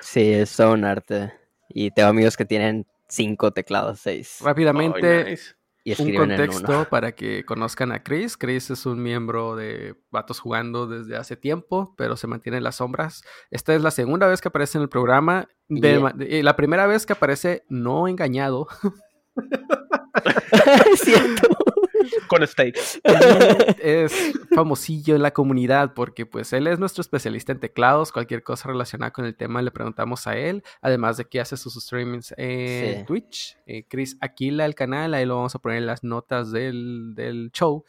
Sí, 0.00 0.32
es 0.32 0.56
todo 0.56 0.72
un 0.72 0.84
arte. 0.84 1.32
Y 1.68 1.90
tengo 1.90 2.08
amigos 2.08 2.36
que 2.36 2.44
tienen 2.44 2.86
cinco 3.08 3.52
teclados, 3.52 4.00
seis. 4.00 4.38
Rápidamente, 4.40 5.24
nice. 5.24 5.59
Y 5.84 6.00
un 6.00 6.14
contexto 6.14 6.84
para 6.90 7.12
que 7.12 7.44
conozcan 7.44 7.92
a 7.92 8.02
Chris. 8.02 8.36
Chris 8.36 8.70
es 8.70 8.86
un 8.86 9.02
miembro 9.02 9.56
de 9.56 9.94
Vatos 10.10 10.40
Jugando 10.40 10.86
desde 10.86 11.16
hace 11.16 11.36
tiempo, 11.36 11.94
pero 11.96 12.16
se 12.16 12.26
mantiene 12.26 12.58
en 12.58 12.64
las 12.64 12.76
sombras. 12.76 13.22
Esta 13.50 13.74
es 13.74 13.82
la 13.82 13.90
segunda 13.90 14.26
vez 14.26 14.40
que 14.40 14.48
aparece 14.48 14.78
en 14.78 14.82
el 14.82 14.88
programa. 14.88 15.48
De 15.68 15.90
Yeah. 15.92 16.00
ma- 16.00 16.12
de- 16.12 16.42
la 16.42 16.56
primera 16.56 16.86
vez 16.86 17.06
que 17.06 17.12
aparece 17.14 17.64
no 17.68 18.08
engañado. 18.08 18.66
Es 20.92 21.00
cierto. 21.00 21.48
Con 22.28 22.46
steaks. 22.46 23.00
Es 23.78 24.32
famosillo 24.54 25.16
en 25.16 25.22
la 25.22 25.32
comunidad 25.32 25.94
porque 25.94 26.26
pues 26.26 26.52
él 26.52 26.66
es 26.66 26.78
nuestro 26.78 27.00
especialista 27.02 27.52
en 27.52 27.60
teclados. 27.60 28.12
Cualquier 28.12 28.42
cosa 28.42 28.68
relacionada 28.68 29.12
con 29.12 29.24
el 29.24 29.36
tema 29.36 29.62
le 29.62 29.70
preguntamos 29.70 30.26
a 30.26 30.36
él. 30.36 30.62
Además 30.80 31.16
de 31.16 31.24
que 31.26 31.40
hace 31.40 31.56
sus 31.56 31.74
streamings 31.74 32.34
en 32.36 32.98
Sí. 33.00 33.04
Twitch. 33.06 33.56
Eh, 33.66 33.86
Chris 33.88 34.16
Aquila 34.20 34.64
el 34.66 34.74
canal, 34.74 35.14
ahí 35.14 35.24
lo 35.26 35.36
vamos 35.36 35.54
a 35.54 35.58
poner 35.58 35.78
en 35.78 35.86
las 35.86 36.02
notas 36.04 36.52
del, 36.52 37.14
del 37.14 37.50
show. 37.52 37.84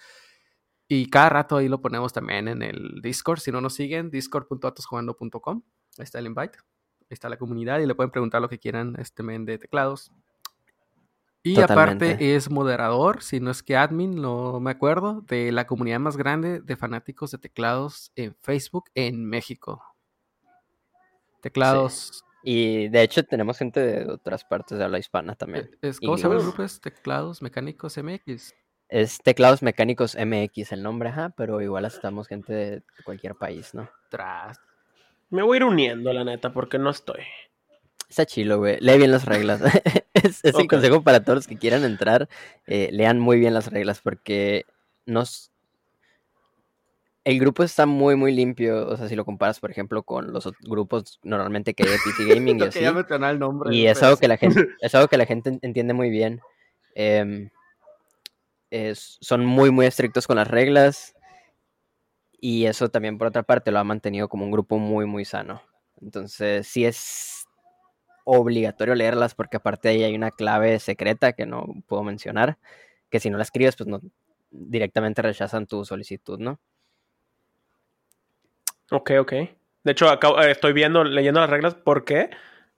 Y 0.87 1.09
cada 1.09 1.29
rato 1.29 1.55
ahí 1.57 1.69
lo 1.69 1.81
ponemos 1.81 2.11
también 2.11 2.47
en 2.47 2.61
el 2.61 2.99
Discord. 3.01 3.39
Si 3.39 3.51
no 3.51 3.61
nos 3.61 3.73
siguen, 3.75 4.09
discord.atosjugando.com. 4.11 5.61
Ahí 5.97 6.03
está 6.03 6.19
el 6.19 6.25
invite. 6.25 6.57
Ahí 7.01 7.07
está 7.11 7.29
la 7.29 7.37
comunidad 7.37 7.79
y 7.79 7.85
le 7.85 7.95
pueden 7.95 8.11
preguntar 8.11 8.41
lo 8.41 8.49
que 8.49 8.59
quieran 8.59 8.95
este 8.99 9.23
men 9.23 9.45
de 9.45 9.57
teclados. 9.57 10.11
Y 11.43 11.55
Totalmente. 11.55 12.05
aparte 12.05 12.35
es 12.35 12.51
moderador, 12.51 13.23
si 13.23 13.39
no 13.39 13.49
es 13.49 13.63
que 13.63 13.75
admin, 13.75 14.21
no 14.21 14.59
me 14.59 14.71
acuerdo, 14.71 15.21
de 15.21 15.51
la 15.51 15.65
comunidad 15.65 15.99
más 15.99 16.15
grande 16.15 16.61
de 16.61 16.75
fanáticos 16.75 17.31
de 17.31 17.39
teclados 17.39 18.11
en 18.15 18.35
Facebook 18.41 18.91
en 18.93 19.25
México. 19.25 19.83
Teclados. 21.41 22.23
Y 22.43 22.89
de 22.89 23.01
hecho 23.01 23.23
tenemos 23.23 23.57
gente 23.57 23.79
de 23.79 24.11
otras 24.11 24.43
partes 24.43 24.77
de 24.77 24.83
habla 24.83 24.99
hispana 24.99 25.35
también. 25.35 25.71
Es, 25.81 25.99
¿Cómo 25.99 26.17
se 26.17 26.23
llama 26.23 26.35
el 26.35 26.41
grupo? 26.41 26.63
Es 26.63 26.79
Teclados 26.79 27.41
Mecánicos 27.41 27.97
MX. 27.97 28.55
Es 28.89 29.19
Teclados 29.23 29.63
Mecánicos 29.63 30.15
MX 30.15 30.71
el 30.73 30.83
nombre, 30.83 31.09
ajá, 31.09 31.29
pero 31.35 31.61
igual 31.61 31.85
aceptamos 31.85 32.27
gente 32.27 32.53
de 32.53 32.83
cualquier 33.03 33.35
país, 33.35 33.73
¿no? 33.73 33.89
Tras. 34.09 34.59
Me 35.29 35.43
voy 35.43 35.55
a 35.55 35.57
ir 35.57 35.63
uniendo, 35.63 36.11
la 36.13 36.23
neta, 36.23 36.51
porque 36.51 36.77
no 36.77 36.89
estoy. 36.89 37.21
Está 38.09 38.25
chilo, 38.25 38.57
güey. 38.57 38.77
Lee 38.81 38.97
bien 38.97 39.11
las 39.11 39.25
reglas. 39.25 39.61
es 40.23 40.39
es 40.43 40.55
un 40.55 40.63
Ok. 40.63 40.69
consejo 40.71 41.01
para 41.03 41.23
todos 41.23 41.37
los 41.37 41.47
que 41.47 41.57
quieran 41.57 41.83
entrar. 41.83 42.29
eh, 42.67 42.89
lean 42.91 43.19
muy 43.19 43.39
bien 43.39 43.53
las 43.53 43.71
reglas 43.71 44.01
porque 44.01 44.65
nos... 45.05 45.51
El 47.23 47.39
grupo 47.39 47.61
está 47.63 47.85
muy, 47.85 48.15
muy 48.15 48.33
limpio. 48.33 48.87
O 48.87 48.97
sea, 48.97 49.07
si 49.07 49.15
lo 49.15 49.25
comparas, 49.25 49.59
por 49.59 49.69
ejemplo, 49.69 50.01
con 50.01 50.33
los 50.33 50.51
grupos 50.61 51.19
normalmente 51.23 51.75
que 51.75 51.83
hay 51.83 51.89
de 51.91 51.99
PC 51.99 52.25
Gaming 52.35 52.59
y 52.59 52.63
así. 52.63 52.83
el 52.83 53.39
nombre. 53.39 53.75
Y 53.75 53.85
es 53.85 54.01
algo 54.01 54.17
que 54.17 54.27
la 54.27 54.37
gente, 54.37 54.69
es 54.81 54.95
algo 54.95 55.07
que 55.07 55.17
la 55.17 55.25
gente 55.27 55.49
en- 55.49 55.59
entiende 55.61 55.93
muy 55.93 56.09
bien. 56.09 56.41
Em, 56.95 57.49
es- 58.71 59.17
son 59.21 59.45
muy, 59.45 59.69
muy 59.69 59.85
estrictos 59.85 60.25
con 60.25 60.37
las 60.37 60.47
reglas. 60.47 61.13
Y 62.39 62.65
eso 62.65 62.89
también, 62.89 63.19
por 63.19 63.27
otra 63.27 63.43
parte, 63.43 63.69
lo 63.71 63.77
ha 63.77 63.83
mantenido 63.83 64.27
como 64.27 64.45
un 64.45 64.51
grupo 64.51 64.79
muy, 64.79 65.05
muy 65.05 65.23
sano. 65.25 65.61
Entonces, 66.01 66.67
sí 66.67 66.85
es 66.85 67.40
obligatorio 68.23 68.95
leerlas 68.95 69.35
porque 69.35 69.57
aparte 69.57 69.89
ahí 69.89 70.03
hay 70.03 70.15
una 70.15 70.31
clave 70.31 70.79
secreta 70.79 71.33
que 71.33 71.45
no 71.45 71.65
puedo 71.87 72.03
mencionar. 72.03 72.57
Que 73.09 73.19
si 73.19 73.29
no 73.29 73.37
la 73.37 73.43
escribes, 73.43 73.75
pues 73.75 73.87
no 73.87 73.99
directamente 74.51 75.21
rechazan 75.21 75.65
tu 75.67 75.83
solicitud, 75.85 76.39
¿no? 76.39 76.59
Ok, 78.91 79.11
ok. 79.19 79.31
De 79.83 79.91
hecho, 79.91 80.09
acabo- 80.09 80.41
eh, 80.41 80.51
estoy 80.51 80.73
viendo, 80.73 81.03
leyendo 81.03 81.39
las 81.39 81.49
reglas 81.49 81.75
porque 81.75 82.29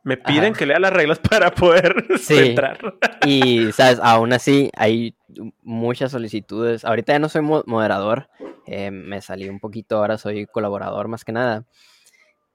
me 0.04 0.18
piden 0.18 0.52
Ajá. 0.52 0.60
que 0.60 0.66
lea 0.66 0.80
las 0.80 0.94
reglas 0.94 1.20
para 1.30 1.52
poder 1.52 2.06
Sí. 2.20 2.38
entrar. 2.38 2.78
Y, 3.26 3.72
¿sabes? 3.72 4.00
Aún 4.02 4.34
así, 4.34 4.70
hay 4.76 5.16
muchas 5.62 6.12
solicitudes. 6.12 6.86
Ahorita 6.86 7.14
ya 7.14 7.20
no 7.20 7.30
soy 7.30 7.42
mo- 7.42 7.64
moderador. 7.66 8.30
eh, 8.66 8.92
me 8.92 9.20
salí 9.22 9.50
un 9.50 9.60
poquito, 9.60 9.98
ahora 9.98 10.18
soy 10.18 10.46
colaborador 10.46 11.10
más 11.10 11.26
que 11.26 11.34
nada. 11.34 11.66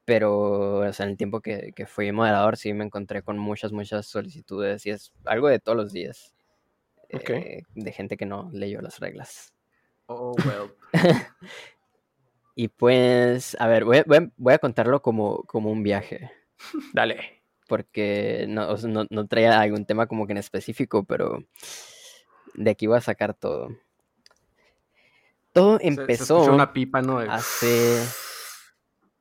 Pero, 0.09 0.79
o 0.89 0.93
sea, 0.95 1.05
en 1.05 1.11
el 1.11 1.17
tiempo 1.19 1.43
que, 1.43 1.75
que 1.77 1.85
fui 1.85 2.11
moderador, 2.13 2.57
sí 2.57 2.73
me 2.73 2.83
encontré 2.83 3.21
con 3.23 3.37
muchas, 3.37 3.73
muchas 3.73 4.07
solicitudes. 4.07 4.87
Y 4.87 4.91
es 4.91 5.13
algo 5.27 5.49
de 5.49 5.59
todos 5.59 5.77
los 5.77 5.93
días. 5.93 6.35
Ok. 7.13 7.29
eh, 7.29 7.63
de 7.75 7.93
gente 7.93 8.17
que 8.17 8.25
no 8.25 8.49
leyó 8.55 8.81
las 8.81 9.01
reglas. 9.01 9.53
Oh, 10.07 10.35
well. 10.47 10.71
Y 12.55 12.69
pues, 12.69 13.55
a 13.61 13.67
ver, 13.69 13.85
voy 13.85 13.99
a, 13.99 14.05
voy 14.07 14.17
a- 14.17 14.31
voy 14.39 14.55
a 14.55 14.59
contarlo 14.59 15.03
como, 15.03 15.43
como 15.43 15.71
un 15.71 15.83
viaje. 15.83 16.31
Dale. 16.95 17.43
porque 17.69 18.47
no, 18.49 18.67
o 18.71 18.79
sea, 18.79 18.89
no, 18.89 19.05
no 19.11 19.27
traía 19.27 19.61
algún 19.61 19.85
tema 19.85 20.07
como 20.07 20.27
que 20.27 20.33
en 20.33 20.39
específico, 20.39 21.05
pero 21.05 21.45
de 22.55 22.71
aquí 22.71 22.87
voy 22.87 22.97
a 22.97 23.03
sacar 23.03 23.35
todo. 23.35 23.69
Todo 25.53 25.77
Se- 25.77 25.83
se 25.85 25.89
empezó 25.89 26.39
escuchó 26.39 26.55
una 26.55 26.73
pipa, 26.73 27.03
¿no? 27.03 27.19
Hace... 27.19 28.01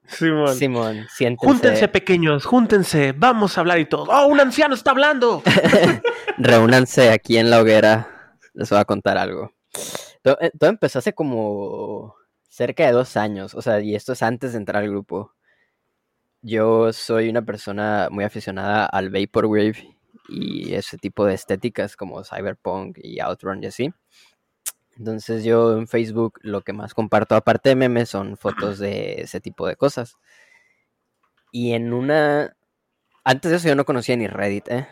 Simón. 0.07 0.55
Simón, 0.55 1.07
siéntense. 1.09 1.45
Júntense, 1.45 1.87
pequeños, 1.87 2.45
júntense. 2.45 3.13
Vamos 3.13 3.57
a 3.57 3.61
hablar 3.61 3.79
y 3.79 3.85
todo. 3.85 4.03
¡Oh, 4.09 4.27
un 4.27 4.39
anciano 4.39 4.73
está 4.73 4.91
hablando! 4.91 5.43
Reúnanse 6.37 7.11
aquí 7.11 7.37
en 7.37 7.49
la 7.49 7.61
hoguera. 7.61 8.37
Les 8.53 8.69
voy 8.69 8.79
a 8.79 8.85
contar 8.85 9.17
algo. 9.17 9.51
Todo, 10.23 10.37
eh, 10.41 10.51
todo 10.57 10.69
empezó 10.69 10.99
hace 10.99 11.13
como 11.13 12.15
cerca 12.49 12.85
de 12.85 12.91
dos 12.91 13.17
años. 13.17 13.53
O 13.53 13.61
sea, 13.61 13.79
y 13.81 13.95
esto 13.95 14.13
es 14.13 14.23
antes 14.23 14.53
de 14.53 14.57
entrar 14.57 14.83
al 14.83 14.89
grupo. 14.89 15.33
Yo 16.41 16.93
soy 16.93 17.29
una 17.29 17.43
persona 17.43 18.07
muy 18.11 18.23
aficionada 18.23 18.85
al 18.85 19.09
Vaporwave 19.09 19.97
y 20.29 20.73
ese 20.73 20.97
tipo 20.97 21.25
de 21.25 21.33
estéticas 21.33 21.95
como 21.95 22.23
Cyberpunk 22.23 22.97
y 23.01 23.19
Outrun 23.19 23.63
y 23.63 23.67
así. 23.67 23.93
Entonces 24.97 25.43
yo 25.43 25.77
en 25.77 25.87
Facebook 25.87 26.39
lo 26.41 26.61
que 26.61 26.73
más 26.73 26.93
comparto 26.93 27.35
aparte 27.35 27.69
de 27.69 27.75
memes 27.75 28.09
son 28.09 28.37
fotos 28.37 28.79
de 28.79 29.21
ese 29.21 29.39
tipo 29.39 29.67
de 29.67 29.75
cosas. 29.75 30.15
Y 31.51 31.73
en 31.73 31.93
una... 31.93 32.55
Antes 33.23 33.51
de 33.51 33.57
eso 33.57 33.67
yo 33.67 33.75
no 33.75 33.85
conocía 33.85 34.15
ni 34.15 34.27
Reddit, 34.27 34.67
¿eh? 34.69 34.87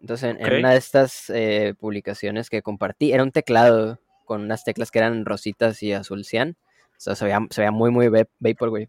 Entonces, 0.00 0.36
en, 0.38 0.54
una 0.58 0.70
de 0.72 0.76
estas 0.76 1.30
eh, 1.30 1.74
publicaciones 1.78 2.50
que 2.50 2.62
compartí, 2.62 3.12
era 3.12 3.22
un 3.22 3.32
teclado 3.32 4.00
con 4.24 4.42
unas 4.42 4.64
teclas 4.64 4.90
que 4.90 4.98
eran 4.98 5.24
rositas 5.24 5.82
y 5.82 5.92
azul 5.92 6.24
cian. 6.24 6.56
O 6.90 7.00
sea, 7.00 7.14
se 7.14 7.24
veía, 7.24 7.40
se 7.50 7.60
veía 7.62 7.70
muy, 7.70 7.90
muy 7.90 8.08
va- 8.08 8.28
Vaporwave. 8.38 8.88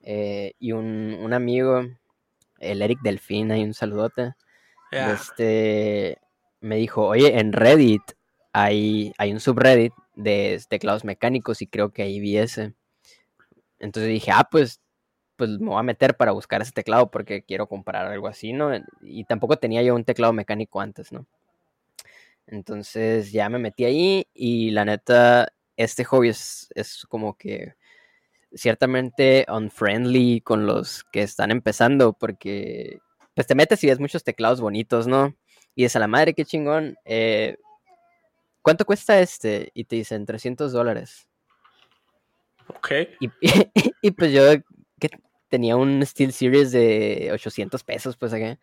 Eh, 0.00 0.52
y 0.58 0.72
un, 0.72 1.18
un 1.20 1.32
amigo, 1.32 1.82
el 2.60 2.82
Eric 2.82 3.00
Delfín, 3.02 3.50
ahí 3.50 3.64
un 3.64 3.74
saludote, 3.74 4.34
este, 5.12 6.18
me 6.60 6.76
dijo, 6.76 7.06
oye, 7.06 7.38
en 7.38 7.52
Reddit 7.52 8.02
hay, 8.62 9.32
un 9.32 9.40
subreddit 9.40 9.92
de 10.14 10.60
teclados 10.68 11.04
mecánicos 11.04 11.62
y 11.62 11.66
creo 11.66 11.90
que 11.90 12.02
ahí 12.02 12.20
vi 12.20 12.38
ese. 12.38 12.74
Entonces 13.78 14.10
dije, 14.10 14.30
ah, 14.32 14.48
pues, 14.50 14.80
pues 15.36 15.50
me 15.60 15.68
voy 15.68 15.78
a 15.78 15.82
meter 15.82 16.16
para 16.16 16.32
buscar 16.32 16.62
ese 16.62 16.72
teclado 16.72 17.10
porque 17.10 17.42
quiero 17.42 17.68
comprar 17.68 18.06
algo 18.06 18.28
así, 18.28 18.52
¿no? 18.52 18.70
Y 19.02 19.24
tampoco 19.24 19.56
tenía 19.56 19.82
yo 19.82 19.94
un 19.94 20.04
teclado 20.04 20.32
mecánico 20.32 20.80
antes, 20.80 21.12
¿no? 21.12 21.26
Entonces 22.46 23.30
ya 23.30 23.48
me 23.48 23.58
metí 23.58 23.84
ahí 23.84 24.26
y 24.34 24.70
la 24.70 24.84
neta, 24.84 25.48
este 25.76 26.04
hobby 26.04 26.30
es, 26.30 26.68
es 26.74 27.06
como 27.08 27.36
que 27.36 27.74
ciertamente 28.54 29.46
unfriendly 29.48 30.40
con 30.40 30.66
los 30.66 31.04
que 31.12 31.22
están 31.22 31.50
empezando 31.50 32.14
porque 32.14 33.00
pues 33.34 33.46
te 33.46 33.54
metes 33.54 33.84
y 33.84 33.86
ves 33.88 34.00
muchos 34.00 34.24
teclados 34.24 34.60
bonitos, 34.60 35.06
¿no? 35.06 35.36
Y 35.74 35.82
dices 35.82 35.96
a 35.96 36.00
la 36.00 36.08
madre, 36.08 36.34
qué 36.34 36.44
chingón. 36.44 36.96
eh, 37.04 37.58
¿Cuánto 38.68 38.84
cuesta 38.84 39.18
este? 39.18 39.70
Y 39.72 39.84
te 39.84 39.96
dicen 39.96 40.26
300 40.26 40.72
dólares. 40.72 41.26
Ok. 42.66 42.90
Y, 43.18 43.30
y 44.02 44.10
pues 44.10 44.30
yo 44.30 44.42
que 45.00 45.08
tenía 45.48 45.74
un 45.74 46.04
Steel 46.04 46.34
Series 46.34 46.70
de 46.72 47.30
800 47.32 47.82
pesos, 47.82 48.18
pues 48.18 48.34
acá, 48.34 48.58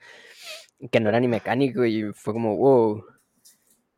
que 0.91 0.99
no 0.99 1.09
era 1.09 1.19
ni 1.19 1.27
mecánico 1.27 1.85
y 1.85 2.13
fue 2.13 2.33
como, 2.33 2.55
wow. 2.55 3.03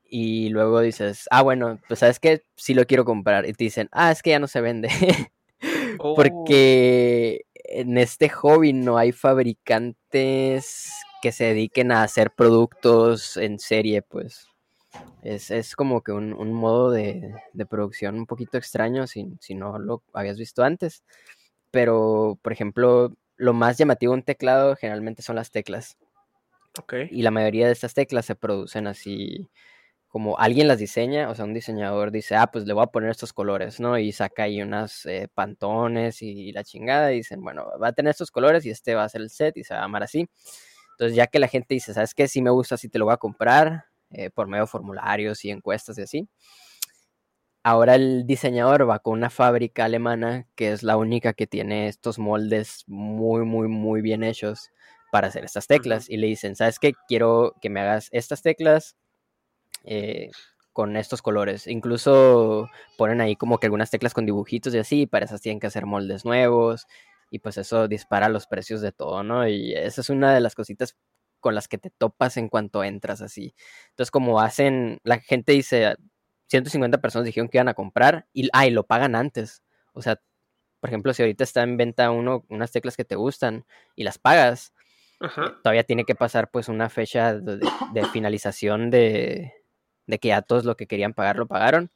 Y 0.06 0.48
luego 0.48 0.80
dices, 0.80 1.28
ah, 1.30 1.42
bueno, 1.42 1.78
pues 1.90 2.00
sabes 2.00 2.22
que 2.22 2.42
sí 2.56 2.74
lo 2.74 2.86
quiero 2.86 3.04
comprar. 3.04 3.46
Y 3.46 3.52
te 3.52 3.66
dicen, 3.66 3.90
ah, 3.92 4.10
es 4.10 4.24
que 4.24 4.30
ya 4.30 4.40
no 4.40 4.48
se 4.48 4.62
vende. 4.62 4.88
Oh. 6.00 6.14
Porque 6.14 7.46
en 7.56 7.98
este 7.98 8.30
hobby 8.30 8.72
no 8.72 9.00
hay 9.00 9.12
fabricantes 9.12 10.92
que 11.24 11.32
se 11.32 11.46
dediquen 11.46 11.92
a 11.92 12.04
hacer 12.04 12.30
productos 12.30 13.36
en 13.36 13.58
serie, 13.58 14.04
pues. 14.04 14.48
Es, 15.22 15.52
es 15.52 15.76
como 15.76 16.02
que 16.02 16.12
un, 16.12 16.34
un 16.34 16.54
modo 16.54 16.92
de, 16.92 17.34
de 17.54 17.66
producción 17.66 18.16
un 18.16 18.26
poquito 18.26 18.58
extraño 18.58 19.08
si, 19.08 19.34
si 19.40 19.56
no 19.56 19.80
lo 19.80 20.04
habías 20.14 20.38
visto 20.38 20.64
antes. 20.64 21.04
Pero, 21.72 22.38
por 22.42 22.54
ejemplo, 22.54 23.14
lo 23.36 23.54
más 23.54 23.78
llamativo 23.78 24.14
de 24.14 24.20
un 24.20 24.24
teclado 24.24 24.76
generalmente 24.76 25.22
son 25.22 25.36
las 25.36 25.52
teclas. 25.52 25.98
Ok. 26.80 26.94
Y 27.12 27.22
la 27.22 27.32
mayoría 27.32 27.68
de 27.68 27.74
estas 27.74 27.94
teclas 27.94 28.26
se 28.26 28.36
producen 28.36 28.88
así 28.88 29.50
como 30.08 30.40
alguien 30.40 30.68
las 30.68 30.80
diseña, 30.80 31.30
o 31.30 31.36
sea, 31.36 31.46
un 31.46 31.54
diseñador 31.54 32.12
dice, 32.12 32.36
ah, 32.36 32.48
pues 32.48 32.66
le 32.66 32.74
voy 32.74 32.84
a 32.84 32.88
poner 32.88 33.12
estos 33.12 33.34
colores, 33.34 33.80
¿no? 33.80 33.98
Y 34.00 34.12
saca 34.14 34.44
ahí 34.44 34.62
unas 34.62 35.06
eh, 35.06 35.28
pantones 35.34 36.22
y 36.22 36.52
la 36.54 36.64
chingada, 36.64 37.12
y 37.12 37.18
dicen, 37.18 37.44
bueno, 37.44 37.68
va 37.82 37.90
a 37.90 37.92
tener 37.92 38.12
estos 38.12 38.32
colores 38.32 38.66
y 38.66 38.70
este 38.70 38.96
va 38.96 39.04
a 39.04 39.10
ser 39.10 39.22
el 39.22 39.30
set 39.30 39.58
y 39.58 39.64
se 39.64 39.74
va 39.74 39.82
a 39.82 39.84
llamar 39.84 40.04
así. 40.04 40.28
Entonces, 40.92 41.16
ya 41.16 41.28
que 41.28 41.40
la 41.40 41.48
gente 41.48 41.74
dice, 41.76 41.94
¿sabes 41.94 42.14
qué? 42.16 42.28
Si 42.28 42.42
me 42.42 42.50
gusta, 42.50 42.78
sí 42.78 42.90
te 42.90 42.98
lo 42.98 43.06
voy 43.06 43.14
a 43.14 43.18
comprar, 43.18 43.86
eh, 44.12 44.30
por 44.30 44.48
medio 44.48 44.64
de 44.64 44.68
formularios 44.68 45.44
y 45.46 45.52
encuestas 45.52 45.98
y 45.98 46.02
así. 46.04 46.30
Ahora 47.64 47.96
el 47.96 48.26
diseñador 48.26 48.90
va 48.90 49.00
con 49.00 49.14
una 49.14 49.30
fábrica 49.30 49.86
alemana 49.86 50.48
que 50.56 50.72
es 50.72 50.84
la 50.84 50.96
única 50.96 51.34
que 51.34 51.48
tiene 51.48 51.90
estos 51.90 52.18
moldes 52.18 52.86
muy, 52.88 53.46
muy, 53.46 53.68
muy 53.68 54.02
bien 54.02 54.24
hechos 54.24 54.72
para 55.12 55.28
hacer 55.28 55.44
estas 55.44 55.68
teclas. 55.68 56.10
Y 56.10 56.18
le 56.18 56.28
dicen, 56.28 56.56
¿sabes 56.56 56.80
qué? 56.80 56.94
Quiero 57.08 57.56
que 57.62 57.70
me 57.70 57.82
hagas 57.82 58.08
estas 58.14 58.42
teclas 58.42 58.96
eh, 59.84 60.32
con 60.74 60.96
estos 60.98 61.22
colores. 61.22 61.68
Incluso 61.68 62.70
ponen 62.98 63.22
ahí 63.22 63.36
como 63.36 63.60
que 63.60 63.68
algunas 63.68 63.92
teclas 63.92 64.14
con 64.14 64.26
dibujitos 64.26 64.74
y 64.76 64.78
así, 64.80 65.02
y 65.02 65.08
para 65.08 65.26
esas 65.26 65.42
tienen 65.42 65.60
que 65.60 65.68
hacer 65.68 65.86
moldes 65.86 66.24
nuevos. 66.26 66.88
Y 67.32 67.40
pues 67.40 67.58
eso 67.58 67.88
dispara 67.88 68.30
los 68.30 68.48
precios 68.48 68.82
de 68.82 68.92
todo, 68.94 69.24
¿no? 69.24 69.48
Y 69.48 69.74
esa 69.74 70.02
es 70.02 70.10
una 70.10 70.34
de 70.34 70.40
las 70.42 70.56
cositas 70.56 70.96
con 71.40 71.56
las 71.56 71.68
que 71.68 71.78
te 71.78 71.90
topas 71.90 72.38
en 72.38 72.50
cuanto 72.50 72.84
entras 72.84 73.22
así. 73.22 73.56
Entonces, 73.90 74.12
como 74.12 74.40
hacen, 74.40 75.00
la 75.04 75.20
gente 75.20 75.52
dice, 75.54 75.96
150 76.48 77.00
personas 77.00 77.26
dijeron 77.26 77.50
que 77.50 77.58
iban 77.58 77.70
a 77.70 77.74
comprar 77.74 78.28
y, 78.34 78.50
ah, 78.54 78.68
y 78.68 78.72
lo 78.72 78.86
pagan 78.86 79.16
antes. 79.16 79.64
O 79.94 80.02
sea, 80.02 80.22
por 80.80 80.90
ejemplo, 80.90 81.14
si 81.14 81.24
ahorita 81.24 81.44
está 81.44 81.64
en 81.64 81.78
venta 81.78 82.12
uno, 82.12 82.46
unas 82.50 82.72
teclas 82.72 82.96
que 82.98 83.06
te 83.06 83.16
gustan 83.16 83.66
y 83.96 84.04
las 84.04 84.18
pagas, 84.20 84.74
Ajá. 85.20 85.58
todavía 85.64 85.84
tiene 85.84 86.06
que 86.06 86.16
pasar 86.16 86.50
pues 86.52 86.70
una 86.70 86.90
fecha 86.90 87.34
de, 87.34 88.06
finalización 88.14 88.90
de, 88.90 89.54
de 90.06 90.20
que 90.20 90.30
ya 90.30 90.42
todos 90.42 90.66
lo 90.66 90.78
que 90.78 90.88
querían 90.88 91.14
pagar 91.14 91.38
lo 91.38 91.48
pagaron. 91.48 91.92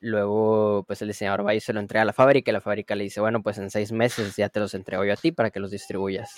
Luego, 0.00 0.84
pues 0.86 1.00
el 1.00 1.08
diseñador 1.08 1.46
va 1.46 1.54
y 1.54 1.60
se 1.60 1.72
lo 1.72 1.80
entrega 1.80 2.02
a 2.02 2.04
la 2.04 2.12
fábrica 2.12 2.50
y 2.50 2.54
la 2.54 2.60
fábrica 2.60 2.96
le 2.96 3.04
dice, 3.04 3.20
bueno, 3.20 3.42
pues 3.42 3.58
en 3.58 3.70
seis 3.70 3.92
meses 3.92 4.34
ya 4.36 4.48
te 4.48 4.58
los 4.58 4.74
entrego 4.74 5.04
yo 5.04 5.12
a 5.12 5.16
ti 5.16 5.30
para 5.30 5.50
que 5.50 5.60
los 5.60 5.70
distribuyas. 5.70 6.34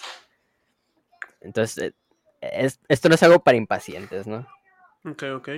Entonces, 1.40 1.78
eh, 1.78 1.94
es- 2.52 2.80
esto 2.88 3.08
no 3.08 3.14
es 3.14 3.22
algo 3.22 3.40
para 3.40 3.56
impacientes, 3.56 4.26
¿no? 4.26 4.46
Ok, 5.04 5.22
ok. 5.36 5.48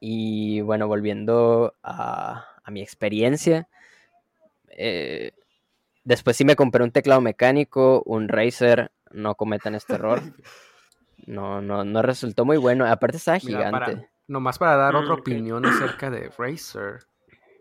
Y 0.00 0.60
bueno, 0.60 0.88
volviendo 0.88 1.74
a, 1.82 2.44
a 2.62 2.70
mi 2.70 2.82
experiencia, 2.82 3.68
eh, 4.68 5.32
después 6.04 6.36
sí 6.36 6.44
me 6.44 6.56
compré 6.56 6.84
un 6.84 6.90
teclado 6.92 7.20
mecánico, 7.20 8.02
un 8.06 8.28
Razer, 8.28 8.92
no 9.10 9.34
cometan 9.34 9.74
este 9.74 9.94
error. 9.94 10.20
No, 11.26 11.60
no, 11.60 11.82
no 11.82 12.02
resultó 12.02 12.44
muy 12.44 12.56
bueno. 12.56 12.86
Aparte 12.86 13.16
estaba 13.16 13.38
Mira, 13.42 13.58
gigante. 13.58 13.96
para- 13.96 14.08
nomás 14.28 14.58
para 14.58 14.76
dar 14.76 14.94
otra 14.94 15.14
Mm, 15.14 15.18
ok. 15.18 15.20
opinión 15.20 15.66
acerca 15.66 16.08
de 16.08 16.30
Razer. 16.38 17.08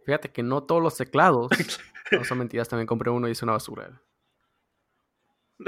Fíjate 0.06 0.30
que 0.30 0.44
no 0.44 0.64
todos 0.64 0.84
los 0.84 0.98
teclados, 0.98 1.52
no 2.12 2.24
son 2.26 2.38
mentiras, 2.40 2.70
también 2.70 2.86
compré 2.86 3.10
uno 3.10 3.28
y 3.28 3.32
es 3.32 3.42
una 3.42 3.54
basura. 3.54 4.02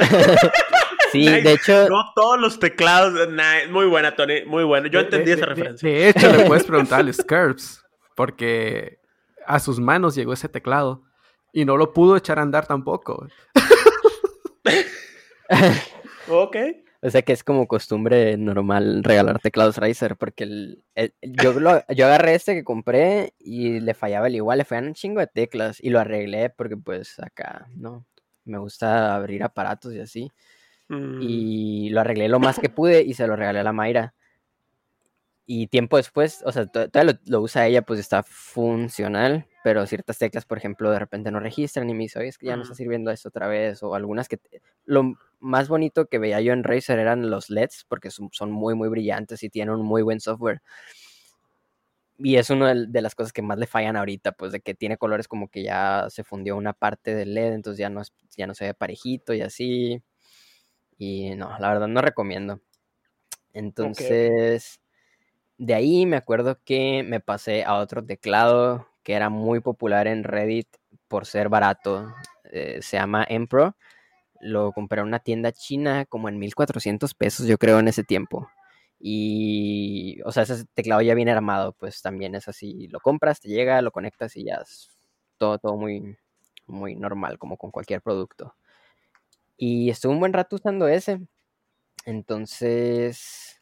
Sí, 1.12 1.20
Nice. 1.20 1.42
de 1.42 1.54
hecho, 1.54 1.90
No 1.90 2.12
todos 2.16 2.40
los 2.40 2.60
teclados. 2.60 3.14
nice. 3.30 3.68
Muy 3.70 3.86
buena, 3.88 4.16
Tony. 4.16 4.46
Muy 4.46 4.64
buena. 4.64 4.90
Yo 4.90 5.00
De- 5.00 5.06
entendí 5.06 5.26
de- 5.28 5.34
esa 5.34 5.46
de- 5.46 5.50
referencia. 5.54 5.90
De 5.90 6.10
hecho, 6.10 6.32
le 6.36 6.46
puedes 6.46 6.64
preguntar 6.66 7.00
al 7.00 7.10
Scurbs, 7.14 7.84
porque 8.16 9.00
a 9.46 9.60
sus 9.60 9.80
manos 9.80 10.16
llegó 10.16 10.34
ese 10.34 10.50
teclado 10.50 11.04
y 11.54 11.66
no 11.66 11.78
lo 11.78 11.94
pudo 11.94 12.18
echar 12.18 12.40
a 12.40 12.42
andar 12.42 12.68
tampoco. 12.68 13.28
Ok. 16.30 16.58
o 17.02 17.10
sea 17.10 17.22
que 17.22 17.32
es 17.32 17.44
como 17.44 17.68
costumbre 17.68 18.36
normal 18.38 19.02
regalar 19.04 19.40
teclados 19.40 19.78
Razer, 19.78 20.18
porque 20.18 20.44
el, 20.44 20.84
el- 20.96 21.14
yo, 21.22 21.54
lo- 21.54 21.84
yo 21.88 22.06
agarré 22.06 22.36
este 22.36 22.54
que 22.54 22.64
compré 22.66 23.34
y 23.40 23.80
le 23.80 23.94
fallaba 23.94 24.28
el 24.28 24.36
igual, 24.36 24.58
le 24.58 24.66
fallaban 24.66 24.90
un 24.90 24.94
chingo 24.94 25.22
de 25.22 25.28
teclas 25.28 25.78
y 25.82 25.90
lo 25.90 26.00
arreglé 26.00 26.50
porque 26.50 26.76
pues 26.76 27.18
acá, 27.20 27.68
¿no? 27.76 28.06
Me 28.44 28.58
gusta 28.58 29.16
abrir 29.16 29.44
aparatos 29.44 29.94
y 29.94 30.00
así. 30.00 30.32
Mm, 30.90 31.22
y 31.22 31.90
lo 31.90 32.02
arreglé 32.02 32.30
lo 32.30 32.40
más 32.40 32.60
que 32.60 32.70
pude 32.70 33.02
y 33.04 33.14
se 33.14 33.28
lo 33.28 33.36
regalé 33.36 33.60
a 33.60 33.64
la 33.64 33.74
Mayra. 33.74 34.14
Y 35.50 35.68
tiempo 35.68 35.96
después, 35.96 36.44
o 36.46 36.52
sea, 36.52 36.66
to- 36.66 36.90
todavía 36.90 37.14
lo, 37.14 37.20
lo 37.32 37.42
usa 37.42 37.66
ella, 37.68 37.82
pues 37.82 38.02
está 38.02 38.22
funcional, 38.22 39.48
pero 39.64 39.86
ciertas 39.88 40.18
teclas, 40.18 40.46
por 40.46 40.58
ejemplo, 40.58 40.92
de 40.92 41.00
repente 41.00 41.32
no 41.32 41.40
registran 41.40 41.90
y 41.90 41.94
me 41.94 42.04
dice, 42.04 42.20
oye, 42.20 42.28
es 42.28 42.38
que 42.38 42.48
ya 42.48 42.58
no 42.58 42.64
está 42.64 42.76
sirviendo 42.76 43.12
esto 43.12 43.30
otra 43.30 43.48
vez, 43.48 43.82
o 43.82 43.96
algunas 43.96 44.28
que... 44.28 44.36
te- 44.38 44.62
Lo 44.84 45.14
más 45.40 45.70
bonito 45.70 46.08
que 46.08 46.20
veía 46.20 46.42
yo 46.42 46.52
en 46.52 46.66
Razer 46.66 47.00
eran 47.00 47.30
los 47.30 47.50
LEDs, 47.50 47.86
porque 47.88 48.12
son, 48.12 48.28
son 48.34 48.52
muy, 48.52 48.76
muy 48.76 48.90
brillantes 48.90 49.42
y 49.44 49.50
tienen 49.50 49.76
un 49.76 49.86
muy 49.86 50.02
buen 50.02 50.20
software. 50.20 50.62
Y 52.20 52.38
es 52.38 52.50
una 52.50 52.74
de 52.74 52.88
de 52.88 53.02
las 53.02 53.14
cosas 53.16 53.32
que 53.32 53.42
más 53.44 53.60
le 53.60 53.68
fallan 53.68 53.96
ahorita, 53.96 54.32
pues 54.32 54.52
de 54.52 54.60
que 54.62 54.74
tiene 54.74 54.98
colores 54.98 55.28
como 55.28 55.50
que 55.50 55.64
ya 55.64 56.08
se 56.10 56.24
fundió 56.24 56.56
una 56.58 56.74
parte 56.74 57.14
del 57.16 57.38
LED, 57.38 57.54
entonces 57.54 57.80
ya 57.80 57.90
no, 57.90 58.02
ya 58.36 58.48
no 58.48 58.56
se 58.56 58.66
ve 58.66 58.74
parejito 58.74 59.34
y 59.34 59.42
así. 59.42 60.02
Y 60.98 61.36
no, 61.36 61.58
la 61.60 61.70
verdad 61.70 61.88
no 61.88 62.02
recomiendo. 62.02 62.60
Entonces, 63.54 64.80
de 65.58 65.74
ahí 65.74 66.06
me 66.06 66.18
acuerdo 66.18 66.60
que 66.64 67.04
me 67.04 67.20
pasé 67.20 67.64
a 67.64 67.76
otro 67.76 68.04
teclado 68.06 68.88
que 69.04 69.14
era 69.14 69.30
muy 69.30 69.60
popular 69.62 70.08
en 70.08 70.24
Reddit 70.24 70.68
por 71.08 71.26
ser 71.26 71.50
barato. 71.50 72.14
eh, 72.52 72.80
se 72.82 72.98
llama 72.98 73.26
Empro. 73.28 73.76
Lo 74.42 74.72
compré 74.72 75.02
en 75.02 75.08
una 75.08 75.20
tienda 75.20 75.52
china 75.52 76.06
como 76.06 76.30
en 76.30 76.40
1400 76.40 77.14
pesos, 77.16 77.48
yo 77.48 77.58
creo, 77.58 77.80
en 77.80 77.88
ese 77.88 78.04
tiempo. 78.04 78.50
Y, 79.00 80.20
o 80.26 80.32
sea, 80.32 80.44
ese 80.44 80.66
teclado 80.74 81.02
ya 81.02 81.14
viene 81.16 81.32
armado, 81.32 81.74
pues 81.74 82.02
también 82.02 82.36
es 82.36 82.48
así. 82.48 82.88
Lo 82.90 83.00
compras, 83.00 83.40
te 83.40 83.50
llega, 83.50 83.82
lo 83.82 83.92
conectas 83.92 84.36
y 84.38 84.46
ya 84.46 84.56
es 84.56 84.90
todo, 85.38 85.58
todo 85.60 85.78
muy, 85.78 86.18
muy 86.68 86.96
normal, 86.96 87.38
como 87.40 87.58
con 87.58 87.72
cualquier 87.72 88.02
producto. 88.02 88.56
Y 89.58 89.90
estuve 89.90 90.14
un 90.14 90.20
buen 90.20 90.34
rato 90.34 90.56
usando 90.58 90.88
ese. 90.88 91.20
Entonces, 92.06 93.62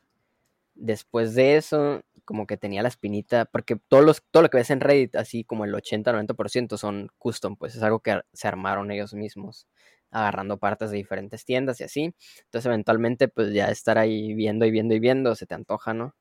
después 0.76 1.36
de 1.36 1.58
eso, 1.58 2.04
como 2.26 2.48
que 2.48 2.58
tenía 2.58 2.82
la 2.84 2.90
espinita, 2.90 3.46
porque 3.46 3.78
todos 3.88 4.06
los, 4.06 4.24
todo 4.32 4.44
lo 4.44 4.50
que 4.50 4.58
ves 4.58 4.70
en 4.72 4.82
Reddit, 4.82 5.16
así 5.16 5.44
como 5.46 5.66
el 5.66 5.74
80-90% 5.76 6.78
son 6.78 7.10
custom, 7.18 7.56
pues 7.58 7.76
es 7.76 7.84
algo 7.84 8.00
que 8.02 8.22
se 8.34 8.48
armaron 8.48 8.92
ellos 8.92 9.14
mismos. 9.14 9.68
agarrando 10.12 10.58
partes 10.60 10.92
de 10.92 10.98
diferentes 10.98 11.46
tiendas 11.46 11.82
y 11.82 11.84
así. 11.86 12.04
Entonces, 12.46 12.68
eventualmente, 12.68 13.28
pues 13.28 13.54
ya 13.54 13.68
estar 13.70 13.98
ahí 13.98 14.34
viendo 14.34 14.66
y 14.66 14.72
viendo 14.72 14.96
y 14.96 15.00
viendo, 15.00 15.36
se 15.36 15.46
te 15.48 15.56
antoja, 15.56 15.94
¿no? 15.94 16.16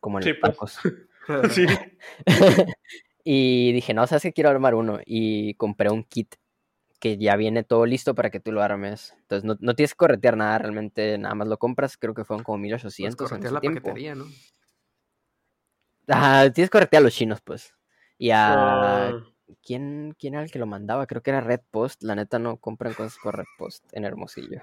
Como 0.00 0.18
en 0.18 0.24
Sí, 0.24 0.32
los 0.42 0.56
pues. 0.56 0.78
Sí. 1.50 1.66
y 3.24 3.72
dije, 3.72 3.94
no, 3.94 4.06
sabes 4.06 4.22
que 4.22 4.32
quiero 4.32 4.50
armar 4.50 4.74
uno. 4.74 5.00
Y 5.04 5.54
compré 5.54 5.90
un 5.90 6.04
kit 6.04 6.34
que 7.00 7.18
ya 7.18 7.36
viene 7.36 7.64
todo 7.64 7.86
listo 7.86 8.14
para 8.14 8.30
que 8.30 8.40
tú 8.40 8.52
lo 8.52 8.62
armes. 8.62 9.14
Entonces 9.22 9.44
no, 9.44 9.56
no 9.60 9.74
tienes 9.74 9.92
que 9.92 9.96
corretear 9.98 10.36
nada, 10.36 10.58
realmente 10.58 11.18
nada 11.18 11.34
más 11.34 11.48
lo 11.48 11.58
compras. 11.58 11.96
Creo 11.96 12.14
que 12.14 12.24
fueron 12.24 12.44
como 12.44 12.58
Pues 12.58 12.62
1800 12.62 13.32
en 13.32 13.42
corretear 13.42 13.52
ese 13.52 13.54
la 13.54 13.60
tiempo. 13.60 13.80
paquetería, 13.82 14.14
¿no? 14.14 14.26
Ajá, 16.08 16.50
tienes 16.52 16.70
que 16.70 16.72
corretear 16.78 17.00
a 17.02 17.04
los 17.04 17.14
chinos, 17.14 17.40
pues. 17.42 17.74
Y 18.18 18.30
a... 18.30 19.08
Ah, 19.08 19.12
¿Quién, 19.62 20.14
¿Quién 20.18 20.34
era 20.34 20.42
el 20.42 20.50
que 20.50 20.58
lo 20.58 20.66
mandaba? 20.66 21.06
Creo 21.06 21.22
que 21.22 21.30
era 21.30 21.40
Red 21.40 21.60
Post. 21.70 22.02
La 22.02 22.14
neta 22.16 22.38
no 22.38 22.56
compran 22.58 22.94
cosas 22.94 23.16
por 23.22 23.36
Red 23.36 23.46
Post 23.58 23.84
en 23.92 24.04
Hermosillo. 24.04 24.62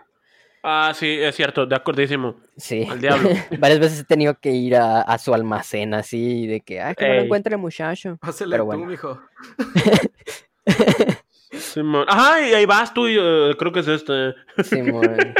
ah, 0.63 0.93
sí, 0.95 1.19
es 1.21 1.35
cierto, 1.35 1.65
de 1.65 1.75
acordísimo. 1.75 2.35
Sí. 2.57 2.85
Al 2.89 2.99
diablo. 3.01 3.29
Varias 3.59 3.79
veces 3.79 3.99
he 4.01 4.03
tenido 4.05 4.35
que 4.39 4.51
ir 4.51 4.75
a, 4.75 5.01
a 5.01 5.17
su 5.17 5.33
almacén 5.33 5.93
así, 5.93 6.47
de 6.47 6.61
que, 6.61 6.81
ay, 6.81 6.95
que 6.95 7.07
no 7.07 7.13
lo 7.15 7.21
encuentra 7.21 7.55
el 7.55 7.61
muchacho. 7.61 8.17
Pásale 8.21 8.51
Pero 8.51 8.67
tú, 8.69 8.79
bueno. 8.79 8.85
mijo. 8.85 9.21
Simón. 11.59 12.05
Ajá, 12.07 12.41
y 12.41 12.53
ahí 12.53 12.65
vas 12.65 12.93
tú 12.93 13.07
y 13.07 13.17
eh, 13.19 13.55
creo 13.57 13.71
que 13.71 13.79
es 13.81 13.87
este. 13.87 14.33
Simón. 14.63 15.33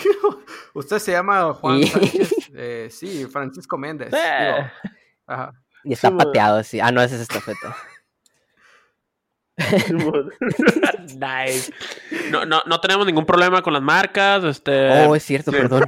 Usted 0.74 0.98
se 0.98 1.12
llama 1.12 1.52
Juan 1.54 1.78
Y- 1.78 1.86
Sánchez. 1.86 2.30
Eh, 2.54 2.88
sí, 2.90 3.26
Francisco 3.30 3.78
Méndez. 3.78 4.12
Eh. 4.12 4.70
Ajá. 5.26 5.52
Y 5.84 5.92
está 5.92 6.08
Simón. 6.08 6.24
pateado 6.26 6.58
así. 6.58 6.80
Ah, 6.80 6.90
no, 6.92 7.00
esa 7.02 7.14
es 7.16 7.22
estafeta. 7.22 7.76
Simón. 9.86 10.30
nice. 11.18 11.72
No, 12.30 12.44
no, 12.44 12.60
no 12.66 12.80
tenemos 12.80 13.06
ningún 13.06 13.24
problema 13.24 13.62
con 13.62 13.72
las 13.72 13.82
marcas. 13.82 14.44
Este, 14.44 15.06
Oh, 15.06 15.16
es 15.16 15.22
cierto, 15.22 15.50
sí. 15.50 15.56
perdón. 15.56 15.84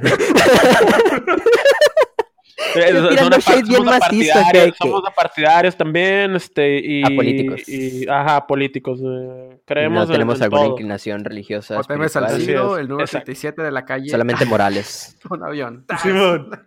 Tirando 2.73 3.39
shade 3.39 3.63
bien 3.63 3.75
somos 3.77 3.99
macizo, 3.99 4.31
apartidarios, 4.39 4.77
que- 4.79 4.87
somos 4.87 5.01
apartidarios 5.07 5.75
también, 5.77 6.35
este, 6.35 6.79
y... 6.83 7.03
Apolíticos. 7.03 7.69
Y, 7.69 8.07
ajá, 8.09 8.45
políticos. 8.47 8.99
eh, 9.03 9.59
creemos 9.65 9.95
no 9.97 10.03
en- 10.03 10.11
tenemos 10.11 10.37
en 10.37 10.43
alguna 10.43 10.61
todo. 10.63 10.71
inclinación 10.71 11.23
religiosa. 11.25 11.81
JM 11.81 12.09
Salcido, 12.09 12.77
el 12.77 12.87
número 12.87 13.05
exacto. 13.05 13.25
37 13.25 13.61
de 13.63 13.71
la 13.71 13.85
calle. 13.85 14.09
Solamente 14.09 14.45
morales. 14.45 15.17
Un 15.29 15.43
avión. 15.43 15.85
Simón. 16.01 16.49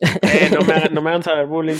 Eh, 0.00 0.48
no, 0.52 0.60
me 0.64 0.74
hagan, 0.74 0.94
no 0.94 1.02
me 1.02 1.10
hagan 1.10 1.24
saber 1.24 1.46
bullying. 1.46 1.74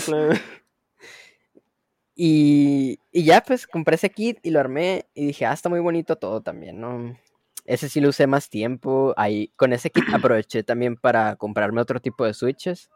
Y, 2.15 2.99
y 3.11 3.23
ya, 3.23 3.41
pues 3.41 3.65
compré 3.65 3.95
ese 3.95 4.09
kit 4.09 4.39
y 4.43 4.49
lo 4.49 4.59
armé 4.59 5.05
y 5.13 5.27
dije, 5.27 5.45
ah, 5.45 5.53
está 5.53 5.69
muy 5.69 5.79
bonito 5.79 6.17
todo 6.17 6.41
también, 6.41 6.81
¿no? 6.81 7.17
Ese 7.65 7.87
sí 7.87 8.01
lo 8.01 8.09
usé 8.09 8.27
más 8.27 8.49
tiempo. 8.49 9.13
Ahí, 9.15 9.53
con 9.55 9.71
ese 9.71 9.89
kit 9.89 10.03
aproveché 10.13 10.63
también 10.63 10.97
para 10.97 11.35
comprarme 11.37 11.79
otro 11.81 12.01
tipo 12.01 12.25
de 12.25 12.33
switches. 12.33 12.89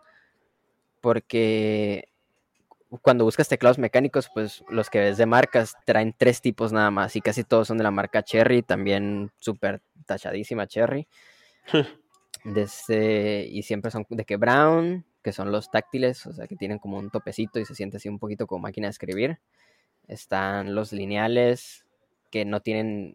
Porque 1.04 2.08
cuando 3.02 3.26
buscas 3.26 3.50
teclados 3.50 3.78
mecánicos, 3.78 4.30
pues 4.34 4.64
los 4.70 4.90
que 4.90 5.02
ves 5.02 5.18
de 5.18 5.26
marcas 5.26 5.76
traen 5.86 6.16
tres 6.18 6.40
tipos 6.40 6.72
nada 6.72 6.92
más. 6.92 7.18
Y 7.18 7.22
casi 7.22 7.44
todos 7.44 7.68
son 7.68 7.78
de 7.78 7.84
la 7.84 7.92
marca 7.92 8.24
Cherry, 8.24 8.64
también 8.64 9.30
súper 9.38 9.82
tachadísima 10.06 10.66
Cherry. 10.66 11.06
Desde, 12.46 13.46
y 13.50 13.64
siempre 13.64 13.92
son 13.92 14.06
de 14.10 14.24
que 14.24 14.38
Brown, 14.38 15.06
que 15.22 15.34
son 15.34 15.52
los 15.52 15.70
táctiles, 15.72 16.26
o 16.26 16.32
sea, 16.32 16.48
que 16.48 16.56
tienen 16.56 16.80
como 16.80 17.00
un 17.00 17.10
topecito 17.10 17.60
y 17.60 17.66
se 17.66 17.76
siente 17.76 17.98
así 17.98 18.08
un 18.08 18.18
poquito 18.20 18.48
como 18.48 18.62
máquina 18.62 18.88
de 18.88 18.92
escribir. 18.92 19.40
Están 20.08 20.74
los 20.74 20.94
lineales, 20.94 21.86
que 22.32 22.46
no 22.46 22.62
tienen 22.62 23.14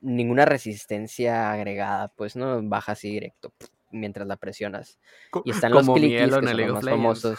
ninguna 0.00 0.44
resistencia 0.44 1.50
agregada, 1.50 2.06
pues 2.06 2.36
no 2.36 2.62
baja 2.62 2.92
así 2.92 3.10
directo 3.10 3.52
mientras 3.90 4.26
la 4.26 4.36
presionas. 4.36 4.98
Co- 5.30 5.42
Y 5.44 5.50
están 5.50 5.72
los 5.72 5.86
Mielo 5.88 6.26
que 6.26 6.30
son 6.30 6.30
los 6.30 6.40
of 6.70 6.76
más 6.76 6.84
Legends. 6.84 6.90
famosos. 6.90 7.38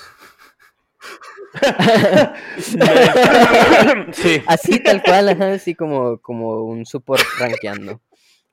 sí. 4.14 4.42
Así 4.48 4.80
tal 4.82 5.02
cual, 5.04 5.30
ajá, 5.30 5.54
así 5.54 5.76
como, 5.76 6.20
como 6.20 6.64
un 6.64 6.86
support 6.86 7.22
rankeando. 7.40 8.02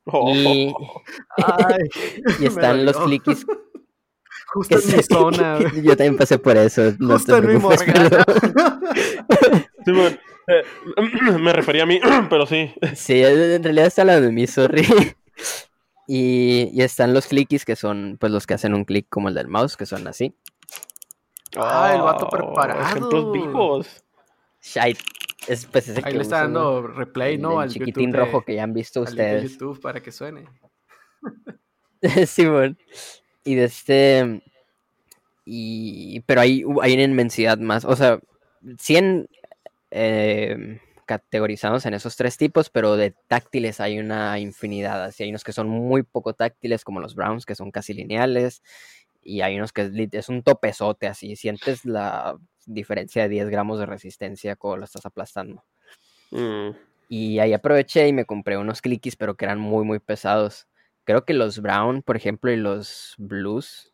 Oh. 0.06 0.32
Y, 0.34 0.72
y 2.40 2.46
están 2.46 2.84
los 2.84 2.96
clickies 2.98 3.46
Justo 4.52 4.78
que 4.78 4.84
en 4.90 4.96
mi 4.98 5.02
zona. 5.02 5.58
Yo 5.82 5.96
también 5.96 6.16
pasé 6.16 6.38
por 6.38 6.56
eso. 6.56 6.92
No 6.98 7.14
Justo 7.14 7.36
en 7.38 7.46
mi 7.46 7.54
pero- 7.54 7.60
eh, 10.46 10.62
me 11.40 11.52
refería 11.52 11.82
a 11.84 11.86
mí, 11.86 12.00
pero 12.30 12.46
sí. 12.46 12.72
Sí, 12.94 13.22
en 13.24 13.62
realidad 13.64 13.86
está 13.86 14.04
la 14.04 14.20
de 14.20 14.30
mi, 14.30 14.46
sorry. 14.46 14.86
Y, 16.06 16.70
y 16.72 16.82
están 16.82 17.14
los 17.14 17.26
clickies 17.26 17.64
que 17.64 17.76
son 17.76 18.16
pues 18.20 18.30
los 18.32 18.46
que 18.46 18.54
hacen 18.54 18.74
un 18.74 18.84
clic 18.84 19.06
como 19.08 19.28
el 19.28 19.34
del 19.34 19.48
mouse, 19.48 19.76
que 19.76 19.86
son 19.86 20.06
así. 20.06 20.34
Ah, 21.56 21.92
el 21.94 22.02
vato 22.02 22.26
Oh, 22.26 22.30
preparado. 22.30 22.82
Ejemplos 22.82 23.32
vivos. 23.32 24.04
Shite. 24.60 25.00
Es, 25.46 25.66
pues, 25.66 25.88
ese 25.88 26.00
Ahí 26.04 26.12
que 26.12 26.16
le 26.18 26.22
está 26.22 26.38
dando 26.38 26.86
replay, 26.86 27.34
El 27.34 27.42
¿no? 27.42 27.60
Al 27.60 27.68
chiquitín 27.70 28.06
YouTube 28.06 28.12
de- 28.12 28.18
rojo 28.18 28.42
que 28.44 28.54
ya 28.54 28.62
han 28.64 28.72
visto 28.72 29.00
al 29.00 29.06
link 29.06 29.16
de 29.16 29.22
ustedes. 29.24 29.52
YouTube 29.52 29.80
para 29.80 30.00
que 30.02 30.10
suene. 30.12 30.46
Simón. 32.26 32.78
Y 33.44 33.54
de 33.54 33.64
este. 33.64 34.42
Y. 35.44 36.20
Pero 36.20 36.40
hay, 36.40 36.64
hay 36.82 36.94
una 36.94 37.02
inmensidad 37.02 37.58
más. 37.58 37.84
O 37.84 37.94
sea, 37.96 38.20
100 38.78 39.28
eh, 39.90 40.80
categorizados 41.04 41.86
en 41.86 41.94
esos 41.94 42.16
tres 42.16 42.36
tipos, 42.36 42.70
pero 42.70 42.96
de 42.96 43.14
táctiles 43.28 43.80
hay 43.80 43.98
una 43.98 44.38
infinidad. 44.38 45.04
Así 45.04 45.22
hay 45.22 45.30
unos 45.30 45.44
que 45.44 45.52
son 45.52 45.68
muy 45.68 46.02
poco 46.02 46.34
táctiles, 46.34 46.84
como 46.84 47.00
los 47.00 47.14
Browns, 47.14 47.46
que 47.46 47.54
son 47.54 47.70
casi 47.70 47.94
lineales. 47.94 48.62
Y 49.22 49.40
hay 49.40 49.56
unos 49.56 49.72
que 49.72 49.90
es, 50.12 50.28
un 50.28 50.42
topezote, 50.42 51.06
así. 51.06 51.36
Sientes 51.36 51.84
la 51.84 52.36
diferencia 52.66 53.22
de 53.22 53.28
10 53.28 53.48
gramos 53.48 53.78
de 53.78 53.86
resistencia 53.86 54.56
cuando 54.56 54.78
lo 54.78 54.84
estás 54.84 55.06
aplastando. 55.06 55.64
Mm. 56.30 56.70
Y 57.08 57.38
ahí 57.38 57.52
aproveché 57.52 58.08
y 58.08 58.12
me 58.12 58.24
compré 58.24 58.56
unos 58.56 58.82
clickies, 58.82 59.16
pero 59.16 59.36
que 59.36 59.44
eran 59.44 59.58
muy, 59.58 59.84
muy 59.84 59.98
pesados. 59.98 60.66
Creo 61.04 61.24
que 61.24 61.34
los 61.34 61.60
Brown, 61.60 62.02
por 62.02 62.16
ejemplo, 62.16 62.50
y 62.50 62.56
los 62.56 63.14
Blues, 63.18 63.92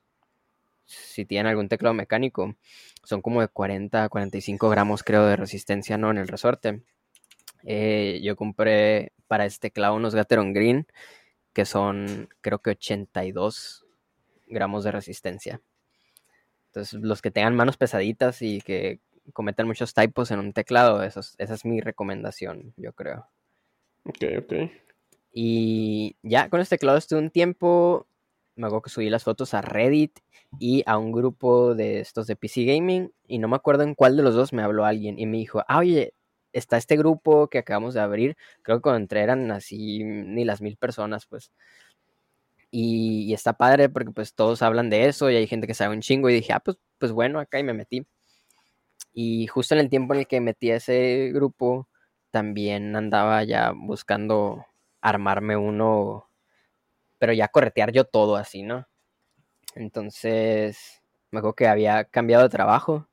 si 0.87 1.25
tienen 1.25 1.47
algún 1.47 1.69
teclado 1.69 1.95
mecánico, 1.95 2.55
son 3.05 3.23
como 3.23 3.41
de 3.41 3.49
40 3.49 4.05
a 4.05 4.09
45 4.09 4.69
gramos, 4.69 5.03
creo, 5.03 5.27
de 5.27 5.37
resistencia, 5.37 5.99
¿no? 5.99 6.11
En 6.11 6.19
el 6.19 6.29
resorte. 6.29 6.83
Eh, 7.65 8.21
yo 8.23 8.37
compré 8.37 9.13
para 9.29 9.47
este 9.47 9.69
teclado 9.69 9.95
unos 9.95 10.15
Gateron 10.15 10.53
Green, 10.53 10.87
que 11.53 11.65
son, 11.65 12.29
creo 12.41 12.61
que 12.61 12.71
82 12.71 13.85
gramos 14.47 14.85
de 14.85 14.93
resistencia. 14.93 15.61
Entonces, 16.67 17.01
los 17.01 17.21
que 17.23 17.31
tengan 17.31 17.57
manos 17.57 17.77
pesaditas 17.77 18.43
y 18.43 18.61
que 18.61 19.01
cometan 19.33 19.67
muchos 19.67 19.93
typos 19.95 20.31
en 20.31 20.39
un 20.39 20.53
teclado, 20.53 21.03
eso 21.03 21.21
es- 21.21 21.35
esa 21.39 21.55
es 21.55 21.65
mi 21.65 21.81
recomendación, 21.81 22.73
yo 22.77 22.93
creo. 22.93 23.27
Ok, 24.05 24.17
ok. 24.39 24.53
Y 25.33 26.17
ya 26.23 26.49
con 26.49 26.61
este 26.61 26.77
teclado 26.77 26.99
estuve 26.99 27.21
un 27.21 27.31
tiempo. 27.31 28.07
Me 28.57 28.67
acuerdo 28.67 28.83
que 28.83 28.91
subí 28.91 29.09
las 29.11 29.25
fotos 29.25 29.55
a 29.55 29.63
Reddit 29.63 30.19
y 30.59 30.83
a 30.87 30.99
un 30.99 31.13
grupo 31.13 31.75
de 31.75 32.01
estos 32.01 32.27
de 32.27 32.37
PC 32.37 32.65
Gaming. 32.65 33.13
Y 33.27 33.39
no 33.39 33.49
me 33.49 33.57
acuerdo 33.57 33.85
en 33.85 33.95
cuál 33.95 34.17
de 34.17 34.23
los 34.23 34.35
dos 34.35 34.53
me 34.53 34.63
habló 34.63 34.85
alguien. 34.85 35.19
Y 35.19 35.27
me 35.27 35.39
dijo, 35.39 35.63
ah, 35.69 35.79
oye, 35.79 36.15
está 36.53 36.77
este 36.77 36.97
grupo 36.97 37.49
que 37.49 37.59
acabamos 37.59 37.95
de 37.95 38.01
abrir. 38.01 38.37
Creo 38.63 38.79
que 38.79 38.83
cuando 38.83 38.99
entré 39.01 39.23
eran 39.23 39.51
así 39.53 40.05
ni 40.05 40.45
las 40.45 40.61
mil 40.63 40.77
personas, 40.77 41.27
pues. 41.27 41.53
Y, 42.73 43.25
y 43.25 43.35
está 43.35 43.55
padre 43.55 43.89
porque 43.89 44.13
pues 44.13 44.35
todos 44.35 44.63
hablan 44.63 44.91
de 44.91 45.09
eso 45.09 45.29
y 45.31 45.37
hay 45.37 45.47
gente 45.49 45.67
que 45.67 45.75
sabe 45.75 45.95
un 45.95 46.03
chingo. 46.03 46.31
Y 46.31 46.35
dije, 46.35 46.53
ah, 46.53 46.61
pues, 46.61 46.79
pues 46.99 47.13
bueno, 47.13 47.41
acá 47.41 47.59
y 47.59 47.65
me 47.65 47.75
metí. 47.75 48.07
Y 49.13 49.47
justo 49.49 49.75
en 49.75 49.81
el 49.81 49.91
tiempo 49.91 50.15
en 50.15 50.21
el 50.21 50.27
que 50.27 50.41
metí 50.41 50.71
ese 50.71 51.31
grupo, 51.33 51.89
también 52.31 52.95
andaba 52.97 53.43
ya 53.45 53.73
buscando 53.75 54.67
armarme 55.01 55.57
uno, 55.57 56.29
pero 57.19 57.33
ya 57.35 57.49
corretear 57.49 57.93
yo 57.93 58.05
todo 58.07 58.37
así, 58.37 58.63
¿no? 58.65 58.89
Entonces, 59.77 61.03
me 61.33 61.41
acuerdo 61.41 61.57
que 61.57 61.69
había 61.69 62.05
cambiado 62.07 62.45
de 62.45 62.51
trabajo. 62.51 63.09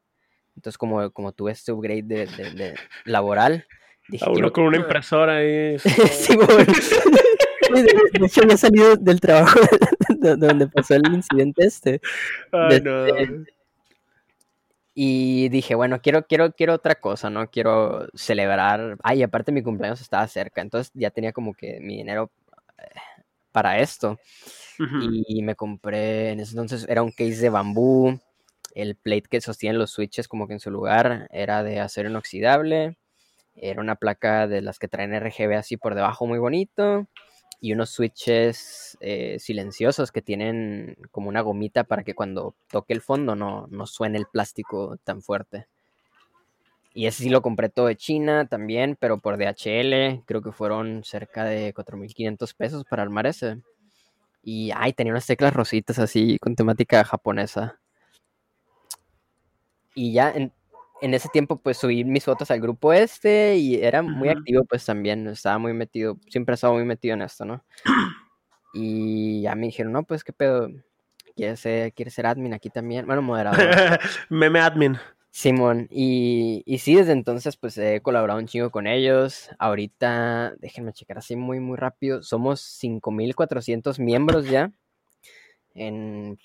Entonces, 0.58 0.78
como, 0.78 1.10
como 1.12 1.32
tuve 1.32 1.52
este 1.52 1.72
upgrade 1.72 2.02
de, 2.04 2.26
de- 2.26 2.52
de 2.52 2.76
laboral, 3.06 3.66
dije, 4.10 4.26
A 4.26 4.30
uno 4.30 4.36
quiero- 4.36 4.52
con 4.54 4.64
una 4.66 4.78
impresora 4.78 5.38
ahí. 5.38 5.78
Sí, 6.12 6.36
bueno. 6.36 6.56
De 7.70 7.84
de 7.84 8.26
hecho, 8.26 8.42
había 8.44 8.56
salido 8.58 8.96
del 8.96 9.20
trabajo 9.20 9.60
de- 10.10 10.36
de 10.38 10.48
donde 10.48 10.68
pasó 10.68 10.96
el 10.96 11.04
incidente 11.14 11.66
este. 11.66 12.00
Ay, 12.52 12.76
de- 12.80 12.82
no. 12.82 13.04
de- 13.04 13.46
Y 14.96 15.50
dije, 15.50 15.76
bueno, 15.76 16.02
quiero, 16.02 16.26
quiero, 16.26 16.52
quiero 16.54 16.74
otra 16.74 16.96
cosa, 16.96 17.30
¿no? 17.30 17.50
Quiero 17.52 18.08
celebrar. 18.16 18.98
Ay, 19.04 19.22
aparte 19.22 19.52
mi 19.52 19.62
cumpleaños 19.62 20.02
estaba 20.02 20.28
cerca, 20.28 20.62
entonces 20.62 20.92
ya 20.96 21.12
tenía 21.12 21.34
como 21.34 21.54
que 21.54 21.80
mi 21.82 21.98
dinero 21.98 22.32
eh, 22.80 22.84
para 23.52 23.78
esto. 23.80 24.18
Ujú. 24.80 25.24
Y 25.28 25.42
me 25.44 25.56
compré, 25.56 26.32
en 26.32 26.40
ese 26.40 26.52
entonces 26.54 26.86
era 26.90 27.04
un 27.04 27.12
case 27.12 27.36
de 27.36 27.50
bambú. 27.50 28.18
El 28.78 28.96
plate 28.96 29.24
que 29.28 29.42
sostiene 29.42 29.76
los 29.76 29.90
switches 29.90 30.28
como 30.28 30.46
que 30.46 30.54
en 30.54 30.60
su 30.60 30.70
lugar 30.70 31.28
era 31.32 31.64
de 31.64 31.80
acero 31.80 32.12
inoxidable. 32.12 32.96
Era 33.56 33.82
una 33.82 33.96
placa 33.96 34.46
de 34.46 34.62
las 34.62 34.78
que 34.78 34.88
traen 34.88 35.16
RGB 35.16 35.56
así 35.56 35.78
por 35.78 35.96
debajo 35.96 36.28
muy 36.28 36.38
bonito. 36.38 37.08
Y 37.60 37.74
unos 37.74 37.90
switches 37.90 38.96
eh, 39.02 39.38
silenciosos 39.40 40.12
que 40.12 40.22
tienen 40.22 40.96
como 41.10 41.28
una 41.28 41.42
gomita 41.42 41.86
para 41.86 42.04
que 42.04 42.14
cuando 42.14 42.54
toque 42.70 42.94
el 42.94 43.02
fondo 43.02 43.36
no, 43.36 43.66
no 43.72 43.88
suene 43.88 44.20
el 44.20 44.28
plástico 44.28 44.98
tan 45.04 45.24
fuerte. 45.24 45.66
Y 46.94 47.08
ese 47.08 47.24
sí 47.24 47.30
lo 47.30 47.42
compré 47.42 47.70
todo 47.70 47.88
de 47.88 47.96
China 47.96 48.46
también, 48.46 48.96
pero 49.00 49.18
por 49.18 49.40
DHL. 49.40 50.22
Creo 50.28 50.44
que 50.44 50.52
fueron 50.52 51.04
cerca 51.04 51.46
de 51.46 51.74
4.500 51.74 52.54
pesos 52.54 52.86
para 52.88 53.02
armar 53.02 53.26
ese. 53.26 53.60
Y, 54.44 54.70
ay, 54.76 54.94
tenía 54.94 55.14
unas 55.14 55.26
teclas 55.26 55.54
rositas 55.56 55.98
así 55.98 56.38
con 56.38 56.56
temática 56.56 57.04
japonesa. 57.04 57.80
Y 59.98 60.14
ya 60.14 60.30
en, 60.30 60.54
en 61.02 61.14
ese 61.16 61.28
tiempo 61.28 61.58
pues 61.58 61.78
subí 61.78 62.04
mis 62.04 62.24
fotos 62.24 62.52
al 62.52 62.62
grupo 62.62 62.94
este 62.94 63.58
y 63.58 63.78
era 63.84 64.04
muy 64.04 64.30
Ujú. 64.30 64.38
activo 64.38 64.64
pues 64.66 64.86
también, 64.86 65.26
estaba 65.28 65.58
muy 65.58 65.74
metido, 65.74 66.20
siempre 66.30 66.54
he 66.54 66.56
estado 66.56 66.76
muy 66.76 66.86
metido 66.86 67.16
en 67.16 67.24
esto, 67.24 67.46
¿no? 67.46 67.64
Y 68.74 69.42
ya 69.42 69.56
me 69.56 69.66
dijeron, 69.66 69.92
no, 69.94 70.04
pues 70.04 70.24
qué 70.24 70.34
pedo, 70.34 70.70
¿quieres 71.36 71.62
ser, 71.62 71.94
quieres 71.94 72.14
ser 72.14 72.28
admin 72.28 72.54
aquí 72.54 72.70
también? 72.70 73.08
Bueno, 73.08 73.24
moderador. 73.24 73.58
Meme 74.30 74.60
admin. 74.60 74.98
Simón, 75.32 75.88
y, 75.90 76.62
y 76.66 76.78
sí, 76.78 76.96
desde 76.96 77.14
entonces 77.14 77.58
pues 77.58 77.76
he 77.80 78.02
colaborado 78.02 78.40
un 78.40 78.46
chingo 78.46 78.70
con 78.70 78.86
ellos. 78.86 79.50
Ahorita, 79.58 80.54
déjenme 80.60 80.94
checar 80.94 81.18
así 81.18 81.36
muy, 81.36 81.60
muy 81.60 81.78
rápido, 81.78 82.22
somos 82.22 82.62
5.400 82.62 83.98
miembros 84.00 84.48
ya. 84.48 84.72
En 85.74 86.38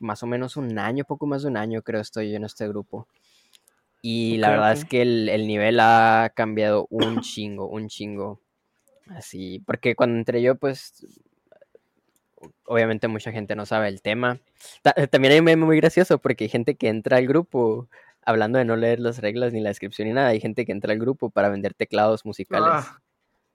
más 0.00 0.22
o 0.22 0.26
menos 0.26 0.56
un 0.56 0.78
año, 0.78 1.04
poco 1.04 1.26
más 1.26 1.42
de 1.42 1.48
un 1.48 1.56
año 1.56 1.82
creo 1.82 2.00
estoy 2.00 2.34
en 2.34 2.44
este 2.44 2.66
grupo. 2.68 3.06
Y 4.02 4.36
la 4.38 4.50
verdad 4.50 4.72
es 4.72 4.84
que 4.84 5.02
el, 5.02 5.28
el 5.28 5.46
nivel 5.46 5.80
ha 5.80 6.30
cambiado 6.34 6.86
un 6.90 7.20
chingo, 7.20 7.68
un 7.68 7.88
chingo. 7.88 8.40
Así, 9.08 9.60
porque 9.66 9.94
cuando 9.96 10.16
entré 10.18 10.42
yo, 10.42 10.54
pues, 10.56 11.04
obviamente 12.64 13.08
mucha 13.08 13.32
gente 13.32 13.56
no 13.56 13.66
sabe 13.66 13.88
el 13.88 14.02
tema. 14.02 14.38
Ta- 14.82 14.94
también 15.08 15.32
hay 15.32 15.38
un 15.40 15.44
meme 15.44 15.64
muy 15.64 15.76
gracioso 15.78 16.18
porque 16.18 16.44
hay 16.44 16.50
gente 16.50 16.76
que 16.76 16.88
entra 16.88 17.16
al 17.16 17.26
grupo 17.26 17.88
hablando 18.22 18.58
de 18.58 18.64
no 18.64 18.76
leer 18.76 19.00
las 19.00 19.18
reglas 19.18 19.52
ni 19.52 19.60
la 19.60 19.70
descripción 19.70 20.08
ni 20.08 20.14
nada. 20.14 20.28
Hay 20.28 20.40
gente 20.40 20.64
que 20.64 20.72
entra 20.72 20.92
al 20.92 20.98
grupo 20.98 21.30
para 21.30 21.48
vender 21.48 21.74
teclados 21.74 22.24
musicales. 22.24 22.68
Ah, 22.70 23.00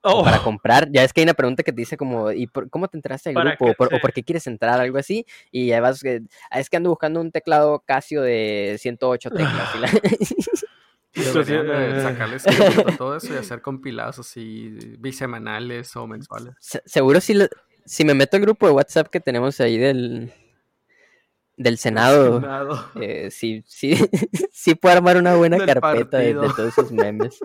Oh, 0.02 0.24
para 0.24 0.38
comprar. 0.42 0.88
Ya 0.90 1.04
es 1.04 1.12
que 1.12 1.20
hay 1.20 1.24
una 1.24 1.34
pregunta 1.34 1.62
que 1.62 1.72
te 1.72 1.80
dice 1.80 1.96
como, 1.96 2.32
¿y 2.32 2.46
por, 2.46 2.68
cómo 2.70 2.88
te 2.88 2.96
entraste 2.96 3.28
al 3.30 3.34
¿Para 3.34 3.50
grupo? 3.56 3.70
¿O 3.70 3.74
por, 3.74 3.86
o 3.88 3.96
Sí. 3.96 4.00
por 4.00 4.12
qué 4.12 4.22
quieres 4.22 4.46
entrar? 4.46 4.80
Algo 4.80 4.98
así. 4.98 5.24
Y 5.50 5.66
ya 5.68 5.80
vas, 5.80 6.00
que, 6.02 6.22
"Ah, 6.50 6.58
es 6.60 6.68
que 6.68 6.76
ando 6.76 6.90
buscando 6.90 7.20
un 7.20 7.30
teclado 7.30 7.82
Casio 7.86 8.20
de 8.22 8.76
108 8.80 9.30
teclas. 9.30 9.74
y 9.74 9.78
la- 9.78 9.90
deberían 11.44 11.98
eh. 11.98 12.02
sacarle 12.02 12.38
screenshot 12.38 12.88
a 12.88 12.96
todo 12.96 13.16
eso 13.16 13.32
y 13.34 13.36
hacer 13.38 13.60
compilados 13.62 14.18
así 14.18 14.76
bisemanales 14.98 15.94
o 15.96 16.06
mensuales. 16.06 16.54
Se- 16.58 16.82
Seguro 16.86 17.20
si, 17.20 17.34
lo- 17.34 17.48
si 17.84 18.04
me 18.04 18.14
meto 18.14 18.36
al 18.36 18.42
grupo 18.42 18.66
de 18.66 18.72
WhatsApp 18.72 19.08
que 19.08 19.20
tenemos 19.20 19.60
ahí 19.60 19.76
del, 19.78 20.32
del 21.56 21.78
Senado, 21.78 22.40
Senado. 22.40 22.90
eh, 23.00 23.28
sí, 23.30 23.62
sí, 23.66 23.94
sí 24.50 24.74
puedo 24.74 24.96
armar 24.96 25.16
una 25.18 25.36
buena 25.36 25.58
Del 25.58 25.66
carpeta 25.66 26.18
de, 26.18 26.32
todos 26.34 26.58
esos 26.76 26.90
memes. 26.92 27.38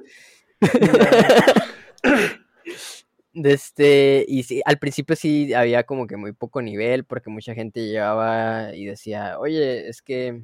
De 3.40 3.54
este, 3.54 4.26
y 4.28 4.42
sí, 4.42 4.64
al 4.66 4.80
principio 4.80 5.16
sí 5.16 5.54
había 5.54 5.84
como 5.84 6.08
que 6.08 6.18
muy 6.18 6.32
poco 6.32 6.60
nivel, 6.60 7.06
porque 7.06 7.30
mucha 7.30 7.54
gente 7.54 7.86
llegaba 7.86 8.74
y 8.74 8.86
decía, 8.86 9.38
oye, 9.38 9.88
es 9.88 10.02
que, 10.02 10.42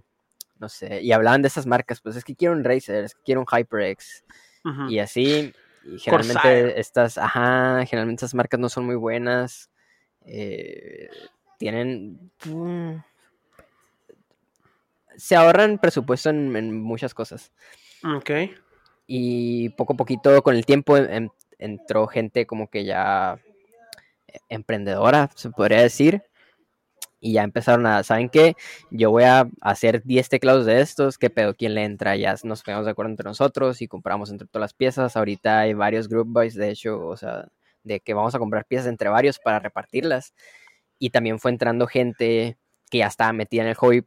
no 0.59 0.69
sé, 0.69 1.01
y 1.01 1.11
hablaban 1.11 1.41
de 1.41 1.47
esas 1.47 1.65
marcas, 1.65 2.01
pues 2.01 2.15
es 2.15 2.23
que 2.23 2.35
quiero 2.35 2.53
un 2.53 2.63
Razer, 2.63 3.03
es 3.03 3.15
que 3.15 3.21
quiero 3.25 3.41
un 3.41 3.47
HyperX, 3.47 4.23
ujú. 4.63 4.91
y 4.91 4.99
así, 4.99 5.51
y 5.83 5.97
generalmente 5.97 6.39
Corsair. 6.39 6.73
estas, 6.77 7.17
ajá, 7.17 7.83
generalmente 7.87 8.25
esas 8.25 8.35
marcas 8.35 8.59
no 8.59 8.69
son 8.69 8.85
muy 8.85 8.95
buenas, 8.95 9.71
eh, 10.27 11.09
tienen, 11.57 12.31
mm, 12.45 12.97
se 15.17 15.35
ahorran 15.35 15.79
presupuesto 15.79 16.29
en, 16.29 16.55
en 16.55 16.79
muchas 16.79 17.15
cosas. 17.15 17.51
Ok. 18.03 18.29
Y 19.07 19.69
poco 19.69 19.93
a 19.93 19.97
poquito, 19.97 20.43
con 20.43 20.55
el 20.55 20.63
tiempo, 20.67 20.95
em- 20.95 21.29
entró 21.63 22.07
gente 22.07 22.45
como 22.45 22.69
que 22.69 22.85
ya 22.85 23.39
eh, 24.27 24.39
emprendedora, 24.49 25.29
se 25.35 25.49
podría 25.49 25.81
decir. 25.81 26.23
Y 27.19 27.33
ya 27.33 27.43
empezaron 27.43 27.85
a, 27.85 28.03
¿saben 28.03 28.27
qué? 28.27 28.55
Yo 28.91 29.09
voy 29.09 29.23
a 29.23 29.49
hacer 29.61 30.03
10 30.03 30.27
teclados 30.27 30.65
de 30.65 30.81
estos, 30.81 31.17
¿qué 31.17 31.29
pedo? 31.29 31.55
¿Quién 31.55 31.73
le 31.73 31.85
entra? 31.85 32.17
Ya 32.17 32.35
nos 32.43 32.63
ponemos 32.63 32.85
de 32.85 32.91
acuerdo 32.91 33.11
entre 33.11 33.23
nosotros 33.23 33.81
y 33.81 33.87
compramos 33.87 34.29
entre 34.29 34.47
todas 34.47 34.63
las 34.63 34.73
piezas. 34.73 35.15
Ahorita 35.15 35.59
hay 35.59 35.73
varios 35.73 36.09
group 36.09 36.27
buys, 36.27 36.55
de 36.55 36.69
hecho, 36.69 36.99
o 37.07 37.15
sea, 37.15 37.47
de 37.83 38.01
que 38.01 38.13
vamos 38.13 38.35
a 38.35 38.39
comprar 38.39 38.65
piezas 38.65 38.87
entre 38.87 39.07
varios 39.07 39.39
para 39.39 39.59
repartirlas. 39.59 40.33
Y 40.99 41.11
también 41.11 41.39
fue 41.39 41.51
entrando 41.51 41.87
gente 41.87 42.57
que 42.91 42.99
ya 42.99 43.07
estaba 43.07 43.31
metida 43.31 43.63
en 43.63 43.69
el 43.69 43.75
hobby, 43.75 44.05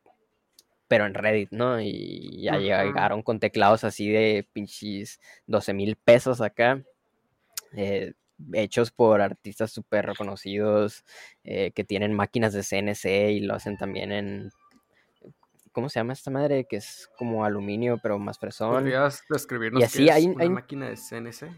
pero 0.86 1.06
en 1.06 1.14
Reddit, 1.14 1.50
¿no? 1.52 1.80
Y 1.80 2.42
ya 2.42 2.58
llegaron 2.58 3.22
con 3.22 3.40
teclados 3.40 3.82
así 3.84 4.10
de 4.10 4.46
pinches 4.52 5.20
12 5.46 5.72
mil 5.74 5.96
pesos 5.96 6.42
acá, 6.42 6.82
eh, 7.76 8.12
hechos 8.52 8.90
por 8.90 9.20
artistas 9.20 9.70
súper 9.72 10.06
reconocidos 10.06 11.04
eh, 11.44 11.70
que 11.72 11.84
tienen 11.84 12.12
máquinas 12.12 12.52
de 12.52 12.62
CNC 12.62 13.30
y 13.32 13.40
lo 13.40 13.54
hacen 13.54 13.76
también 13.78 14.12
en... 14.12 14.50
¿Cómo 15.72 15.88
se 15.90 16.00
llama 16.00 16.14
esta 16.14 16.30
madre? 16.30 16.64
Que 16.68 16.76
es 16.76 17.08
como 17.18 17.44
aluminio, 17.44 17.98
pero 18.02 18.18
más 18.18 18.38
fresón. 18.38 18.70
¿Podrías 18.72 19.22
describirnos 19.28 19.80
Y 19.80 19.84
así 19.84 19.98
qué 19.98 20.04
es 20.06 20.10
hay- 20.16 20.26
una 20.26 20.42
hay- 20.44 20.48
máquina 20.50 20.88
de 20.88 20.96
CNC? 20.96 21.50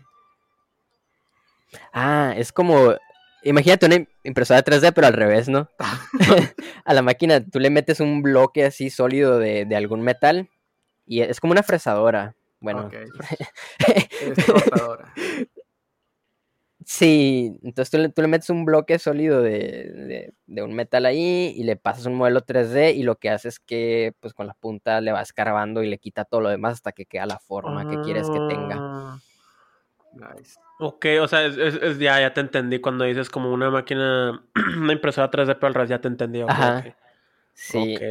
Ah, 1.93 2.35
es 2.37 2.53
como... 2.53 2.95
Imagínate 3.45 3.87
una 3.87 3.95
im- 3.97 4.09
impresora 4.25 4.64
3D, 4.64 4.93
pero 4.93 5.07
al 5.07 5.12
revés, 5.12 5.49
¿no? 5.49 5.69
a 6.85 6.95
la 6.95 7.03
máquina 7.03 7.45
tú 7.45 7.61
le 7.61 7.71
metes 7.71 8.01
un 8.01 8.23
bloque 8.23 8.64
así 8.64 8.91
sólido 8.91 9.39
de, 9.39 9.64
de 9.64 9.77
algún 9.77 10.01
metal 10.03 10.49
y 11.07 11.21
es 11.21 11.39
como 11.41 11.53
una 11.53 11.62
fresadora. 11.62 12.35
Bueno, 12.61 12.87
Ok. 12.87 12.95
Es. 14.21 14.39
Sí, 16.91 17.59
entonces 17.62 17.91
tú 17.91 17.99
le, 17.99 18.09
tú 18.09 18.22
le 18.22 18.28
metes 18.28 18.49
un 18.49 18.64
bloque 18.64 18.99
sólido 18.99 19.43
de, 19.43 19.51
de- 19.93 20.32
de 20.47 20.62
un 20.62 20.72
metal 20.74 21.05
ahí 21.05 21.53
y 21.55 21.64
le 21.64 21.76
pasas 21.76 22.07
un 22.07 22.14
modelo 22.14 22.41
3D 22.41 22.93
y 22.93 23.03
lo 23.03 23.16
que 23.16 23.28
hace 23.28 23.49
es 23.49 23.61
que 23.61 24.14
pues 24.20 24.32
con 24.32 24.47
la 24.47 24.55
punta 24.55 25.01
le 25.03 25.12
vas 25.12 25.28
escarbando 25.28 25.82
y 25.82 25.89
le 25.91 25.99
quita 25.99 26.24
todo 26.24 26.41
lo 26.41 26.49
demás 26.49 26.72
hasta 26.74 26.93
que 26.93 27.05
queda 27.05 27.26
la 27.26 27.39
forma 27.39 27.84
que 27.84 27.99
quieres 28.03 28.30
que 28.30 28.41
tenga. 28.49 28.78
Ah, 28.82 29.18
Nice. 30.14 30.57
Ok, 30.80 31.07
o 31.20 31.28
sea, 31.28 31.45
es, 31.45 31.57
es- 31.59 31.74
es- 31.82 31.99
ya, 31.99 32.18
ya 32.20 32.32
te 32.32 32.41
entendí 32.41 32.80
cuando 32.80 33.05
dices 33.05 33.28
como 33.28 33.53
una 33.53 33.70
máquina, 33.70 34.43
una 34.78 34.93
impresora 34.95 35.30
3D, 35.30 35.55
pero 35.57 35.66
al 35.68 35.74
revés 35.74 35.91
ya 35.91 36.01
te 36.01 36.09
entendí. 36.09 36.41
Ajá. 36.41 36.84
Sí, 37.53 37.95
Ok. 37.97 38.03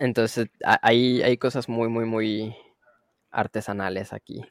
entonces 0.00 0.48
hay, 0.82 1.22
hay 1.22 1.36
cosas 1.36 1.68
muy, 1.68 1.88
muy, 1.88 2.06
muy 2.06 2.56
artesanales 3.30 4.12
aquí. 4.12 4.42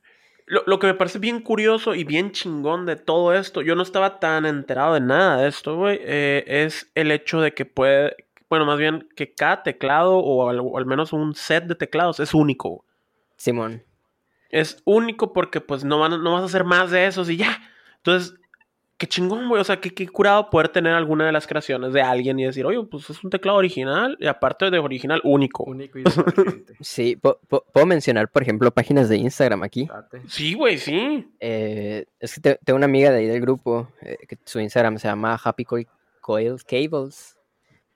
Lo, 0.50 0.64
lo 0.66 0.80
que 0.80 0.88
me 0.88 0.96
parece 0.96 1.20
bien 1.20 1.42
curioso 1.42 1.94
y 1.94 2.04
bien 2.04 2.32
chingón 2.32 2.88
de 2.88 2.96
todo 2.96 3.34
esto, 3.36 3.62
yo 3.62 3.76
no 3.76 3.84
estaba 3.84 4.20
tan 4.20 4.48
enterado 4.48 4.96
de 4.96 5.00
nada 5.00 5.38
de 5.38 5.48
esto, 5.48 5.78
güey, 5.78 6.00
eh, 6.02 6.44
es 6.48 6.92
el 6.96 7.12
hecho 7.12 7.40
de 7.40 7.54
que 7.54 7.66
puede, 7.66 8.16
bueno, 8.50 8.66
más 8.66 8.80
bien 8.80 9.08
que 9.16 9.36
cada 9.36 9.62
teclado 9.62 10.18
o 10.18 10.50
al, 10.50 10.60
o 10.60 10.76
al 10.76 10.88
menos 10.88 11.14
un 11.14 11.36
set 11.36 11.66
de 11.66 11.76
teclados 11.76 12.20
es 12.20 12.34
único. 12.34 12.84
Simón. 13.38 13.84
Es 14.50 14.82
único 14.86 15.34
porque 15.34 15.62
pues 15.62 15.84
no, 15.84 16.00
van, 16.00 16.24
no 16.24 16.34
vas 16.34 16.42
a 16.42 16.46
hacer 16.46 16.64
más 16.64 16.90
de 16.90 17.06
esos 17.06 17.30
y 17.30 17.38
ya. 17.38 17.62
Entonces, 17.98 18.40
qué 19.00 19.08
chingón, 19.08 19.48
güey. 19.50 19.60
O 19.60 19.64
sea, 19.64 19.80
qué, 19.82 19.90
qué 19.92 20.08
curado 20.08 20.52
poder 20.52 20.70
tener 20.70 20.94
alguna 20.94 21.26
de 21.26 21.32
las 21.32 21.48
creaciones 21.48 21.94
de 21.94 22.02
alguien 22.04 22.38
y 22.40 22.46
decir, 22.46 22.64
oye, 22.68 22.84
pues 22.84 23.10
es 23.10 23.24
un 23.24 23.32
teclado 23.32 23.58
original 23.58 24.16
y 24.20 24.28
aparte 24.28 24.70
de 24.70 24.78
original, 24.78 25.22
único. 25.24 25.64
Único 25.64 25.98
y 25.98 26.04
diferente. 26.04 26.74
Sí, 26.82 27.16
po- 27.16 27.40
po- 27.48 27.66
puedo 27.74 27.86
mencionar, 27.88 28.30
por 28.30 28.44
ejemplo, 28.44 28.70
páginas 28.72 29.10
de 29.10 29.18
Instagram 29.18 29.64
aquí. 29.64 29.88
Date. 29.88 30.22
Sí, 30.28 30.54
güey, 30.54 30.78
sí. 30.78 31.28
Eh, 31.40 32.06
es 32.20 32.36
que 32.36 32.42
te- 32.42 32.60
tengo 32.64 32.78
una 32.78 32.86
amiga 32.86 33.10
de 33.10 33.18
ahí 33.20 33.26
del 33.28 33.42
grupo, 33.42 33.90
eh, 34.02 34.18
que 34.28 34.38
su 34.46 34.60
Instagram 34.60 35.00
se 35.00 35.08
llama 35.08 35.40
Happy 35.44 35.66
Coil, 35.66 35.88
Coil 36.22 36.56
Cables. 36.68 37.38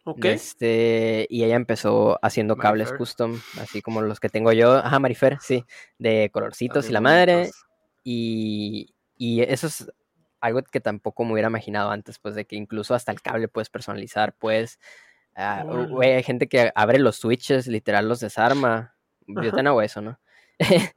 Ok. 0.05 0.25
Este, 0.25 1.27
y 1.29 1.43
ella 1.43 1.55
empezó 1.55 2.17
haciendo 2.21 2.57
cables 2.57 2.91
custom, 2.93 3.39
así 3.61 3.81
como 3.81 4.01
los 4.01 4.19
que 4.19 4.27
tengo 4.29 4.51
yo. 4.51 4.73
Ajá, 4.73 4.99
Marifer, 4.99 5.37
sí, 5.39 5.63
de 5.97 6.29
colorcitos 6.33 6.89
y 6.89 6.91
la 6.93 6.99
madre. 7.01 7.33
bonitos. 7.35 7.65
Y, 8.03 8.93
y 9.17 9.41
eso 9.41 9.67
es 9.67 9.89
algo 10.43 10.61
que 10.63 10.81
tampoco 10.81 11.23
me 11.23 11.33
hubiera 11.33 11.47
imaginado 11.49 11.89
antes, 11.91 12.19
pues 12.19 12.35
de 12.35 12.45
que 12.45 12.57
incluso 12.57 12.93
hasta 12.95 13.11
el 13.13 13.21
cable 13.21 13.47
puedes 13.47 13.69
personalizar, 13.69 14.35
pues. 14.37 14.77
ah, 15.35 15.63
Órale. 15.67 15.87
güey, 15.87 16.11
hay 16.13 16.23
gente 16.23 16.47
que 16.49 16.71
abre 16.75 16.99
los 16.99 17.15
switches, 17.17 17.67
literal 17.67 18.09
los 18.09 18.19
desarma. 18.19 18.95
Yo 19.27 19.49
también 19.51 19.67
hago 19.67 19.81
eso, 19.81 20.01
¿no? 20.01 20.19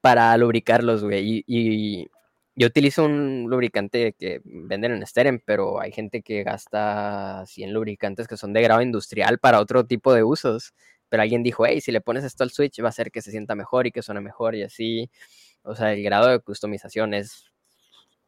Para 0.00 0.36
lubricarlos, 0.38 1.04
güey. 1.04 1.44
Y, 1.44 1.44
y 1.46 2.08
yo 2.54 2.68
utilizo 2.68 3.04
un 3.04 3.46
lubricante 3.50 4.14
que 4.18 4.40
venden 4.44 4.92
en 4.92 5.06
Steren, 5.06 5.42
pero 5.44 5.78
hay 5.80 5.92
gente 5.92 6.22
que 6.22 6.42
gasta 6.42 7.44
100 7.46 7.74
lubricantes 7.74 8.26
que 8.28 8.38
son 8.38 8.54
de 8.54 8.62
grado 8.62 8.80
industrial 8.80 9.38
para 9.38 9.60
otro 9.60 9.84
tipo 9.86 10.14
de 10.14 10.22
usos. 10.24 10.72
Pero 11.10 11.22
alguien 11.22 11.42
dijo, 11.42 11.66
hey, 11.66 11.80
si 11.82 11.92
le 11.92 12.00
pones 12.00 12.24
esto 12.24 12.44
al 12.44 12.50
switch 12.50 12.80
va 12.82 12.86
a 12.86 12.88
hacer 12.90 13.10
que 13.10 13.20
se 13.22 13.30
sienta 13.30 13.54
mejor 13.54 13.86
y 13.86 13.92
que 13.92 14.02
suene 14.02 14.22
mejor 14.22 14.54
y 14.54 14.62
así. 14.62 15.10
O 15.62 15.74
sea, 15.74 15.92
el 15.92 16.02
grado 16.02 16.28
de 16.28 16.40
customización 16.40 17.12
es 17.14 17.52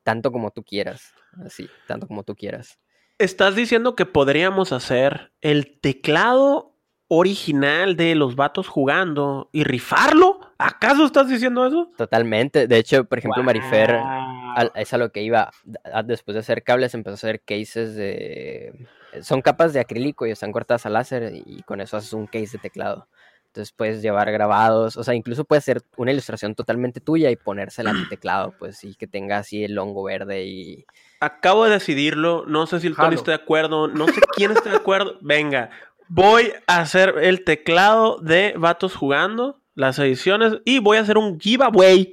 tanto 0.09 0.33
como 0.33 0.51
tú 0.51 0.65
quieras. 0.65 1.13
Así, 1.45 1.69
tanto 1.87 2.07
como 2.07 2.23
tú 2.23 2.35
quieras. 2.35 2.79
¿Estás 3.19 3.55
diciendo 3.55 3.95
que 3.95 4.07
podríamos 4.07 4.73
hacer 4.73 5.33
el 5.43 5.79
teclado 5.83 6.75
original 7.09 7.95
de 7.95 8.15
los 8.15 8.35
vatos 8.35 8.69
jugando 8.69 9.51
y 9.53 9.65
rifarlo? 9.65 10.41
¿Acaso 10.57 11.05
estás 11.05 11.29
diciendo 11.29 11.67
eso? 11.67 11.91
Totalmente. 11.99 12.67
De 12.67 12.79
hecho, 12.79 13.05
por 13.05 13.19
ejemplo, 13.19 13.43
Marifer 13.43 13.93
Wow. 13.93 14.53
al- 14.57 14.73
es 14.77 14.95
a 14.95 14.97
lo 14.99 15.13
que 15.13 15.21
iba. 15.23 15.51
a- 15.93 16.03
Después 16.03 16.33
de 16.35 16.41
hacer 16.41 16.63
cables, 16.65 16.95
empezó 16.95 17.13
a 17.13 17.15
hacer 17.17 17.43
cases 17.43 17.95
de. 17.95 18.89
Son 19.21 19.43
capas 19.43 19.75
de 19.75 19.81
acrílico 19.81 20.27
y 20.27 20.31
están 20.31 20.53
cortadas 20.53 20.87
a 20.87 20.89
láser 20.91 21.35
y 21.35 21.63
con 21.65 21.83
eso 21.83 21.99
haces 21.99 22.15
un 22.15 22.27
case 22.27 22.53
de 22.53 22.59
teclado. 22.61 23.09
Entonces 23.49 23.73
puedes 23.73 24.03
llevar 24.03 24.31
grabados, 24.31 24.97
o 24.97 25.03
sea, 25.05 25.15
incluso 25.15 25.45
puedes 25.45 25.65
hacer 25.65 25.83
una 25.97 26.13
ilustración 26.13 26.55
totalmente 26.55 27.01
tuya 27.01 27.31
y 27.31 27.37
ponérsela 27.37 27.91
en 27.91 28.03
tu 28.05 28.09
teclado, 28.09 28.55
pues, 28.59 28.85
y 28.85 28.95
que 28.95 29.07
tenga 29.07 29.39
así 29.39 29.65
el 29.65 29.77
hongo 29.79 30.05
verde 30.05 30.45
y. 30.45 30.85
Acabo 31.21 31.65
de 31.65 31.71
decidirlo. 31.73 32.45
No 32.47 32.67
sé 32.67 32.79
si 32.81 32.87
el 32.87 32.95
Tony 32.95 33.15
está 33.17 33.33
de 33.33 33.37
acuerdo. 33.37 33.89
No 33.89 34.07
sé 34.07 34.21
quién 34.37 34.53
está 34.53 34.71
de 34.71 34.77
acuerdo. 34.77 35.19
Venga, 35.23 35.71
voy 36.09 36.53
a 36.67 36.81
hacer 36.81 37.15
el 37.23 37.43
teclado 37.45 38.19
de 38.21 38.55
vatos 38.57 38.95
jugando, 38.95 39.61
las 39.75 39.99
ediciones, 39.99 40.59
y 40.65 40.79
voy 40.79 40.99
a 40.99 41.01
hacer 41.01 41.17
un 41.19 41.41
giveaway 41.41 42.13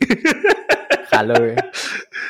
Jalo, 1.12 1.36
güey. 1.36 1.56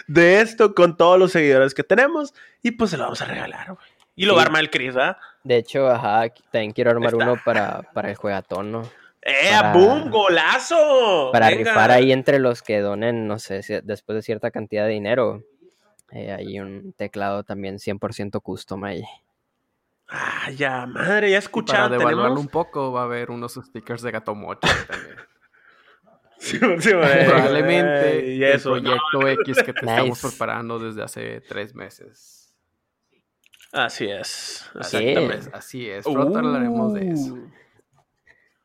de 0.07 0.41
esto 0.41 0.73
con 0.75 0.97
todos 0.97 1.17
los 1.19 1.31
seguidores 1.31 1.73
que 1.73 1.83
tenemos. 1.83 2.33
Y 2.61 2.71
pues 2.71 2.89
se 2.91 2.97
lo 2.97 3.03
vamos 3.03 3.21
a 3.21 3.25
regalar, 3.25 3.67
güey. 3.67 3.87
Y 4.15 4.25
lo 4.25 4.33
Sí. 4.33 4.35
va 4.37 4.41
a 4.41 4.45
armar 4.45 4.61
el 4.61 4.69
Chris, 4.69 4.95
¿ah? 4.97 5.17
De 5.45 5.57
hecho, 5.57 5.87
ajá, 5.87 6.27
también 6.51 6.71
quiero 6.73 6.91
armar 6.91 7.13
Está. 7.13 7.23
uno 7.23 7.35
para, 7.45 7.81
para 7.93 8.09
el 8.09 8.15
juegatón, 8.15 8.71
¿no? 8.71 8.81
¡Eh, 9.21 9.49
Para- 9.51 9.73
boom! 9.73 10.09
¡Golazo! 10.09 11.29
Para 11.31 11.49
Venga. 11.49 11.69
rifar 11.71 11.91
ahí 11.91 12.11
entre 12.11 12.39
los 12.39 12.61
que 12.61 12.79
donen, 12.79 13.27
no 13.27 13.39
sé, 13.39 13.63
si- 13.63 13.79
después 13.83 14.15
de 14.17 14.21
cierta 14.23 14.51
cantidad 14.51 14.85
de 14.85 14.91
dinero. 14.91 15.43
eh, 16.11 16.31
hay 16.31 16.59
un 16.59 16.93
teclado 16.93 17.43
también 17.43 17.79
100% 17.79 18.41
custom 18.41 18.83
ahí. 18.83 19.03
Ah, 20.07 20.51
ya, 20.55 20.85
madre, 20.85 21.31
ya 21.31 21.39
Y 21.39 21.41
para 21.63 21.89
devaluarlo 21.89 22.21
Tenemos... 22.23 22.39
un 22.41 22.47
poco, 22.49 22.91
va 22.91 23.01
a 23.01 23.05
haber 23.05 23.31
unos 23.31 23.53
stickers 23.55 24.01
de 24.03 24.11
gato 24.11 24.35
mocho 24.35 24.67
también. 24.87 25.15
Sí, 26.37 26.59
sí, 26.79 26.89
Probablemente 26.91 28.35
el 28.35 28.61
proyecto 28.61 29.27
X 29.27 29.63
que 29.63 29.73
te 29.73 29.85
estamos 29.85 30.21
preparando 30.21 30.77
desde 30.77 31.01
hace 31.01 31.41
tres 31.41 31.73
meses. 31.73 32.44
Así 33.75 34.05
es. 34.05 34.69
Así 34.73 35.09
es. 35.09 35.49
Así 35.53 35.89
es, 35.89 36.05
pronto 36.05 36.39
hablaremos 36.39 36.93
de 36.93 37.11
eso. 37.11 37.33
Uh. 37.33 37.51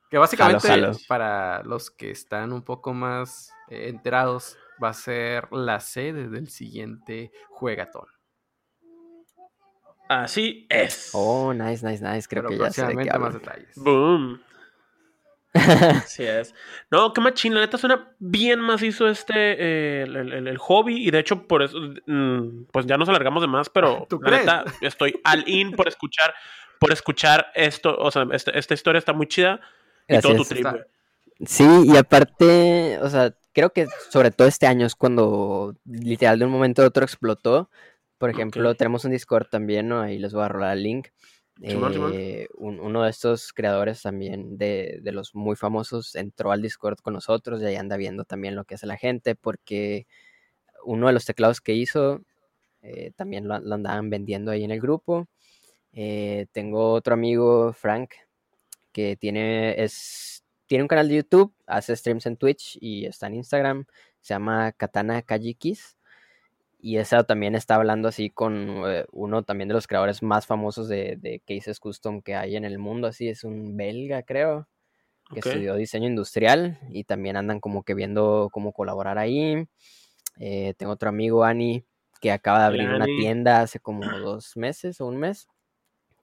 Que 0.09 0.19
básicamente, 0.19 0.69
jalo. 0.69 0.93
para 1.09 1.63
los 1.65 1.91
que 1.91 2.13
están 2.13 2.53
un 2.53 2.63
poco 2.63 2.95
más 2.95 3.53
eh, 3.69 3.89
enterados, 3.89 4.57
va 4.83 4.91
a 4.91 4.95
ser 4.95 5.53
la 5.53 5.81
sede 5.81 6.29
del 6.29 6.49
siguiente 6.49 7.33
juegatón. 7.49 8.07
Así 10.09 10.67
es. 10.69 11.11
Oh, 11.13 11.53
nice, 11.53 11.87
nice, 11.87 12.05
nice. 12.05 12.29
Creo 12.29 12.45
Pero 12.45 12.49
que 12.49 12.59
ya 12.59 12.71
sé 12.71 12.87
de 12.87 12.97
qué 12.97 13.19
más 13.19 13.35
detalles. 13.35 13.77
Boom. 13.77 14.41
Así 15.53 16.23
es. 16.25 16.55
No, 16.91 17.13
qué 17.13 17.21
machín. 17.21 17.55
La 17.55 17.61
neta 17.61 17.77
suena 17.79 18.13
bien 18.19 18.61
macizo 18.61 19.09
este, 19.09 19.35
eh, 19.35 20.03
el, 20.03 20.17
el- 20.33 20.49
el 20.49 20.59
hobby. 20.59 21.07
Y 21.07 21.11
de 21.11 21.19
hecho, 21.19 21.47
por 21.47 21.63
eso, 21.63 21.79
mm, 22.07 22.65
pues 22.73 22.87
ya 22.87 22.97
nos 22.97 23.09
alargamos 23.09 23.41
de 23.43 23.49
más, 23.49 23.69
pero 23.69 24.07
¿Tú 24.09 24.21
la 24.23 24.27
crees? 24.29 24.41
neta, 24.43 24.65
estoy 24.81 25.21
al 25.25 25.49
in 25.49 25.73
por 25.73 25.89
escuchar, 25.89 26.35
por 26.79 26.93
escuchar 26.93 27.47
esto. 27.55 27.97
O 27.99 28.11
sea, 28.11 28.27
este- 28.33 28.57
esta 28.59 28.75
historia 28.75 28.99
está 28.99 29.13
muy 29.13 29.27
chida. 29.27 29.61
Y 30.09 30.19
todo 30.21 30.37
tu 30.37 30.45
trip. 30.45 30.67
Sí, 31.47 31.67
y 31.87 31.97
aparte, 31.97 32.99
o 33.01 33.09
sea, 33.09 33.33
creo 33.53 33.71
que 33.73 33.87
sobre 34.11 34.31
todo 34.31 34.47
este 34.47 34.67
año 34.67 34.87
es 34.87 34.95
cuando 34.95 35.75
literal 35.85 36.39
de 36.39 36.45
un 36.45 36.51
momento 36.53 36.83
a 36.83 36.87
otro 36.87 37.03
explotó. 37.05 37.71
Por 38.19 38.29
ejemplo, 38.31 38.71
Ok. 38.71 38.77
tenemos 38.77 39.05
un 39.05 39.13
Discord 39.13 39.47
también, 39.49 39.89
¿no? 39.89 40.01
Ahí 40.03 40.19
les 40.19 40.33
voy 40.35 40.45
a 40.45 40.49
rolar 40.49 40.77
el 40.77 40.83
link. 40.83 41.09
Eh, 42.13 42.49
un- 42.57 42.81
uno 42.81 43.03
de 43.03 43.11
estos 43.11 43.53
creadores 43.53 44.03
también 44.03 44.57
de, 44.57 45.01
de 45.03 45.13
los 45.13 45.35
muy 45.35 45.57
famosos 45.57 46.15
entró 46.15 46.53
al 46.53 46.63
Discord 46.63 46.99
con 47.01 47.15
nosotros 47.15 47.61
y 47.61 47.67
ahí 47.67 47.77
anda 47.77 47.97
viendo 47.97 48.25
también 48.25 48.57
lo 48.57 48.65
que 48.65 48.77
hace 48.77 48.87
la 48.87 48.97
gente 48.97 49.35
porque 49.35 50.07
uno 50.85 51.07
de 51.09 51.13
los 51.13 51.25
teclados 51.27 51.61
que 51.61 51.75
hizo 51.75 52.23
eh, 52.83 53.13
también 53.17 53.47
lo, 53.47 53.59
lo 53.61 53.75
andaban 53.75 54.09
vendiendo 54.11 54.51
ahí 54.51 54.65
en 54.65 54.71
el 54.71 54.81
grupo. 54.81 55.29
Eh, 55.93 56.47
tengo 56.53 56.93
otro 56.93 57.13
amigo, 57.15 57.73
Frank, 57.75 58.13
que 58.93 59.17
tiene, 59.17 59.83
es, 59.83 60.45
tiene 60.67 60.83
un 60.85 60.89
canal 60.89 61.09
de 61.09 61.17
YouTube, 61.17 61.53
hace 61.67 61.95
streams 61.97 62.25
en 62.27 62.37
Twitch 62.39 62.79
y 62.81 63.05
está 63.05 63.27
en 63.27 63.35
Instagram. 63.35 63.85
Se 64.21 64.35
llama 64.35 64.73
Katana 64.73 65.21
Kajikis. 65.23 65.97
Y 66.83 66.97
esa 66.99 67.25
también 67.25 67.55
está 67.55 67.75
hablando 67.77 68.09
así 68.09 68.31
con 68.31 68.83
eh, 68.87 69.05
uno 69.13 69.43
también 69.43 69.69
de 69.69 69.75
los 69.75 69.87
creadores 69.87 70.23
más 70.23 70.47
famosos 70.47 70.89
de, 70.89 71.17
de 71.19 71.41
cases 71.47 71.79
custom 71.81 72.23
que 72.23 72.35
hay 72.37 72.57
en 72.57 72.65
el 72.65 72.79
mundo. 72.79 73.07
Así 73.09 73.29
es 73.29 73.45
un 73.45 73.77
belga, 73.77 74.23
creo, 74.23 74.69
que 75.33 75.41
Ok. 75.41 75.41
estudió 75.41 75.77
diseño 75.77 76.09
industrial 76.09 76.79
y 76.91 77.05
también 77.05 77.37
andan 77.37 77.61
como 77.61 77.85
que 77.85 77.95
viendo 77.95 78.51
cómo 78.53 78.73
colaborar 78.73 79.19
ahí. 79.19 79.67
Eh, 80.39 80.75
tengo 80.79 80.93
otro 80.93 81.09
amigo, 81.11 81.45
Ani, 81.45 81.85
que 82.21 82.33
acaba 82.33 82.61
de 82.61 82.67
Hola, 82.67 82.67
abrir 82.67 82.93
una 82.93 83.09
tienda 83.09 83.63
hace 83.63 83.81
como 83.81 84.19
dos 84.21 84.57
meses 84.57 85.01
o 85.01 85.07
un 85.07 85.19
mes 85.19 85.49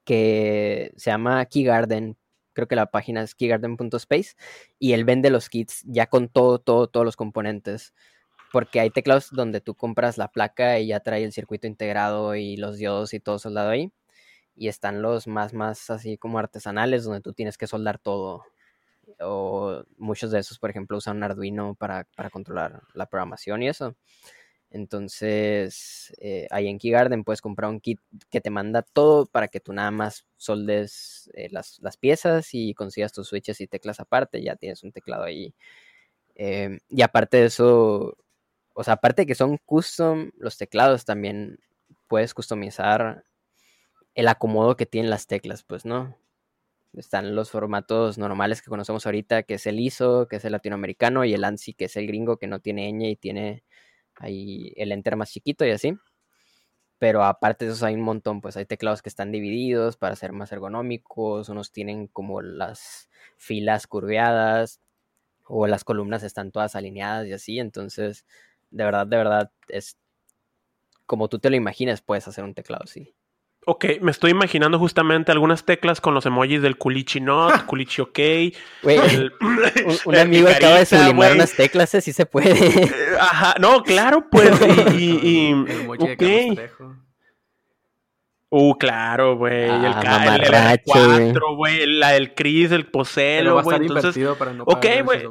que 0.06 0.92
se 0.98 1.12
llama 1.12 1.46
Key 1.46 1.64
Garden. 1.64 2.18
Creo 2.54 2.68
que 2.68 2.76
la 2.76 2.88
página 2.88 3.22
es 3.22 3.36
keygarden.space 3.36 4.36
y 4.80 4.94
él 4.94 5.06
vende 5.06 5.30
los 5.30 5.50
kits 5.50 5.84
ya 5.86 6.08
con 6.08 6.30
todo, 6.30 6.60
todo, 6.60 6.88
todos 6.88 7.06
los 7.06 7.16
componentes. 7.16 7.94
Porque 8.58 8.80
hay 8.80 8.90
teclados 8.90 9.30
donde 9.30 9.62
tú 9.62 9.76
compras 9.76 10.18
la 10.18 10.30
placa 10.30 10.80
y 10.80 10.88
ya 10.88 11.00
trae 11.00 11.24
el 11.24 11.32
circuito 11.32 11.68
integrado 11.68 12.34
y 12.34 12.58
los 12.58 12.78
diodos 12.78 13.14
y 13.14 13.20
todo 13.20 13.38
soldado 13.38 13.70
ahí. 13.70 13.92
Y 14.56 14.68
están 14.68 15.04
los 15.04 15.28
más, 15.28 15.54
más 15.54 15.92
así 15.92 16.18
como 16.18 16.40
artesanales 16.40 17.04
donde 17.04 17.22
tú 17.22 17.34
tienes 17.34 17.56
que 17.56 17.68
soldar 17.68 18.00
todo. 18.00 18.46
O 19.20 19.84
muchos 20.00 20.32
de 20.32 20.40
esos, 20.40 20.58
por 20.58 20.72
ejemplo, 20.72 20.98
usan 20.98 21.18
un 21.18 21.24
Arduino 21.26 21.76
para, 21.76 22.06
para 22.16 22.32
controlar 22.32 22.82
la 22.96 23.06
programación 23.06 23.62
y 23.62 23.70
eso. 23.70 23.96
Entonces, 24.72 26.12
eh, 26.20 26.48
ahí 26.50 26.68
en 26.68 26.80
Key 26.80 26.90
Garden 26.90 27.24
puedes 27.24 27.42
comprar 27.42 27.70
un 27.70 27.80
kit 27.80 28.00
que 28.32 28.42
te 28.42 28.50
manda 28.50 28.82
todo 28.82 29.28
para 29.28 29.50
que 29.50 29.60
tú 29.60 29.72
nada 29.72 29.92
más 29.92 30.26
soldes 30.36 31.30
eh, 31.36 31.50
las, 31.52 31.78
las 31.84 31.98
piezas 31.98 32.50
y 32.54 32.74
consigas 32.74 33.14
tus 33.14 33.28
switches 33.28 33.62
y 33.62 33.68
teclas 33.68 34.00
aparte. 34.00 34.42
Ya 34.42 34.56
tienes 34.56 34.82
un 34.82 34.92
teclado 34.92 35.26
ahí. 35.26 35.54
Em, 36.36 36.80
y 36.90 37.04
aparte 37.04 37.38
de 37.38 37.46
eso, 37.46 38.18
o 38.80 38.84
sea, 38.84 38.94
aparte 38.94 39.24
de 39.24 39.26
que 39.26 39.34
son 39.34 39.58
custom, 39.66 40.30
los 40.38 40.56
teclados 40.58 41.04
también 41.04 41.60
puedes 42.08 42.36
customizar 42.36 43.24
el 44.14 44.28
acomodo 44.28 44.78
que 44.78 44.86
tienen 44.86 45.10
las 45.10 45.26
teclas, 45.26 45.64
pues, 45.64 45.84
¿no? 45.84 46.16
Están 46.94 47.36
los 47.36 47.50
formatos 47.52 48.20
normales 48.20 48.62
que 48.62 48.70
conocemos 48.70 49.08
ahorita, 49.08 49.44
que 49.44 49.56
es 49.56 49.66
el 49.68 49.80
ISO, 49.80 50.28
que 50.28 50.38
es 50.38 50.46
el 50.46 50.52
latinoamericano, 50.54 51.26
y 51.26 51.34
el 51.34 51.44
ANSI, 51.44 51.74
que 51.74 51.86
es 51.86 51.98
el 51.98 52.06
gringo, 52.08 52.38
que 52.38 52.46
no 52.48 52.60
tiene 52.60 52.92
ñ 52.94 53.10
y 53.12 53.16
tiene 53.16 53.64
ahí 54.16 54.74
el 54.78 54.92
enter 54.92 55.16
más 55.16 55.32
chiquito 55.32 55.66
y 55.66 55.72
así. 55.72 55.98
Pero 57.00 57.24
aparte 57.24 57.66
de 57.66 57.72
eso 57.74 57.86
hay 57.86 57.96
un 57.96 58.02
montón, 58.02 58.42
pues 58.42 58.58
hay 58.58 58.66
teclados 58.66 59.02
que 59.02 59.10
están 59.10 59.32
divididos 59.32 59.98
para 59.98 60.16
ser 60.16 60.34
más 60.34 60.52
ergonómicos, 60.52 61.50
unos 61.50 61.72
tienen 61.72 62.08
como 62.08 62.42
las 62.42 63.10
filas 63.38 63.88
curveadas 63.88 64.82
o 65.46 65.68
las 65.68 65.84
columnas 65.84 66.24
están 66.24 66.52
todas 66.52 66.76
alineadas 66.76 67.28
y 67.28 67.34
así, 67.34 67.60
entonces 67.60 68.26
de 68.70 68.84
verdad, 68.84 69.08
de 69.08 69.18
verdad 69.18 69.52
es 69.68 69.98
como 71.06 71.28
tú 71.30 71.40
te 71.40 71.50
lo 71.50 71.56
imaginas, 71.56 72.02
puedes 72.02 72.28
hacer 72.28 72.44
un 72.44 72.54
teclado 72.54 72.84
así. 72.84 73.14
Ok, 73.70 73.86
me 74.02 74.12
estoy 74.12 74.32
imaginando 74.32 74.80
justamente 74.80 75.32
algunas 75.34 75.66
teclas 75.66 76.00
con 76.00 76.14
los 76.14 76.26
emojis 76.26 76.62
del 76.62 76.78
culichi 76.78 77.20
not, 77.20 77.66
culichi 77.66 78.02
ok. 78.02 78.18
El- 78.84 79.34
un, 79.42 79.60
un 80.06 80.16
el 80.16 80.22
amigo 80.22 80.48
acaba 80.50 80.80
de 80.80 80.86
sublimar 80.86 81.34
unas 81.34 81.54
teclas, 81.54 81.94
así 81.96 82.14
se 82.14 82.26
puede. 82.26 82.52
Eh, 82.52 82.92
Ajá, 83.20 83.56
no, 83.60 83.84
claro, 83.84 84.30
pues. 84.30 84.52
Y, 84.96 85.04
y- 85.04 85.20
y- 85.22 85.52
El 85.52 85.82
emoji 85.82 86.08
de 86.08 86.18
Carlos 86.18 86.46
ok. 86.50 86.56
Trejo. 86.56 86.96
Uh, 88.50 88.74
claro, 88.78 89.36
güey. 89.36 89.64
el, 89.66 89.72
Ah, 89.72 89.76
el, 89.76 89.86
el 89.86 89.94
mamarracho, 90.52 90.94
güey. 90.94 91.32
R4, 91.34 91.56
güey. 91.58 91.86
La 91.88 92.12
del 92.12 92.34
Chris, 92.34 92.72
el 92.72 92.84
Pero 92.84 92.92
Pocelo, 92.94 93.56
va 93.56 93.60
a 93.62 93.64
güey. 93.66 93.76
estar 93.86 93.98
Entonces, 93.98 94.38
para 94.38 94.54
no 94.54 94.64
ok, 94.64 94.86
güey. 95.04 95.28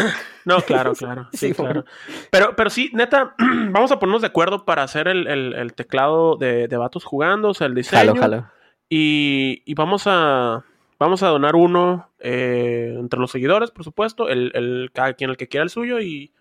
no, 0.44 0.60
claro, 0.62 0.94
claro. 0.94 1.28
Sí, 1.32 1.48
Sí, 1.48 1.54
claro. 1.54 1.84
Pero, 2.30 2.54
pero 2.56 2.70
sí, 2.70 2.90
neta, 2.94 3.34
vamos 3.38 3.92
a 3.92 3.98
ponernos 3.98 4.22
de 4.22 4.28
acuerdo 4.28 4.64
para 4.64 4.82
hacer 4.82 5.08
el, 5.08 5.26
el- 5.26 5.54
el 5.54 5.72
teclado 5.74 6.36
de, 6.36 6.68
de 6.68 6.76
vatos 6.76 7.04
jugando, 7.04 7.50
o 7.50 7.54
sea, 7.54 7.66
el 7.66 7.74
diseño. 7.74 8.00
Jalo, 8.14 8.14
jalo. 8.20 8.50
Y, 8.88 9.62
y 9.66 9.74
vamos 9.74 10.04
a 10.06 10.64
vamos 10.98 11.22
a 11.22 11.28
donar 11.28 11.56
uno 11.56 12.10
eh, 12.18 12.94
entre 12.98 13.18
los 13.20 13.30
seguidores, 13.30 13.70
por 13.70 13.84
supuesto, 13.84 14.28
el, 14.28 14.50
el- 14.54 14.90
cada 14.92 15.14
quien 15.14 15.30
el 15.30 15.36
que 15.36 15.48
quiera 15.48 15.64
el 15.64 15.70
suyo 15.70 15.98
y, 16.00 16.32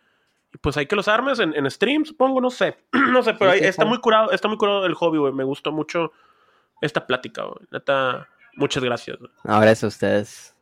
y 0.53 0.57
pues 0.59 0.75
hay 0.75 0.85
que 0.85 0.95
los 0.97 1.07
armes 1.07 1.39
en, 1.39 1.55
en 1.55 1.69
stream, 1.71 2.03
supongo, 2.05 2.41
no 2.41 2.49
sé, 2.49 2.75
no 2.91 3.23
sé, 3.23 3.35
pero 3.35 3.51
Sí, 3.51 3.55
ahí 3.57 3.63
sí, 3.63 3.67
está 3.69 3.85
muy 3.85 3.99
curado, 3.99 4.31
está 4.31 4.47
muy 4.49 4.57
curado 4.57 4.85
el 4.85 4.95
hobby, 4.95 5.17
güey, 5.19 5.31
me 5.31 5.43
gustó 5.45 5.71
mucho 5.71 6.11
esta 6.81 7.05
plática, 7.07 7.43
güey, 7.43 7.67
neta, 7.71 8.27
muchas 8.55 8.83
gracias. 8.83 9.17
Ahora 9.45 9.71
es 9.71 9.83
a 9.83 9.87
ustedes. 9.87 10.55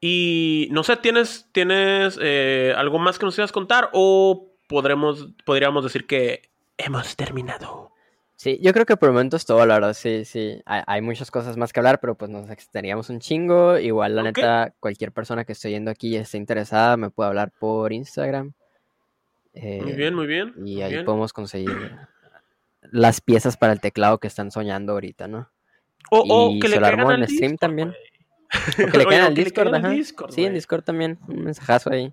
Y 0.00 0.68
no 0.70 0.84
sé, 0.84 0.96
¿tienes, 0.96 1.48
tienes 1.52 2.18
eh, 2.22 2.72
algo 2.76 2.98
más 2.98 3.18
que 3.18 3.26
nos 3.26 3.34
quieras 3.34 3.52
contar 3.52 3.90
o 3.92 4.52
podremos, 4.68 5.28
podríamos 5.44 5.82
decir 5.82 6.06
que 6.06 6.50
hemos 6.76 7.16
terminado? 7.16 7.92
Sí, 8.36 8.60
yo 8.62 8.72
creo 8.72 8.86
que 8.86 8.96
por 8.96 9.08
el 9.08 9.14
momento 9.14 9.36
es 9.36 9.44
todo, 9.44 9.66
la 9.66 9.74
verdad, 9.74 9.94
sí, 9.94 10.24
sí. 10.24 10.62
Hay, 10.64 10.82
hay 10.86 11.00
muchas 11.00 11.32
cosas 11.32 11.56
más 11.56 11.72
que 11.72 11.80
hablar, 11.80 11.98
pero 11.98 12.14
pues 12.14 12.30
nos 12.30 12.48
extenderíamos 12.48 13.10
un 13.10 13.18
chingo. 13.18 13.76
Igual, 13.78 14.14
la 14.14 14.22
neta, 14.22 14.72
cualquier 14.78 15.10
persona 15.10 15.44
que 15.44 15.50
esté 15.52 15.70
yendo 15.70 15.90
aquí 15.90 16.10
y 16.10 16.16
esté 16.16 16.36
interesada 16.38 16.96
me 16.96 17.10
puede 17.10 17.28
hablar 17.30 17.50
por 17.58 17.92
Instagram. 17.92 18.52
Muy 19.54 19.62
Eh, 19.64 19.94
bien, 19.96 20.14
muy 20.14 20.28
bien. 20.28 20.52
Y 20.58 20.74
muy 20.74 20.82
ahí 20.82 20.92
bien. 20.92 21.04
podemos 21.04 21.32
conseguir 21.32 21.96
las 22.82 23.20
piezas 23.20 23.56
para 23.56 23.72
el 23.72 23.80
teclado 23.80 24.18
que 24.18 24.28
están 24.28 24.52
soñando 24.52 24.92
ahorita, 24.92 25.26
¿no? 25.26 25.50
O, 26.10 26.56
que 26.60 26.68
le 26.68 26.76
caigan 26.78 27.00
armó 27.00 27.10
al 27.10 27.22
en 27.22 27.28
stream 27.28 27.56
también. 27.56 27.92
O 28.50 28.86
que 28.90 28.98
le 28.98 29.04
caigan 29.04 29.26
al 29.26 29.34
Discord, 29.34 29.74
ajá. 29.74 29.92
Sí, 30.30 30.44
en. 30.44 30.54
Discord 30.54 30.82
también. 30.82 31.18
Un 31.28 31.44
mensajazo 31.44 31.90
ahí. 31.90 32.10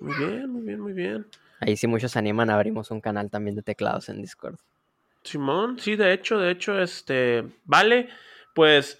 Muy 0.00 0.14
bien, 0.16 0.50
muy 0.50 0.62
bien, 0.62 0.80
muy 0.80 0.92
bien. 0.92 1.26
Ahí 1.60 1.76
sí 1.76 1.86
muchos 1.86 2.10
se 2.10 2.18
animan, 2.18 2.50
abrimos 2.50 2.90
un 2.90 3.00
canal 3.00 3.30
también 3.30 3.54
de 3.54 3.62
teclados 3.62 4.08
en 4.08 4.20
Discord. 4.20 4.56
Simón, 5.22 5.78
sí, 5.78 5.94
de 5.94 6.12
hecho, 6.12 6.38
de 6.38 6.50
hecho, 6.50 6.80
este, 6.80 7.44
vale, 7.64 8.08
pues 8.54 8.98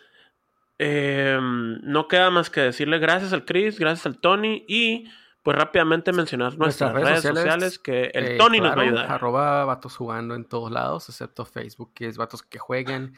em, 0.78 1.80
no 1.82 2.06
queda 2.06 2.30
más 2.30 2.50
que 2.50 2.60
decirle 2.60 3.00
gracias 3.00 3.32
al 3.32 3.44
Chris, 3.44 3.80
gracias 3.80 4.06
al 4.06 4.20
Tony 4.20 4.64
y 4.68 5.08
pues 5.42 5.56
rápidamente 5.56 6.12
mencionar 6.12 6.56
nuestras, 6.56 6.92
redes, 6.92 7.22
sociales, 7.22 7.80
que 7.80 8.12
el 8.14 8.26
Eh, 8.26 8.36
Tony 8.38 8.60
nos 8.60 8.76
va 8.76 8.82
a 8.82 8.84
ayudar. 8.84 9.10
Arroba 9.10 9.64
vatos 9.64 9.96
jugando 9.96 10.36
en 10.36 10.44
todos 10.44 10.70
lados, 10.70 11.08
excepto 11.08 11.44
Facebook, 11.44 11.92
que 11.94 12.06
es 12.06 12.16
vatos 12.16 12.44
que 12.44 12.60
juegan. 12.60 13.14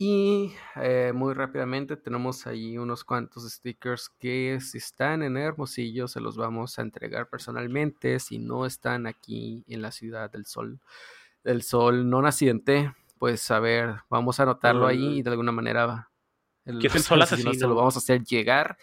Y 0.00 0.52
eh, 0.76 1.12
muy 1.12 1.34
rápidamente 1.34 1.96
tenemos 1.96 2.46
ahí 2.46 2.78
unos 2.78 3.02
cuantos 3.02 3.50
stickers 3.50 4.08
que 4.08 4.58
si 4.60 4.78
están 4.78 5.24
en 5.24 5.36
Hermosillo 5.36 6.06
se 6.06 6.20
los 6.20 6.36
vamos 6.36 6.78
a 6.78 6.82
entregar 6.82 7.28
personalmente. 7.28 8.20
Si 8.20 8.38
no 8.38 8.64
están 8.64 9.08
aquí 9.08 9.64
en 9.66 9.82
la 9.82 9.90
ciudad 9.90 10.30
del 10.30 10.46
sol, 10.46 10.78
del 11.42 11.62
sol 11.62 12.08
no 12.08 12.22
naciente, 12.22 12.94
pues 13.18 13.50
a 13.50 13.58
ver, 13.58 13.96
vamos 14.08 14.38
a 14.38 14.44
anotarlo 14.44 14.86
ahí 14.86 15.18
y 15.18 15.22
de 15.22 15.30
alguna 15.30 15.50
manera 15.50 16.08
el, 16.64 16.78
Que 16.78 16.86
es 16.86 16.94
el 16.94 17.02
sol 17.02 17.20
asesino. 17.22 17.52
se 17.52 17.66
lo 17.66 17.74
vamos 17.74 17.96
a 17.96 17.98
hacer 17.98 18.22
llegar 18.22 18.78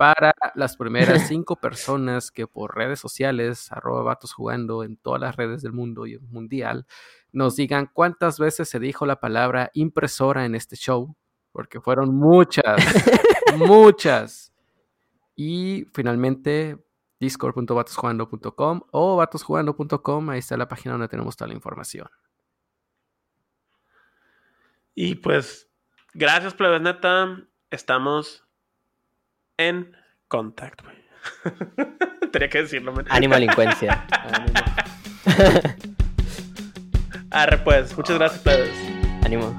para 0.00 0.32
las 0.54 0.78
primeras 0.78 1.28
cinco 1.28 1.56
personas 1.56 2.30
que 2.30 2.46
por 2.46 2.74
redes 2.74 2.98
sociales, 2.98 3.70
arroba 3.70 4.02
vatos 4.02 4.32
jugando 4.32 4.82
en 4.82 4.96
todas 4.96 5.20
las 5.20 5.36
redes 5.36 5.60
del 5.60 5.74
mundo 5.74 6.06
y 6.06 6.18
mundial, 6.18 6.86
nos 7.32 7.56
digan 7.56 7.90
cuántas 7.92 8.38
veces 8.38 8.66
se 8.70 8.80
dijo 8.80 9.04
la 9.04 9.20
palabra 9.20 9.70
impresora 9.74 10.46
en 10.46 10.54
este 10.54 10.74
show, 10.76 11.14
porque 11.52 11.82
fueron 11.82 12.14
muchas, 12.14 12.64
muchas. 13.58 14.54
Y 15.36 15.86
finalmente, 15.92 16.78
discord.vatosjugando.com 17.18 18.80
o 18.92 19.16
vatosjugando.com, 19.16 20.30
ahí 20.30 20.38
está 20.38 20.56
la 20.56 20.66
página 20.66 20.92
donde 20.92 21.08
tenemos 21.08 21.36
toda 21.36 21.48
la 21.48 21.54
información. 21.54 22.08
Y 24.94 25.16
pues, 25.16 25.68
gracias, 26.14 26.54
plebes, 26.54 26.80
neta, 26.80 27.46
estamos 27.70 28.46
en 29.68 29.96
contacto, 30.28 30.84
güey. 30.84 31.00
Tenía 32.32 32.48
que 32.48 32.62
decirlo, 32.62 32.92
man. 32.92 33.06
Ánimo 33.08 33.34
delincuencia. 33.34 34.06
Ánimo. 34.10 34.52
Arre, 37.30 37.58
pues, 37.58 37.96
muchas 37.96 38.18
gracias, 38.18 38.42
plebes. 38.42 38.70
Ánimo. 39.24 39.56